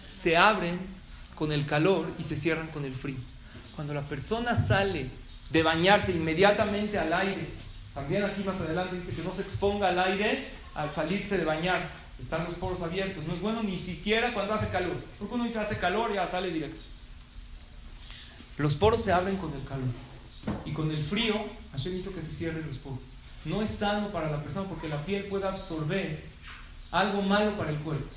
se 0.09 0.37
abren 0.37 0.79
con 1.35 1.53
el 1.53 1.67
calor 1.67 2.07
y 2.19 2.23
se 2.23 2.37
cierran 2.37 2.69
con 2.69 2.85
el 2.85 2.95
frío. 2.95 3.17
Cuando 3.75 3.95
la 3.95 4.03
persona 4.03 4.57
sale 4.57 5.11
de 5.51 5.63
bañarse 5.63 6.13
inmediatamente 6.13 6.99
al 6.99 7.13
aire, 7.13 7.49
también 7.95 8.25
aquí 8.25 8.43
más 8.43 8.61
adelante 8.61 8.97
dice 8.97 9.15
que 9.15 9.23
no 9.23 9.35
se 9.35 9.43
exponga 9.43 9.89
al 9.89 9.99
aire 9.99 10.49
al 10.75 10.93
salirse 10.95 11.37
de 11.37 11.45
bañar, 11.45 11.91
están 12.19 12.45
los 12.45 12.55
poros 12.55 12.81
abiertos, 12.83 13.25
no 13.27 13.35
es 13.35 13.41
bueno 13.41 13.63
ni 13.63 13.79
siquiera 13.79 14.33
cuando 14.33 14.55
hace 14.55 14.69
calor, 14.69 14.97
porque 15.19 15.35
uno 15.35 15.45
dice 15.45 15.59
hace 15.59 15.79
calor 15.79 16.15
ya 16.15 16.27
sale 16.27 16.51
directo. 16.51 16.83
Los 18.59 18.75
poros 18.75 19.03
se 19.03 19.13
abren 19.13 19.37
con 19.37 19.53
el 19.53 19.65
calor 19.65 19.89
y 20.65 20.73
con 20.73 20.91
el 20.91 21.03
frío, 21.03 21.35
Hashem 21.73 21.97
hizo 21.97 22.15
que 22.15 22.23
se 22.23 22.33
cierren 22.33 22.67
los 22.67 22.79
poros. 22.79 23.01
No 23.45 23.63
es 23.63 23.71
sano 23.71 24.09
para 24.13 24.31
la 24.31 24.43
persona 24.43 24.69
porque 24.69 24.89
la 24.89 25.05
piel 25.05 25.25
puede 25.25 25.47
absorber 25.47 26.23
algo 26.91 27.23
malo 27.23 27.57
para 27.57 27.71
el 27.71 27.79
cuerpo. 27.79 28.09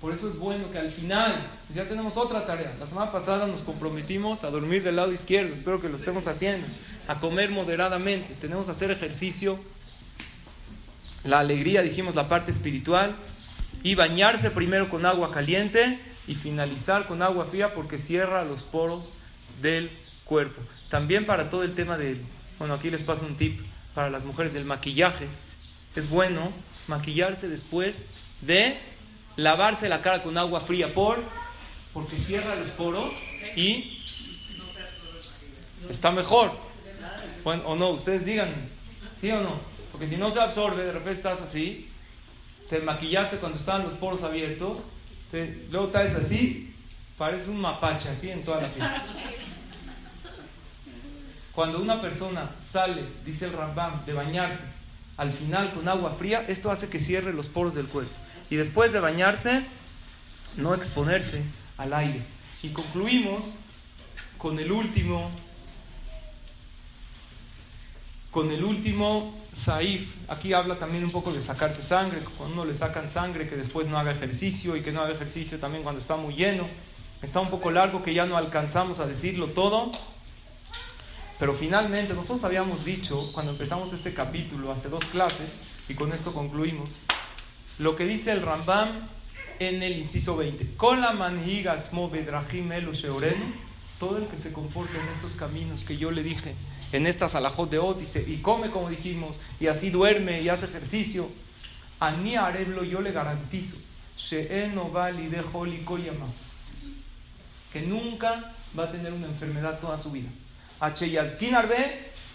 Por 0.00 0.12
eso 0.12 0.28
es 0.28 0.36
bueno 0.36 0.70
que 0.72 0.78
al 0.78 0.90
final, 0.90 1.46
ya 1.72 1.88
tenemos 1.88 2.16
otra 2.16 2.44
tarea. 2.44 2.74
La 2.80 2.86
semana 2.86 3.12
pasada 3.12 3.46
nos 3.46 3.60
comprometimos 3.62 4.42
a 4.42 4.50
dormir 4.50 4.82
del 4.82 4.96
lado 4.96 5.12
izquierdo, 5.12 5.54
espero 5.54 5.80
que 5.80 5.88
lo 5.88 5.96
estemos 5.96 6.26
haciendo, 6.26 6.66
a 7.06 7.20
comer 7.20 7.50
moderadamente, 7.50 8.34
tenemos 8.40 8.66
que 8.66 8.72
hacer 8.72 8.90
ejercicio, 8.90 9.60
la 11.22 11.38
alegría, 11.38 11.82
dijimos 11.82 12.16
la 12.16 12.28
parte 12.28 12.50
espiritual, 12.50 13.14
y 13.84 13.94
bañarse 13.94 14.50
primero 14.50 14.90
con 14.90 15.06
agua 15.06 15.30
caliente 15.30 16.00
y 16.26 16.34
finalizar 16.34 17.06
con 17.06 17.22
agua 17.22 17.46
fría 17.46 17.72
porque 17.72 17.98
cierra 17.98 18.44
los 18.44 18.62
poros 18.62 19.12
del 19.60 19.90
cuerpo. 20.24 20.62
También 20.88 21.26
para 21.26 21.48
todo 21.48 21.62
el 21.62 21.74
tema 21.74 21.96
del, 21.96 22.22
bueno, 22.62 22.76
aquí 22.76 22.92
les 22.92 23.02
paso 23.02 23.26
un 23.26 23.36
tip 23.36 23.60
para 23.92 24.08
las 24.08 24.22
mujeres 24.22 24.52
del 24.52 24.64
maquillaje. 24.64 25.26
Es 25.96 26.08
bueno 26.08 26.52
maquillarse 26.86 27.48
después 27.48 28.06
de 28.40 28.78
lavarse 29.34 29.88
la 29.88 30.00
cara 30.00 30.22
con 30.22 30.38
agua 30.38 30.60
fría 30.60 30.94
por 30.94 31.24
porque 31.92 32.18
cierra 32.18 32.54
los 32.54 32.68
poros 32.68 33.12
y 33.56 33.98
está 35.90 36.12
mejor. 36.12 36.52
Bueno, 37.42 37.64
o 37.66 37.74
no, 37.74 37.90
ustedes 37.90 38.24
digan, 38.24 38.54
¿sí 39.16 39.32
o 39.32 39.40
no? 39.40 39.60
Porque 39.90 40.06
si 40.06 40.16
no 40.16 40.30
se 40.30 40.38
absorbe, 40.38 40.84
de 40.84 40.92
repente 40.92 41.14
estás 41.14 41.40
así, 41.40 41.88
te 42.70 42.78
maquillaste 42.78 43.38
cuando 43.38 43.58
estaban 43.58 43.82
los 43.82 43.94
poros 43.94 44.22
abiertos, 44.22 44.76
luego 45.68 45.86
estás 45.86 46.14
así, 46.14 46.72
parece 47.18 47.50
un 47.50 47.60
mapache 47.60 48.08
así 48.08 48.30
en 48.30 48.44
toda 48.44 48.60
la 48.60 48.68
piel. 48.68 48.86
Cuando 51.54 51.80
una 51.80 52.00
persona 52.00 52.50
sale, 52.64 53.04
dice 53.24 53.46
el 53.46 53.52
Rambam, 53.52 54.04
de 54.06 54.14
bañarse 54.14 54.64
al 55.18 55.32
final 55.32 55.74
con 55.74 55.86
agua 55.86 56.14
fría, 56.18 56.44
esto 56.48 56.70
hace 56.70 56.88
que 56.88 56.98
cierre 56.98 57.32
los 57.32 57.46
poros 57.46 57.74
del 57.74 57.86
cuerpo. 57.86 58.12
Y 58.48 58.56
después 58.56 58.92
de 58.92 59.00
bañarse, 59.00 59.64
no 60.56 60.74
exponerse 60.74 61.44
al 61.76 61.92
aire. 61.92 62.22
Y 62.62 62.70
concluimos 62.70 63.44
con 64.38 64.58
el 64.58 64.72
último, 64.72 65.30
con 68.30 68.50
el 68.50 68.64
último 68.64 69.38
Saif. 69.54 70.08
Aquí 70.28 70.54
habla 70.54 70.78
también 70.78 71.04
un 71.04 71.10
poco 71.10 71.32
de 71.32 71.42
sacarse 71.42 71.82
sangre, 71.82 72.20
cuando 72.38 72.54
uno 72.54 72.64
le 72.64 72.74
sacan 72.74 73.10
sangre, 73.10 73.48
que 73.48 73.56
después 73.56 73.86
no 73.88 73.98
haga 73.98 74.12
ejercicio 74.12 74.74
y 74.76 74.82
que 74.82 74.92
no 74.92 75.02
haga 75.02 75.12
ejercicio 75.12 75.58
también 75.58 75.82
cuando 75.82 76.00
está 76.00 76.16
muy 76.16 76.34
lleno. 76.34 76.66
Está 77.20 77.40
un 77.40 77.50
poco 77.50 77.70
largo 77.70 78.02
que 78.02 78.14
ya 78.14 78.24
no 78.24 78.36
alcanzamos 78.36 78.98
a 78.98 79.06
decirlo 79.06 79.48
todo. 79.48 79.92
Pero 81.42 81.54
finalmente 81.54 82.14
nosotros 82.14 82.44
habíamos 82.44 82.84
dicho, 82.84 83.32
cuando 83.32 83.50
empezamos 83.50 83.92
este 83.92 84.14
capítulo, 84.14 84.70
hace 84.70 84.88
dos 84.88 85.04
clases, 85.06 85.50
y 85.88 85.94
con 85.94 86.12
esto 86.12 86.32
concluimos, 86.32 86.88
lo 87.80 87.96
que 87.96 88.04
dice 88.04 88.30
el 88.30 88.42
Rambam 88.42 89.08
en 89.58 89.82
el 89.82 89.98
inciso 89.98 90.36
20. 90.36 90.76
Con 90.76 91.00
la 91.00 91.10
todo 93.98 94.18
el 94.18 94.26
que 94.28 94.36
se 94.36 94.52
comporta 94.52 94.92
en 94.96 95.08
estos 95.08 95.32
caminos 95.32 95.82
que 95.82 95.96
yo 95.96 96.12
le 96.12 96.22
dije, 96.22 96.54
en 96.92 97.08
estas 97.08 97.34
alajot 97.34 97.68
de 97.68 97.80
Ot, 97.80 98.00
y, 98.28 98.36
come 98.36 98.70
como 98.70 98.88
dijimos, 98.88 99.36
y 99.58 99.66
así 99.66 99.90
duerme 99.90 100.42
y 100.42 100.48
hace 100.48 100.66
ejercicio, 100.66 101.28
a 101.98 102.12
ni 102.12 102.36
Areblo 102.36 102.84
yo 102.84 103.00
le 103.00 103.10
garantizo, 103.10 103.78
que 107.72 107.80
nunca 107.80 108.52
va 108.78 108.84
a 108.84 108.92
tener 108.92 109.12
una 109.12 109.26
enfermedad 109.26 109.80
toda 109.80 109.98
su 109.98 110.12
vida. 110.12 110.28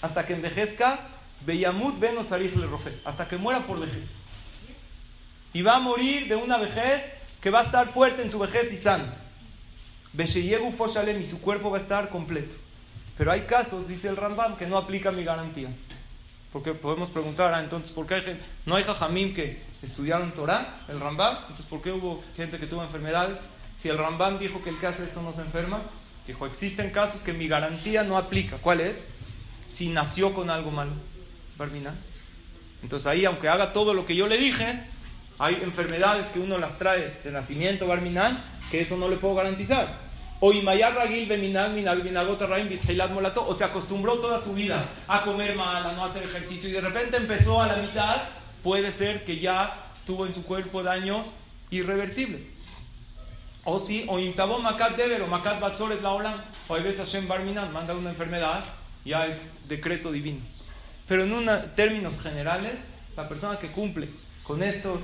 Hasta 0.01 0.25
que 0.25 0.33
envejezca, 0.33 0.99
hasta 3.05 3.27
que 3.27 3.37
muera 3.37 3.67
por 3.67 3.79
vejez. 3.79 4.09
Y 5.53 5.61
va 5.61 5.75
a 5.75 5.79
morir 5.79 6.27
de 6.27 6.35
una 6.35 6.57
vejez 6.57 7.13
que 7.41 7.49
va 7.49 7.61
a 7.61 7.63
estar 7.63 7.89
fuerte 7.89 8.21
en 8.21 8.31
su 8.31 8.39
vejez 8.39 8.71
y 8.71 8.77
sano. 8.77 9.05
y 10.17 11.27
su 11.27 11.41
cuerpo 11.41 11.69
va 11.69 11.77
a 11.77 11.81
estar 11.81 12.09
completo. 12.09 12.55
Pero 13.17 13.31
hay 13.31 13.41
casos, 13.41 13.87
dice 13.87 14.07
el 14.07 14.15
Rambam, 14.15 14.57
que 14.57 14.65
no 14.65 14.77
aplica 14.77 15.11
mi 15.11 15.23
garantía. 15.23 15.69
Porque 16.53 16.73
podemos 16.73 17.09
preguntar, 17.09 17.53
ah, 17.53 17.61
entonces, 17.61 17.91
¿por 17.91 18.07
qué 18.07 18.15
hay 18.15 18.39
no 18.65 18.75
hay 18.75 18.83
jajamim 18.83 19.33
que 19.35 19.61
estudiaron 19.81 20.31
Torah, 20.31 20.81
el 20.87 20.99
Rambam? 20.99 21.37
Entonces, 21.41 21.65
¿por 21.65 21.81
qué 21.81 21.91
hubo 21.91 22.23
gente 22.35 22.57
que 22.57 22.67
tuvo 22.67 22.83
enfermedades? 22.83 23.39
Si 23.81 23.89
el 23.89 23.97
Rambam 23.97 24.39
dijo 24.39 24.63
que 24.63 24.69
el 24.69 24.79
que 24.79 24.87
hace 24.87 25.03
esto 25.03 25.21
no 25.21 25.31
se 25.31 25.41
enferma, 25.41 25.81
dijo, 26.27 26.45
existen 26.45 26.91
casos 26.91 27.21
que 27.21 27.33
mi 27.33 27.47
garantía 27.47 28.03
no 28.03 28.17
aplica. 28.17 28.57
¿Cuál 28.57 28.81
es? 28.81 28.97
Si 29.69 29.89
nació 29.89 30.33
con 30.33 30.49
algo 30.49 30.71
malo. 30.71 30.91
Barmina. 31.57 31.93
Entonces 32.83 33.07
ahí, 33.07 33.25
aunque 33.25 33.49
haga 33.49 33.73
todo 33.73 33.93
lo 33.93 34.05
que 34.05 34.15
yo 34.15 34.27
le 34.27 34.37
dije, 34.37 34.81
hay 35.39 35.55
enfermedades 35.55 36.27
que 36.27 36.39
uno 36.39 36.57
las 36.57 36.77
trae 36.77 37.19
de 37.23 37.31
nacimiento, 37.31 37.87
Barminan, 37.87 38.43
que 38.71 38.81
eso 38.81 38.97
no 38.97 39.07
le 39.07 39.17
puedo 39.17 39.35
garantizar. 39.35 40.07
O 40.39 40.51
o 40.51 40.53
se 43.55 43.63
acostumbró 43.63 44.19
toda 44.19 44.39
su 44.39 44.53
vida 44.53 44.89
a 45.07 45.23
comer 45.23 45.55
mal, 45.55 45.85
a 45.85 45.93
no 45.93 46.05
hacer 46.05 46.23
ejercicio 46.23 46.69
y 46.69 46.73
de 46.73 46.81
repente 46.81 47.17
empezó 47.17 47.61
a 47.61 47.67
la 47.67 47.77
mitad, 47.77 48.21
puede 48.61 48.91
ser 48.91 49.25
que 49.25 49.39
ya 49.39 49.85
tuvo 50.05 50.27
en 50.27 50.33
su 50.33 50.43
cuerpo 50.43 50.83
daños 50.83 51.25
irreversibles. 51.71 52.41
O 53.69 53.79
si, 53.79 54.05
o 54.07 54.17
intabó 54.17 54.59
makat 54.59 54.95
deber 54.95 55.21
o 55.23 55.27
makat 55.27 55.59
batzoret 55.59 55.99
la 56.01 56.13
olam, 56.13 56.39
o 56.69 56.75
hay 56.75 56.83
veces 56.83 57.01
Hashem 57.01 57.27
barminan, 57.27 57.73
manda 57.73 57.93
una 57.93 58.11
enfermedad, 58.11 58.63
ya 59.03 59.25
es 59.25 59.51
decreto 59.67 60.09
divino. 60.09 60.39
Pero 61.05 61.25
en 61.25 61.33
una, 61.33 61.75
términos 61.75 62.17
generales, 62.17 62.79
la 63.17 63.27
persona 63.27 63.59
que 63.59 63.67
cumple 63.67 64.07
con 64.43 64.63
estos, 64.63 65.01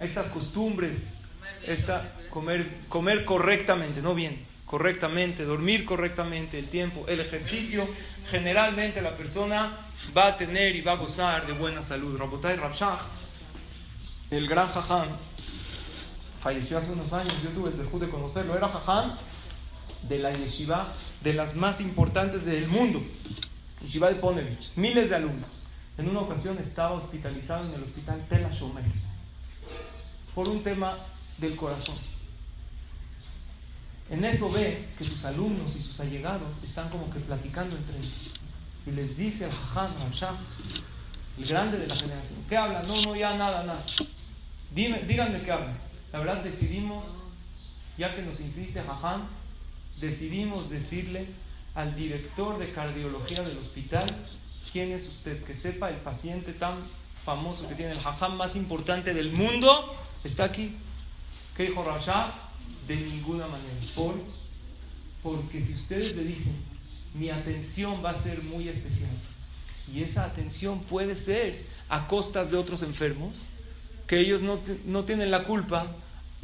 estas 0.00 0.26
costumbres, 0.32 1.20
esta, 1.64 2.14
comer, 2.30 2.68
comer 2.88 3.24
correctamente, 3.24 4.02
no 4.02 4.12
bien, 4.12 4.44
correctamente, 4.66 5.44
dormir 5.44 5.84
correctamente, 5.84 6.58
el 6.58 6.70
tiempo, 6.70 7.04
el 7.06 7.20
ejercicio, 7.20 7.88
generalmente 8.26 9.00
la 9.00 9.16
persona 9.16 9.86
va 10.16 10.26
a 10.26 10.36
tener 10.36 10.74
y 10.74 10.80
va 10.80 10.94
a 10.94 10.96
gozar 10.96 11.46
de 11.46 11.52
buena 11.52 11.84
salud. 11.84 12.18
Rabotay 12.18 12.56
Rabshah, 12.56 12.98
el 14.32 14.48
gran 14.48 14.66
jajam, 14.66 15.27
falleció 16.40 16.78
hace 16.78 16.92
unos 16.92 17.12
años, 17.12 17.34
yo 17.42 17.50
tuve 17.50 17.70
el 17.70 17.76
dejud 17.76 18.00
de 18.00 18.08
conocerlo, 18.08 18.56
era 18.56 18.68
jajam 18.68 19.16
de 20.08 20.18
la 20.18 20.32
yeshiva 20.32 20.92
de 21.22 21.32
las 21.32 21.54
más 21.54 21.80
importantes 21.80 22.44
del 22.44 22.68
mundo, 22.68 23.02
yeshiva 23.82 24.08
de 24.08 24.16
Ponevich, 24.16 24.70
miles 24.76 25.10
de 25.10 25.16
alumnos. 25.16 25.50
En 25.96 26.08
una 26.08 26.20
ocasión 26.20 26.58
estaba 26.58 26.92
hospitalizado 26.92 27.66
en 27.66 27.74
el 27.74 27.82
hospital 27.82 28.24
Tel 28.28 28.48
Shomer 28.50 28.84
por 30.34 30.48
un 30.48 30.62
tema 30.62 30.96
del 31.38 31.56
corazón. 31.56 31.96
En 34.10 34.24
eso 34.24 34.50
ve 34.50 34.88
que 34.96 35.04
sus 35.04 35.24
alumnos 35.24 35.74
y 35.76 35.82
sus 35.82 35.98
allegados 36.00 36.56
están 36.62 36.88
como 36.88 37.10
que 37.10 37.18
platicando 37.18 37.76
entre 37.76 37.98
ellos. 37.98 38.32
Y 38.86 38.92
les 38.92 39.18
dice 39.18 39.46
al 39.46 39.52
Jajam, 39.52 40.36
el 41.36 41.46
grande 41.46 41.78
de 41.78 41.86
la 41.86 41.94
generación, 41.94 42.38
¿qué 42.48 42.56
habla? 42.56 42.82
No, 42.82 43.00
no, 43.02 43.16
ya 43.16 43.36
nada, 43.36 43.64
nada. 43.64 43.84
Dime, 44.72 45.00
díganme 45.00 45.42
qué 45.42 45.52
habla. 45.52 45.87
La 46.12 46.20
verdad 46.20 46.42
decidimos, 46.42 47.04
ya 47.98 48.14
que 48.14 48.22
nos 48.22 48.40
insiste 48.40 48.82
Jajam, 48.82 49.26
decidimos 50.00 50.70
decirle 50.70 51.26
al 51.74 51.94
director 51.94 52.58
de 52.58 52.72
cardiología 52.72 53.42
del 53.42 53.58
hospital 53.58 54.06
quién 54.72 54.92
es 54.92 55.06
usted, 55.06 55.42
que 55.44 55.54
sepa 55.54 55.90
el 55.90 55.96
paciente 55.96 56.52
tan 56.52 56.78
famoso 57.24 57.68
que 57.68 57.74
tiene 57.74 57.92
el 57.92 58.00
Jajam 58.00 58.36
más 58.36 58.56
importante 58.56 59.12
del 59.12 59.32
mundo, 59.32 59.94
está 60.24 60.44
aquí. 60.44 60.74
¿Qué 61.56 61.64
dijo 61.64 61.84
Rasha? 61.84 62.32
De 62.86 62.96
ninguna 62.96 63.46
manera. 63.46 63.74
¿Por? 63.94 64.14
Porque 65.22 65.62
si 65.62 65.74
ustedes 65.74 66.14
le 66.16 66.24
dicen, 66.24 66.56
mi 67.14 67.30
atención 67.30 68.02
va 68.04 68.10
a 68.10 68.22
ser 68.22 68.42
muy 68.42 68.68
especial, 68.68 69.10
y 69.92 70.02
esa 70.02 70.24
atención 70.24 70.80
puede 70.80 71.14
ser 71.14 71.64
a 71.88 72.06
costas 72.06 72.50
de 72.50 72.56
otros 72.56 72.82
enfermos, 72.82 73.34
que 74.08 74.18
ellos 74.18 74.42
no, 74.42 74.58
no 74.86 75.04
tienen 75.04 75.30
la 75.30 75.44
culpa, 75.44 75.86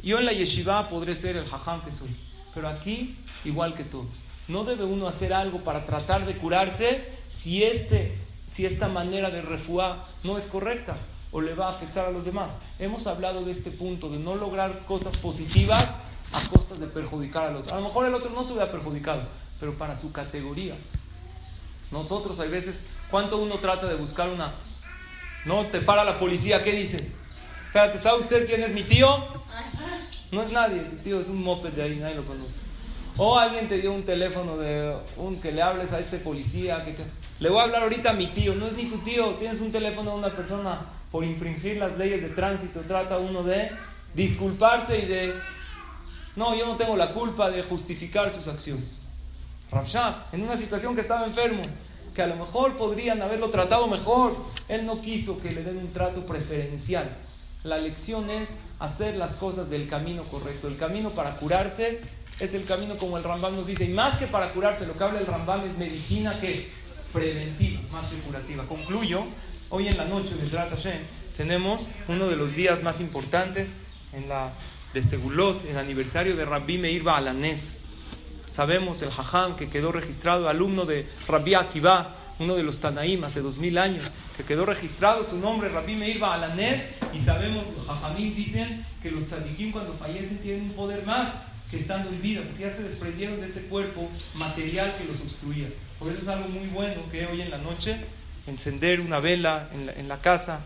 yo 0.01 0.19
en 0.19 0.25
la 0.25 0.33
yeshiva 0.33 0.87
podré 0.87 1.15
ser 1.15 1.35
el 1.35 1.47
jajam 1.47 1.83
que 1.83 1.91
soy, 1.91 2.15
pero 2.53 2.69
aquí 2.69 3.17
igual 3.43 3.75
que 3.75 3.83
todos. 3.83 4.05
No 4.47 4.63
debe 4.63 4.83
uno 4.83 5.07
hacer 5.07 5.33
algo 5.33 5.61
para 5.61 5.87
tratar 5.87 6.27
de 6.27 6.37
curarse 6.37 7.03
si, 7.27 7.63
este, 7.63 8.15
si 8.51 8.67
esta 8.67 8.87
manera 8.87 9.31
de 9.31 9.41
refuar 9.41 10.05
no 10.23 10.37
es 10.37 10.45
correcta 10.45 10.97
o 11.31 11.41
le 11.41 11.55
va 11.55 11.67
a 11.67 11.71
afectar 11.71 12.05
a 12.05 12.11
los 12.11 12.23
demás. 12.23 12.55
Hemos 12.77 13.07
hablado 13.07 13.43
de 13.43 13.51
este 13.51 13.71
punto, 13.71 14.09
de 14.09 14.19
no 14.19 14.35
lograr 14.35 14.85
cosas 14.85 15.17
positivas 15.17 15.95
a 16.31 16.47
costas 16.49 16.79
de 16.79 16.85
perjudicar 16.85 17.47
al 17.47 17.55
otro. 17.57 17.73
A 17.73 17.79
lo 17.79 17.87
mejor 17.87 18.05
el 18.05 18.13
otro 18.13 18.29
no 18.29 18.43
se 18.43 18.53
hubiera 18.53 18.71
perjudicado, 18.71 19.23
pero 19.59 19.73
para 19.73 19.97
su 19.97 20.11
categoría. 20.11 20.75
Nosotros 21.91 22.39
hay 22.39 22.49
veces, 22.49 22.85
¿cuánto 23.09 23.37
uno 23.37 23.57
trata 23.57 23.87
de 23.87 23.95
buscar 23.95 24.29
una... 24.29 24.53
No, 25.45 25.65
te 25.67 25.81
para 25.81 26.03
la 26.03 26.19
policía, 26.19 26.63
¿qué 26.63 26.71
dices? 26.71 27.11
Espérate, 27.75 27.99
¿sabe 27.99 28.21
usted 28.21 28.47
quién 28.47 28.63
es 28.63 28.71
mi 28.71 28.83
tío? 28.83 29.05
No 30.31 30.41
es 30.43 30.49
nadie, 30.53 30.79
tu 30.79 30.95
tío 30.95 31.19
es 31.19 31.27
un 31.27 31.43
moped 31.43 31.73
de 31.73 31.83
ahí, 31.83 31.97
nadie 31.97 32.15
lo 32.15 32.25
conoce. 32.25 32.53
O 33.17 33.37
alguien 33.37 33.67
te 33.67 33.79
dio 33.79 33.91
un 33.91 34.03
teléfono 34.03 34.55
de 34.55 34.95
un 35.17 35.41
que 35.41 35.51
le 35.51 35.61
hables 35.61 35.91
a 35.91 35.99
este 35.99 36.19
policía, 36.19 36.85
que, 36.85 36.95
le 37.41 37.49
voy 37.49 37.59
a 37.59 37.63
hablar 37.63 37.83
ahorita 37.83 38.11
a 38.11 38.13
mi 38.13 38.27
tío, 38.27 38.55
no 38.55 38.67
es 38.67 38.77
ni 38.77 38.85
tu 38.85 38.99
tío, 38.99 39.31
tienes 39.31 39.59
un 39.59 39.73
teléfono 39.73 40.11
de 40.11 40.17
una 40.19 40.29
persona 40.29 40.85
por 41.11 41.25
infringir 41.25 41.75
las 41.75 41.97
leyes 41.97 42.21
de 42.21 42.29
tránsito, 42.29 42.79
trata 42.79 43.17
uno 43.17 43.43
de 43.43 43.71
disculparse 44.13 44.97
y 44.97 45.07
de, 45.07 45.33
no, 46.37 46.55
yo 46.55 46.67
no 46.67 46.77
tengo 46.77 46.95
la 46.95 47.11
culpa 47.11 47.49
de 47.49 47.61
justificar 47.61 48.33
sus 48.33 48.47
acciones. 48.47 49.01
Ramshah, 49.69 50.27
en 50.31 50.43
una 50.43 50.55
situación 50.55 50.95
que 50.95 51.01
estaba 51.01 51.25
enfermo, 51.25 51.61
que 52.15 52.21
a 52.21 52.27
lo 52.27 52.37
mejor 52.37 52.77
podrían 52.77 53.21
haberlo 53.21 53.49
tratado 53.49 53.85
mejor, 53.87 54.37
él 54.69 54.85
no 54.85 55.01
quiso 55.01 55.41
que 55.41 55.51
le 55.51 55.61
den 55.61 55.75
un 55.75 55.91
trato 55.91 56.25
preferencial. 56.25 57.09
La 57.65 57.77
lección 57.77 58.29
es 58.29 58.55
hacer 58.79 59.17
las 59.17 59.35
cosas 59.35 59.69
del 59.69 59.89
camino 59.89 60.23
correcto. 60.23 60.69
El 60.69 60.77
camino 60.77 61.09
para 61.09 61.35
curarse 61.35 61.99
es 62.39 62.53
el 62.53 62.63
camino 62.63 62.95
como 62.95 63.17
el 63.17 63.23
Rambam 63.23 63.57
nos 63.57 63.67
dice. 63.67 63.83
Y 63.83 63.89
más 63.89 64.17
que 64.17 64.27
para 64.27 64.53
curarse, 64.53 64.85
lo 64.85 64.97
que 64.97 65.03
habla 65.03 65.19
el 65.19 65.25
Rambam 65.25 65.65
es 65.65 65.77
medicina 65.77 66.39
que 66.39 66.69
preventiva, 67.11 67.81
más 67.91 68.07
que 68.07 68.19
curativa. 68.19 68.65
Concluyo 68.67 69.25
Hoy 69.71 69.87
en 69.87 69.97
la 69.97 70.05
noche 70.05 70.35
de 70.35 70.47
Hashem 70.47 70.99
tenemos 71.35 71.87
uno 72.07 72.27
de 72.27 72.35
los 72.35 72.55
días 72.55 72.83
más 72.83 73.01
importantes 73.01 73.71
en 74.13 74.29
la 74.29 74.53
de 74.93 75.01
Segulot, 75.01 75.65
el 75.65 75.77
aniversario 75.77 76.35
de 76.35 76.45
Rabbi 76.45 76.77
Meir 76.77 77.01
Baalanés. 77.01 77.59
Sabemos 78.51 79.01
el 79.01 79.09
Hajam 79.09 79.55
que 79.55 79.69
quedó 79.69 79.91
registrado, 79.91 80.47
alumno 80.47 80.85
de 80.85 81.09
Rabbi 81.27 81.55
Akiva, 81.55 82.15
uno 82.39 82.55
de 82.55 82.63
los 82.63 82.79
Tanaim 82.79 83.23
hace 83.23 83.41
dos 83.41 83.57
mil 83.57 83.77
años, 83.77 84.09
que 84.35 84.43
quedó 84.43 84.65
registrado 84.65 85.27
su 85.29 85.37
nombre, 85.37 85.69
Rabbi 85.69 85.95
Meir 85.95 86.19
Baalanés, 86.19 86.83
y 87.13 87.21
sabemos, 87.21 87.65
los 87.77 87.87
Hajamim 87.87 88.35
dicen 88.35 88.85
que 89.01 89.11
los 89.11 89.25
tzadikim 89.25 89.71
cuando 89.71 89.93
fallecen 89.93 90.39
tienen 90.39 90.63
un 90.63 90.73
poder 90.73 91.05
más 91.05 91.29
que 91.71 91.77
estando 91.77 92.09
en 92.09 92.21
vida, 92.21 92.41
porque 92.43 92.63
ya 92.63 92.71
se 92.71 92.83
desprendieron 92.83 93.39
de 93.39 93.47
ese 93.47 93.67
cuerpo 93.67 94.09
material 94.35 94.93
que 94.97 95.05
los 95.05 95.21
obstruía. 95.21 95.67
Por 95.97 96.11
eso 96.11 96.21
es 96.21 96.27
algo 96.27 96.49
muy 96.49 96.67
bueno 96.67 97.01
que 97.11 97.25
hoy 97.25 97.41
en 97.41 97.49
la 97.49 97.57
noche 97.57 97.97
encender 98.47 98.99
una 98.99 99.19
vela 99.19 99.69
en 99.73 100.07
la, 100.07 100.21
casa, 100.21 100.61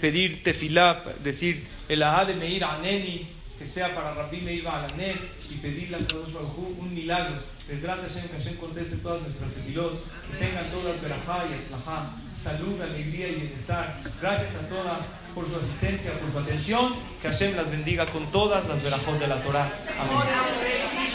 pedir 0.00 0.42
tefilá, 0.42 1.04
decir 1.22 1.66
el 1.88 2.00
de 2.00 2.34
Meir 2.34 2.64
Aneni, 2.64 3.28
que 3.60 3.66
sea 3.66 3.94
para 3.94 4.14
Rabbi 4.14 4.40
Meir 4.40 4.66
Alanés, 4.66 5.20
y 5.50 5.58
pedirle 5.58 5.98
a 5.98 6.06
todos 6.06 6.30
un 6.78 6.94
milagro. 6.94 7.42
Les 7.68 7.82
trata 7.82 8.08
Hashem 8.08 8.28
que 8.28 8.38
Hashem 8.38 8.56
conteste 8.56 8.96
todas 8.96 9.20
nuestras 9.20 9.52
tefilot, 9.52 10.02
que 10.30 10.38
tengan 10.38 10.70
todas 10.70 10.98
verajá 11.02 11.44
y 11.44 11.52
etzlajá, 11.60 12.10
salud, 12.42 12.80
alegría 12.80 13.28
y 13.28 13.34
bienestar. 13.34 14.00
Gracias 14.18 14.54
a 14.54 14.66
todas 14.66 15.06
por 15.34 15.46
su 15.46 15.56
asistencia, 15.56 16.18
por 16.18 16.32
su 16.32 16.38
atención. 16.38 16.94
Que 17.20 17.28
Hashem 17.28 17.54
las 17.54 17.70
bendiga 17.70 18.06
con 18.06 18.30
todas 18.30 18.66
las 18.66 18.82
verajot 18.82 19.18
de 19.18 19.26
la 19.26 19.42
Torah. 19.42 19.70
Amén. 20.00 20.16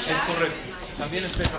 Es 0.07 0.31
correcto. 0.31 0.63
También 0.99 1.25
es 1.25 1.33
precisa 1.33 1.57